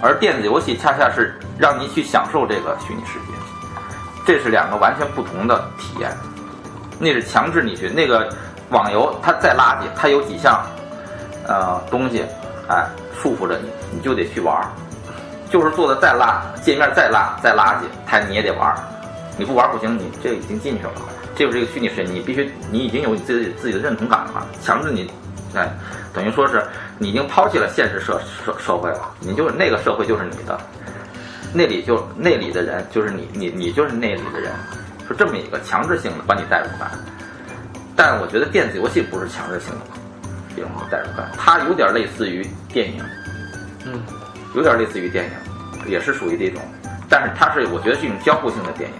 [0.01, 3.33] 而电子游戏恰恰是让你去享受这个虚拟世界，
[4.25, 6.11] 这是两个完全不同的体验。
[6.99, 8.27] 那是强制你去那个
[8.71, 10.61] 网游它再垃圾，它有几项
[11.47, 12.25] 呃东西，
[12.67, 12.85] 哎，
[13.21, 14.67] 束缚着你，你就得去玩儿。
[15.49, 18.77] 就是做的再烂，界面再烂再垃圾，它你也得玩儿。
[19.37, 20.91] 你不玩儿不行，你这已经进去了，
[21.35, 25.09] 这就是一个虚拟世界，你必须你已经有你自己自己的认同感了，强制你，
[25.53, 25.71] 哎，
[26.13, 26.61] 等于说是
[26.97, 30.59] 你已经抛弃了现实社社社会了，你就是那个社会就是你的，
[31.53, 34.51] 那里就那里的人就是你你你就是那里的人，
[35.07, 36.91] 是这么一个强制性的把你带入感。
[37.95, 39.85] 但我觉得电子游戏不是强制性的
[40.57, 43.03] 这种带入感，它有点类似于电影，
[43.85, 44.01] 嗯，
[44.55, 45.31] 有点类似于电影，
[45.89, 46.59] 也是属于这种，
[47.07, 48.95] 但是它是我觉得是一种交互性的电影。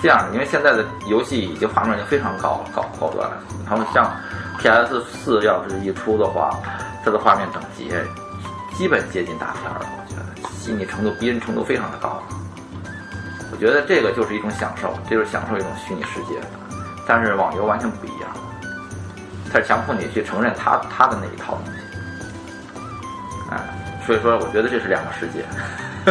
[0.00, 3.36] 这样的，因为现在的游戏已经画面已经非常高高高端了，
[3.68, 4.10] 他们像
[4.58, 6.56] PS 四要是一出的话，
[7.04, 7.92] 它的画面等级
[8.76, 12.22] 基本接近大片了，我觉得细腻程度、逼真程度非常的高。
[13.52, 16.40] 我觉得这个就是一种享受，这就是享受一种虚拟世界。
[17.06, 18.30] 但是网游完全不一样，
[19.52, 21.80] 它是强迫你去承认他他的那一套东西，
[23.50, 23.58] 哎，
[24.06, 25.44] 所以说我觉得这是两个世界。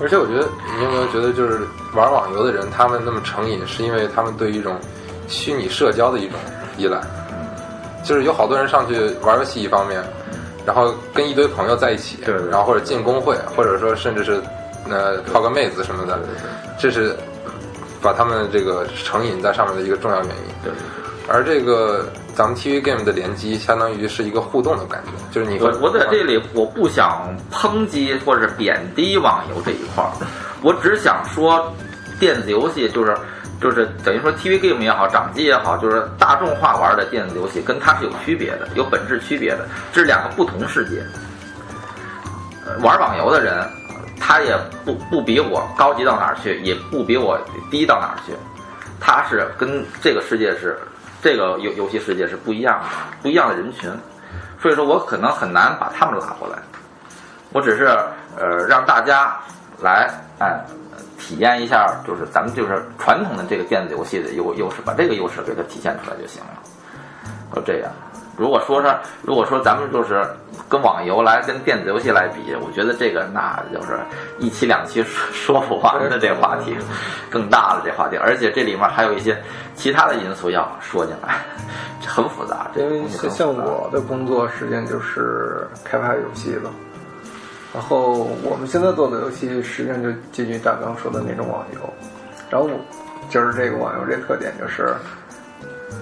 [0.00, 1.60] 而且我觉得，你有没有觉得，就是
[1.94, 4.80] 玩网游的人，他们那么成瘾，是因为他们对于一种
[5.28, 6.38] 虚拟社交的一种
[6.78, 6.98] 依赖。
[8.02, 10.02] 就是有好多人上去玩游戏一方面，
[10.64, 14.42] 然后跟一堆朋友在一起，对对然后或者进公会，或者说甚至是
[14.88, 16.18] 呃泡个妹子什么的，
[16.78, 17.14] 这是
[18.00, 20.54] 把他们这个成瘾在上面的一个重要原因。
[20.64, 20.72] 对，
[21.28, 30.10] 而这个咱们 TV game 的联机，相当于是一个互动的感觉，就是你我我在这里我不想抨击或者贬低网游这一块儿，
[30.62, 31.72] 我只想说，
[32.18, 33.16] 电子游戏就是
[33.60, 41.02] 就是等于说 TV game 也好，掌机也好，就是大众化玩的电子游戏跟它是有区别的，有本质区别的，这是两个不同世界。
[42.80, 43.68] 玩网游的人，
[44.18, 47.38] 他也不不比我高级到哪儿去，也不比我
[47.70, 48.32] 低到哪儿去，
[48.98, 50.78] 他是跟这个世界是
[51.22, 52.88] 这个游游戏世界是不一样的，
[53.22, 53.88] 不一样的人群，
[54.60, 56.58] 所以说我可能很难把他们拉过来。
[57.52, 57.84] 我只是
[58.36, 59.36] 呃让大家
[59.78, 60.60] 来哎
[61.18, 66.62] 体验一下，就是咱们就是传统的这个电子游戏的优优势，把这个优势给它体现出来就行了。
[67.54, 67.92] 就这样。
[68.36, 68.88] 如果说是，
[69.22, 70.24] 如果说咱们就是
[70.68, 73.98] 跟网游来跟电子游戏来比，我觉得这个那就是
[74.38, 76.76] 一期两期说不完的这话题，
[77.30, 79.36] 更大了这话题，而且这里面还有一些
[79.74, 81.44] 其他的因素要说进来，
[82.06, 82.70] 很复杂。
[82.74, 86.70] 这因为像我的工作实际上就是开发游戏的，
[87.74, 91.80] 然后我们现在做的游戏实际上就基于大刚说的那种网游，
[92.48, 92.68] 然后
[93.28, 94.94] 就是这个网游这特点就是，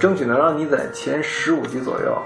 [0.00, 2.16] 争取能让你在前十五级左右，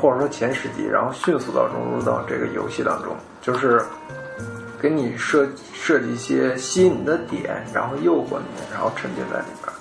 [0.00, 3.12] 或者说前十级，然后迅速的融入到这个游戏当中，
[3.42, 3.84] 就是
[4.80, 9.74] 给你设设计一些吸引你的点，然后诱惑你，然后沉浸在里边儿，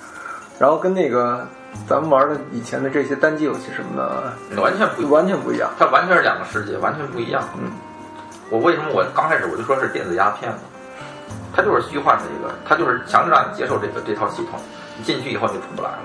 [0.58, 1.48] 然后跟那个
[1.88, 5.70] 咱们玩的以前的这些单机游戏什么的，完全不完全不一样。
[5.78, 7.44] 它完全是两个世界，完全不一样。
[7.62, 7.72] 嗯，
[8.50, 10.58] 我为什么我刚开始我就说是电子鸦片呢？
[11.56, 14.60] 它就是虚幻的一个，它就是强制让你接受这个这套系统，
[14.98, 16.00] 你进去以后你就出不来了，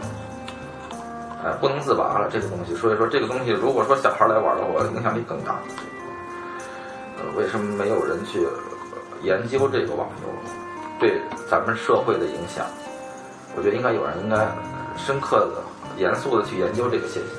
[1.60, 2.74] 不能自拔了这个东西。
[2.74, 5.58] 所以说这个东西，如果说小孩来玩的话，影响力更大。
[7.18, 8.46] 呃，为什么没有人去
[9.22, 10.28] 研究这个网游
[11.00, 11.20] 对
[11.50, 12.66] 咱们社会的影响？
[13.56, 14.46] 我觉得应该有人应该
[14.96, 15.62] 深刻的、
[15.96, 17.32] 严肃的去研究这个现象。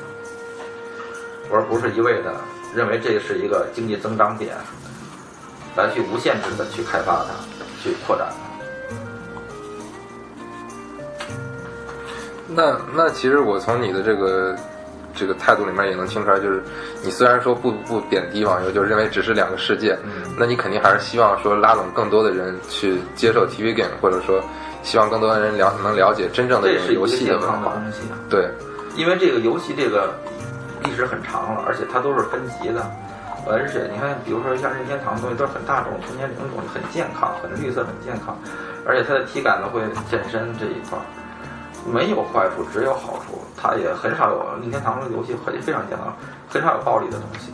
[1.51, 2.33] 而不是一味的
[2.75, 4.55] 认为这是一个经济增长点，
[5.75, 7.31] 来去无限制的去开发它，
[7.81, 8.48] 去扩展它。
[12.49, 14.55] 那那其实我从你的这个
[15.13, 16.63] 这个态度里面也能听出来，就是
[17.03, 24.43] 你虽然说不不贬低网游，就认为只是两个世界，嗯那你肯定还是希望说拉拢更多的人去接受 TV game，或者说
[24.83, 27.73] 希望更多的人了能了解真正的这游戏的文化。
[27.73, 28.49] 东西啊，对，
[28.95, 30.13] 因为这个游戏这个
[30.83, 32.89] 历史很长了，而且它都是分级的。
[33.47, 38.37] 而且你看，比如说像任天堂的东西都是很大众、全年龄的东西，很健康、很绿色、很健康，
[38.85, 39.81] 而且它的体感呢会
[40.11, 41.01] 健身这一块儿，
[41.85, 43.39] 没有坏处，只有好处。
[43.55, 46.15] 它也很少有任天堂的游戏很非常健康，
[46.49, 47.53] 很少有暴力的东西。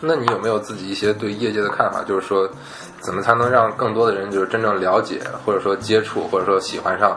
[0.00, 2.02] 那你有没有自己一些对业界的看法？
[2.02, 2.48] 就是说，
[3.00, 7.16] 怎么才能让更多的人就是真正了解，或者说接触，或者说喜欢上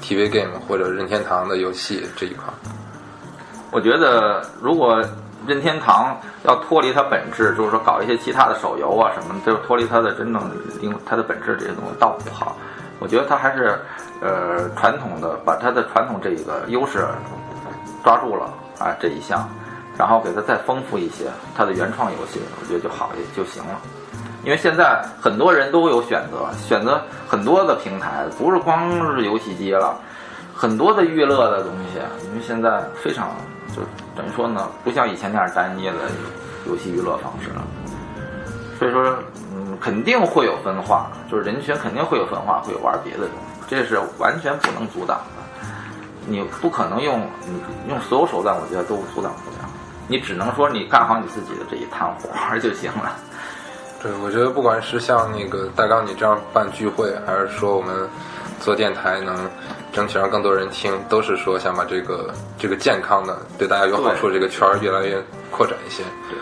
[0.00, 2.54] TV game 或者任天堂的游戏这一块儿？
[3.70, 5.04] 我觉得，如果
[5.46, 10.50] 任天堂要脱离它本质，就是说搞一些其他的手游啊什么的，就是脱离它的真正
[10.80, 12.56] 因它的本质这些东西倒不好。
[12.98, 13.78] 我觉得它还是
[14.20, 17.06] 呃传统的，把它的传统这个优势
[18.04, 19.48] 抓住了啊这一项，
[19.96, 21.26] 然后给它再丰富一些
[21.56, 23.80] 它的原创游戏，我觉得就好也就行了。
[24.44, 29.96] 因为现在很多人都有选择，选择很多的平台，不是光是游戏机了。
[30.54, 31.98] 很多的娱乐的东西，
[32.28, 33.30] 因为现在非常
[33.68, 33.82] 就
[34.16, 35.92] 等于说呢，不像以前那样单一的
[36.66, 37.62] 游戏娱乐方式了。
[38.78, 39.12] 所以说，
[39.54, 45.42] 嗯，肯定会有分化，就是人群肯定会有分化，会有玩别的东西，这是完全不能阻挡的。
[46.26, 49.68] 你不可能用你用所有手段，我觉得都阻挡不了。
[50.06, 53.12] 你只能说你干好你自己的这一摊活就行了。
[54.00, 58.08] 对，我觉得不管是像那个大刚你这样办聚会，还是说我们
[58.60, 59.36] 做电台能
[59.92, 66.38] 争取让更多人听，都是说想把这个这个健康的、对大家有好处这个圈儿越来越扩展一些，对，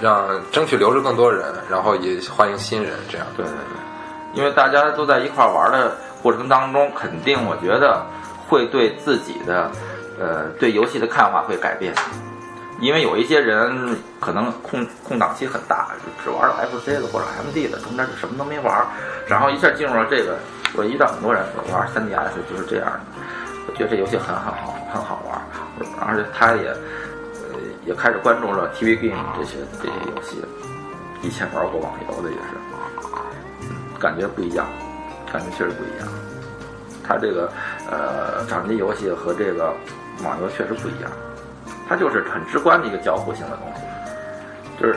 [0.00, 3.26] 让争取留住更多人，然后也欢迎新人，这样。
[3.36, 8.04] 对对对，因为大家都在一块玩的过程当中，肯定我觉得
[8.48, 9.70] 会对自己的
[10.18, 11.94] 呃对游戏的看法会改变。
[12.80, 15.90] 因为有一些人可能空空档期很大，
[16.22, 18.84] 只玩了 FC 的或者 MD 的，中间就什么都没玩，
[19.28, 20.36] 然后一下进入了这个，
[20.74, 21.40] 我遇到很多人
[21.72, 23.00] 玩 3DS 就是这样的，
[23.68, 25.40] 我觉得这游戏很好，很好玩，
[26.04, 26.74] 而且他也
[27.86, 30.42] 也开始关注了 TV game 这些这些游戏，
[31.22, 34.66] 以前玩过网游的也是，感觉不一样，
[35.32, 36.08] 感觉确实不一样。
[37.06, 37.52] 它这个
[37.90, 39.74] 呃掌机游戏和这个
[40.22, 41.10] 网游确实不一样。
[41.86, 43.82] 它就是很直观的一个交互性的东西，
[44.80, 44.96] 就是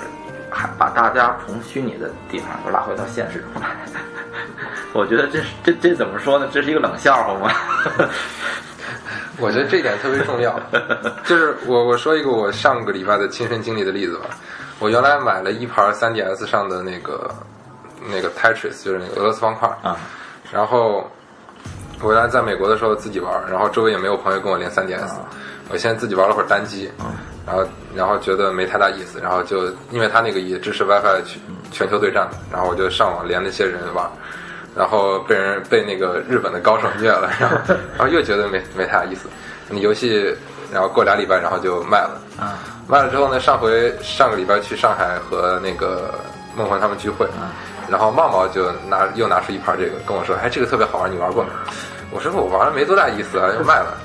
[0.50, 3.76] 还把大家从虚拟的地方又拉回到现实中来。
[4.94, 6.48] 我觉得这是这这怎么说呢？
[6.50, 7.52] 这是一个冷笑话吗？
[9.40, 10.60] 我觉得这点特别重要，
[11.26, 14.26] 就是我我说一个我上个礼拜的亲身经历的例子吧。
[14.80, 17.30] 我原来买了一盘 3DS 上的那个
[18.10, 19.98] 那个 Tetris，就是那个俄罗斯方块啊，
[20.52, 21.10] 然后
[22.00, 25.16] 我原来在美国的时候自己玩，然后周围也没有朋友跟我连 3DS，
[25.70, 26.92] 我现在自己玩了会儿单机，
[27.46, 27.66] 然后
[27.96, 31.42] 然后觉得没太大意思，然后就因为它那个也支持 WiFi 全
[31.72, 34.08] 全球对战，然后我就上网连了一些人玩。
[34.78, 37.58] 然后被人被那个日本的高手虐了，然后
[37.98, 39.28] 然后又觉得没没太大意思。
[39.70, 40.36] 你游戏，
[40.72, 42.22] 然后过俩礼拜，然后就卖了。
[42.40, 46.14] 啊，卖了之后呢，上回上个礼拜去上海和那个
[46.56, 47.28] 梦魂他们聚会，
[47.90, 51.50] 然后茂茂就拿又拿出一盘这个跟我说，哎，这个特别好玩，你玩过没？
[52.12, 53.98] 我说我玩了没多大意思啊，又卖了。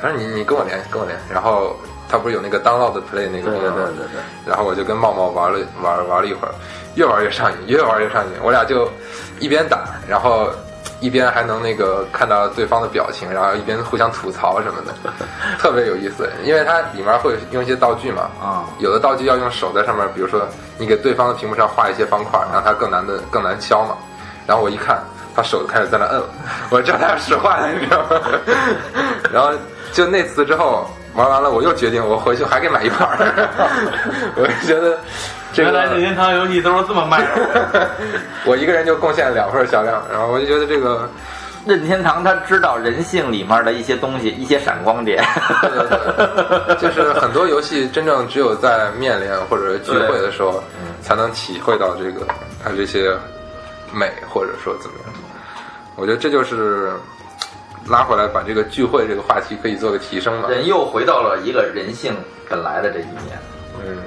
[0.00, 1.76] 他说你你跟我连跟我连，然后
[2.10, 4.20] 他不是有那个 download play 那个对对对对对。
[4.46, 6.52] 然后我就跟茂茂玩了玩玩了一会儿，
[6.96, 8.32] 越玩越上瘾，越玩越上瘾。
[8.42, 8.90] 我俩就
[9.38, 10.48] 一边打，然后
[11.00, 14.92] 一边还能那个看到对方的表情，然后一边互相吐槽什么的，
[15.58, 16.28] 特别有意思。
[16.44, 20.46] 因为它里面会用一些道具嘛，啊有的道具要用手在上面，比如说
[20.78, 23.96] 你给对方的屏幕上画一些方块，让它更难的更难消嘛。
[24.46, 24.98] 然后我一看，
[25.34, 26.28] 他手开始在那摁了，
[26.70, 28.20] 我知道他要使坏了，你知道吗？
[29.32, 29.52] 然后
[29.92, 33.16] 就那次之后玩完了，我又决定我回去还给买一盘儿。
[34.36, 34.98] 我就觉得
[35.52, 37.90] 这原来任个天堂游戏都是这么卖的。
[38.46, 41.10] 我一个人就贡献了两份销量，然后我就觉得这个
[41.66, 45.22] 任天堂他知道人性里面的一些东西，一些闪光点。
[45.62, 50.62] 对对对，就是很多游戏真正只有在面连或者聚会的时候，
[51.02, 52.26] 才能体会到这个
[52.62, 53.14] 它这些
[53.92, 55.14] 美，或者说怎么样。
[55.96, 56.92] 我觉得这就是
[57.90, 60.48] 拉回来把这个聚会这个话题可以做个提升嘛。
[60.48, 62.14] 人又回到了一个人性
[62.48, 63.38] 本来的这一面。
[63.82, 63.98] 嗯，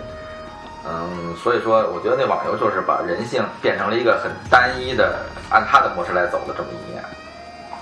[0.88, 5.20] 嗯，所以说，我觉得那网游就是把人性变成了一个很单一的，
[5.50, 7.04] 按他的模式来走的这么一面，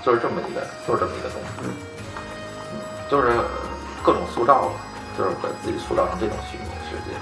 [0.04, 1.70] 就是这么一个，就是这么一个东西，嗯，
[3.08, 3.28] 就是
[4.02, 4.74] 各种塑造吧，
[5.16, 7.14] 就是把自己塑造成这种虚拟的世界。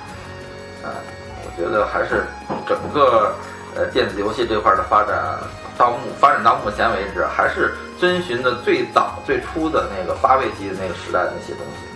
[0.86, 0.96] 啊、
[1.44, 2.24] 我觉得还是
[2.66, 3.34] 整个
[3.76, 5.38] 呃电子游戏这块的发展
[5.80, 11.88] 到目发展到目前为止，还是遵循的最早最初的那个八位机的那个时代的那些东西，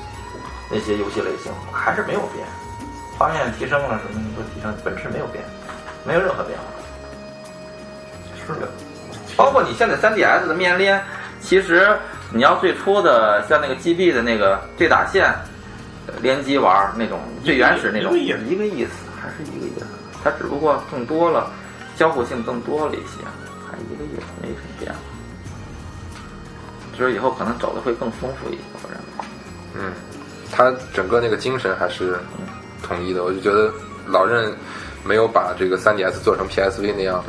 [0.71, 2.47] 那些游戏类型还是没有变。
[3.19, 5.45] 画面提升了，什么都提升，本质没有变，
[6.03, 6.65] 没有任何变化。
[8.47, 8.67] 是的，
[9.37, 10.99] 包括你现在 3DS 的面连，
[11.39, 11.95] 其实
[12.33, 15.27] 你要最初的像那个 GB 的那个对打线
[16.07, 19.87] 呃联机玩那种最原始那种，一个意思，还是一个意思。
[20.25, 21.51] 它只不过更多了，
[21.97, 23.23] 交互性更多了一些，
[26.95, 29.05] 就是以后可能走的会更丰富一些，我认为。
[29.77, 29.93] 嗯，
[30.53, 32.19] 他整个那个精神还是
[32.83, 33.25] 统一的。
[33.25, 33.73] 我就觉得
[34.07, 34.53] 老任
[35.05, 37.23] 没有把这个 3DS 做成 PSV 那样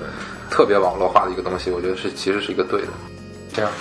[0.49, 2.87] 特别网络化的一个东西，我觉得是其实是一个对的。
[3.53, 3.71] 这样，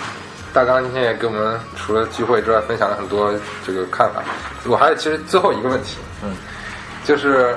[0.53, 3.33] 大刚今天也给我们除了聚会之外分享了很多
[3.65, 4.23] 这个看法。
[4.65, 6.35] 我还有其实最后一个问题，嗯，
[7.03, 7.55] 就是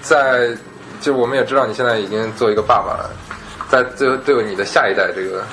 [0.00, 0.56] 在
[1.00, 3.10] 就我们也知道你现在已经做一个爸爸了，
[3.68, 5.44] 在最后对你的下一代这个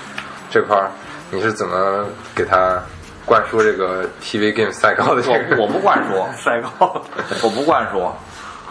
[0.50, 0.90] 这块儿，
[1.36, 2.82] 你是怎么给他
[3.26, 5.58] 灌输这个 TV game 赛高的这个？
[5.58, 7.04] 我我不灌输， 赛高，
[7.44, 8.10] 我不灌输，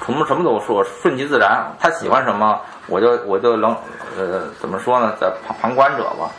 [0.07, 1.70] 什么什么都说，顺其自然。
[1.78, 3.77] 他喜欢什么，我就我就能，
[4.16, 6.31] 呃，怎么说呢，在旁旁观者吧。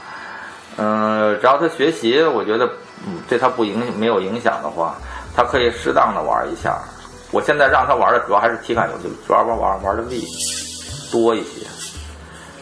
[0.78, 2.66] 嗯、只要他学习，我觉得
[3.06, 4.96] 嗯，对他不影没有影响的话，
[5.36, 6.78] 他可以适当的玩一下。
[7.32, 10.20] 我现在让他玩的主要还是体感游戏，主要玩玩玩的 V
[11.12, 11.68] 多一些。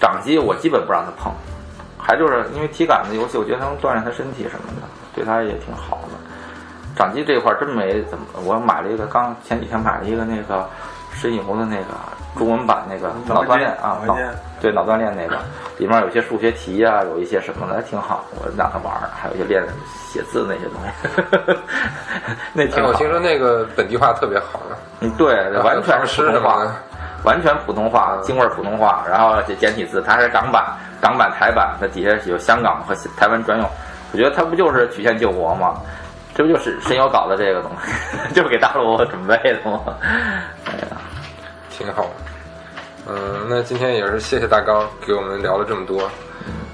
[0.01, 1.31] 掌机我基本不让他碰，
[2.05, 6.19] 还就是因为体感的游戏，我觉得他能锻炼他身体什么的，对他也挺好的。
[6.95, 10.69] 掌机这块真没怎么，我买了一个，刚前几天买了一个那个
[11.13, 11.85] 神游的那个
[12.37, 14.15] 中文版那个脑锻炼啊，脑
[14.61, 15.39] 对脑锻炼那个，
[15.77, 19.63] 里面有些数学题呀、有一些什么的，还挺好，我让他玩儿，还有一些练
[20.11, 21.59] 写字那些东西，
[22.53, 22.89] 那挺好。
[22.89, 24.75] 我听说那个本地化特别好呢。
[24.99, 26.65] 嗯，对，完全是普通话，
[27.23, 30.65] 完全普通话，京味儿普通话，然后这简体字，它还是港版，
[31.01, 33.69] 港版台版，它底下有香港和台湾专用。
[34.11, 35.75] 我觉得它不就是曲线救国吗？
[36.35, 37.91] 这不就是神游搞的这个东西，
[38.33, 39.81] 就是给大陆准备的吗？
[40.65, 40.97] 哎呀，
[41.69, 42.07] 挺好。
[43.07, 46.09] 嗯，那今天也是谢谢大刚给我们聊了这么多，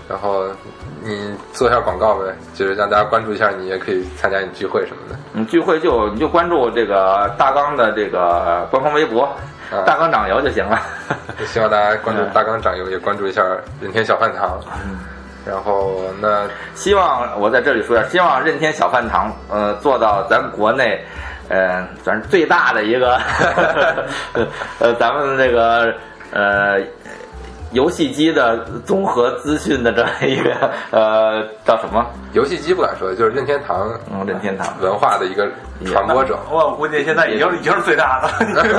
[0.07, 0.45] 然后
[1.01, 5.19] 你做一下广告呗，就是让大家关注一下你，也可以参加你聚会什么的。
[5.33, 9.33] 你聚会就你就关注这个大刚的这个官方微博，啊
[9.85, 10.79] 大纲长油就行了。
[11.39, 13.41] 也 希望大家关注大纲长油，也关注一下
[13.81, 14.59] 任天小饭堂。
[15.45, 21.03] 然后那希望我在这里说一下，希望任天小饭堂呃做到咱国内。
[21.51, 23.19] 呃，反正最大的一个，
[24.77, 25.91] 呃，咱们这个
[26.31, 26.79] 呃
[27.71, 32.05] 游戏机的综合资讯的这么一个 呃叫什么？
[32.33, 35.47] 游戏机不敢说，就是任天堂，嗯，任天堂文化的一个
[35.85, 36.37] 传播者。
[36.49, 38.29] 我估计现在已经已经是最大的，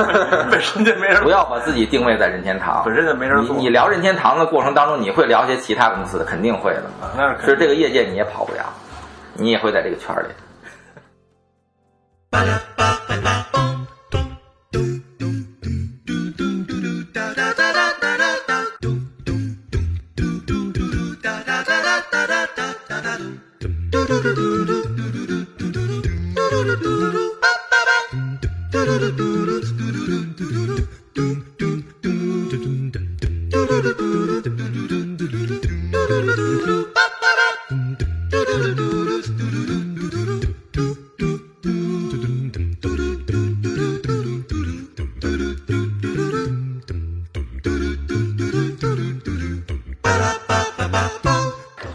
[0.51, 1.23] 本身就没人。
[1.23, 3.55] 不要把自己定位在任天堂，本身就没人做。
[3.55, 6.83] 你你聊任天堂的过程当中，你会聊些其他公司的，肯定会的。
[7.17, 8.65] 那是这个业界你也跑不了，
[9.35, 10.27] 你也会在这个圈里。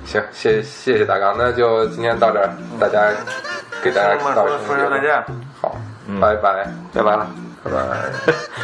[0.06, 2.48] 行，谢谢谢大刚，那就今天到这儿，
[2.80, 3.12] 大家
[3.86, 5.24] 给大家说声再见。
[5.60, 5.76] 好，
[6.20, 7.26] 拜拜，拜拜了，
[7.62, 7.78] 拜拜。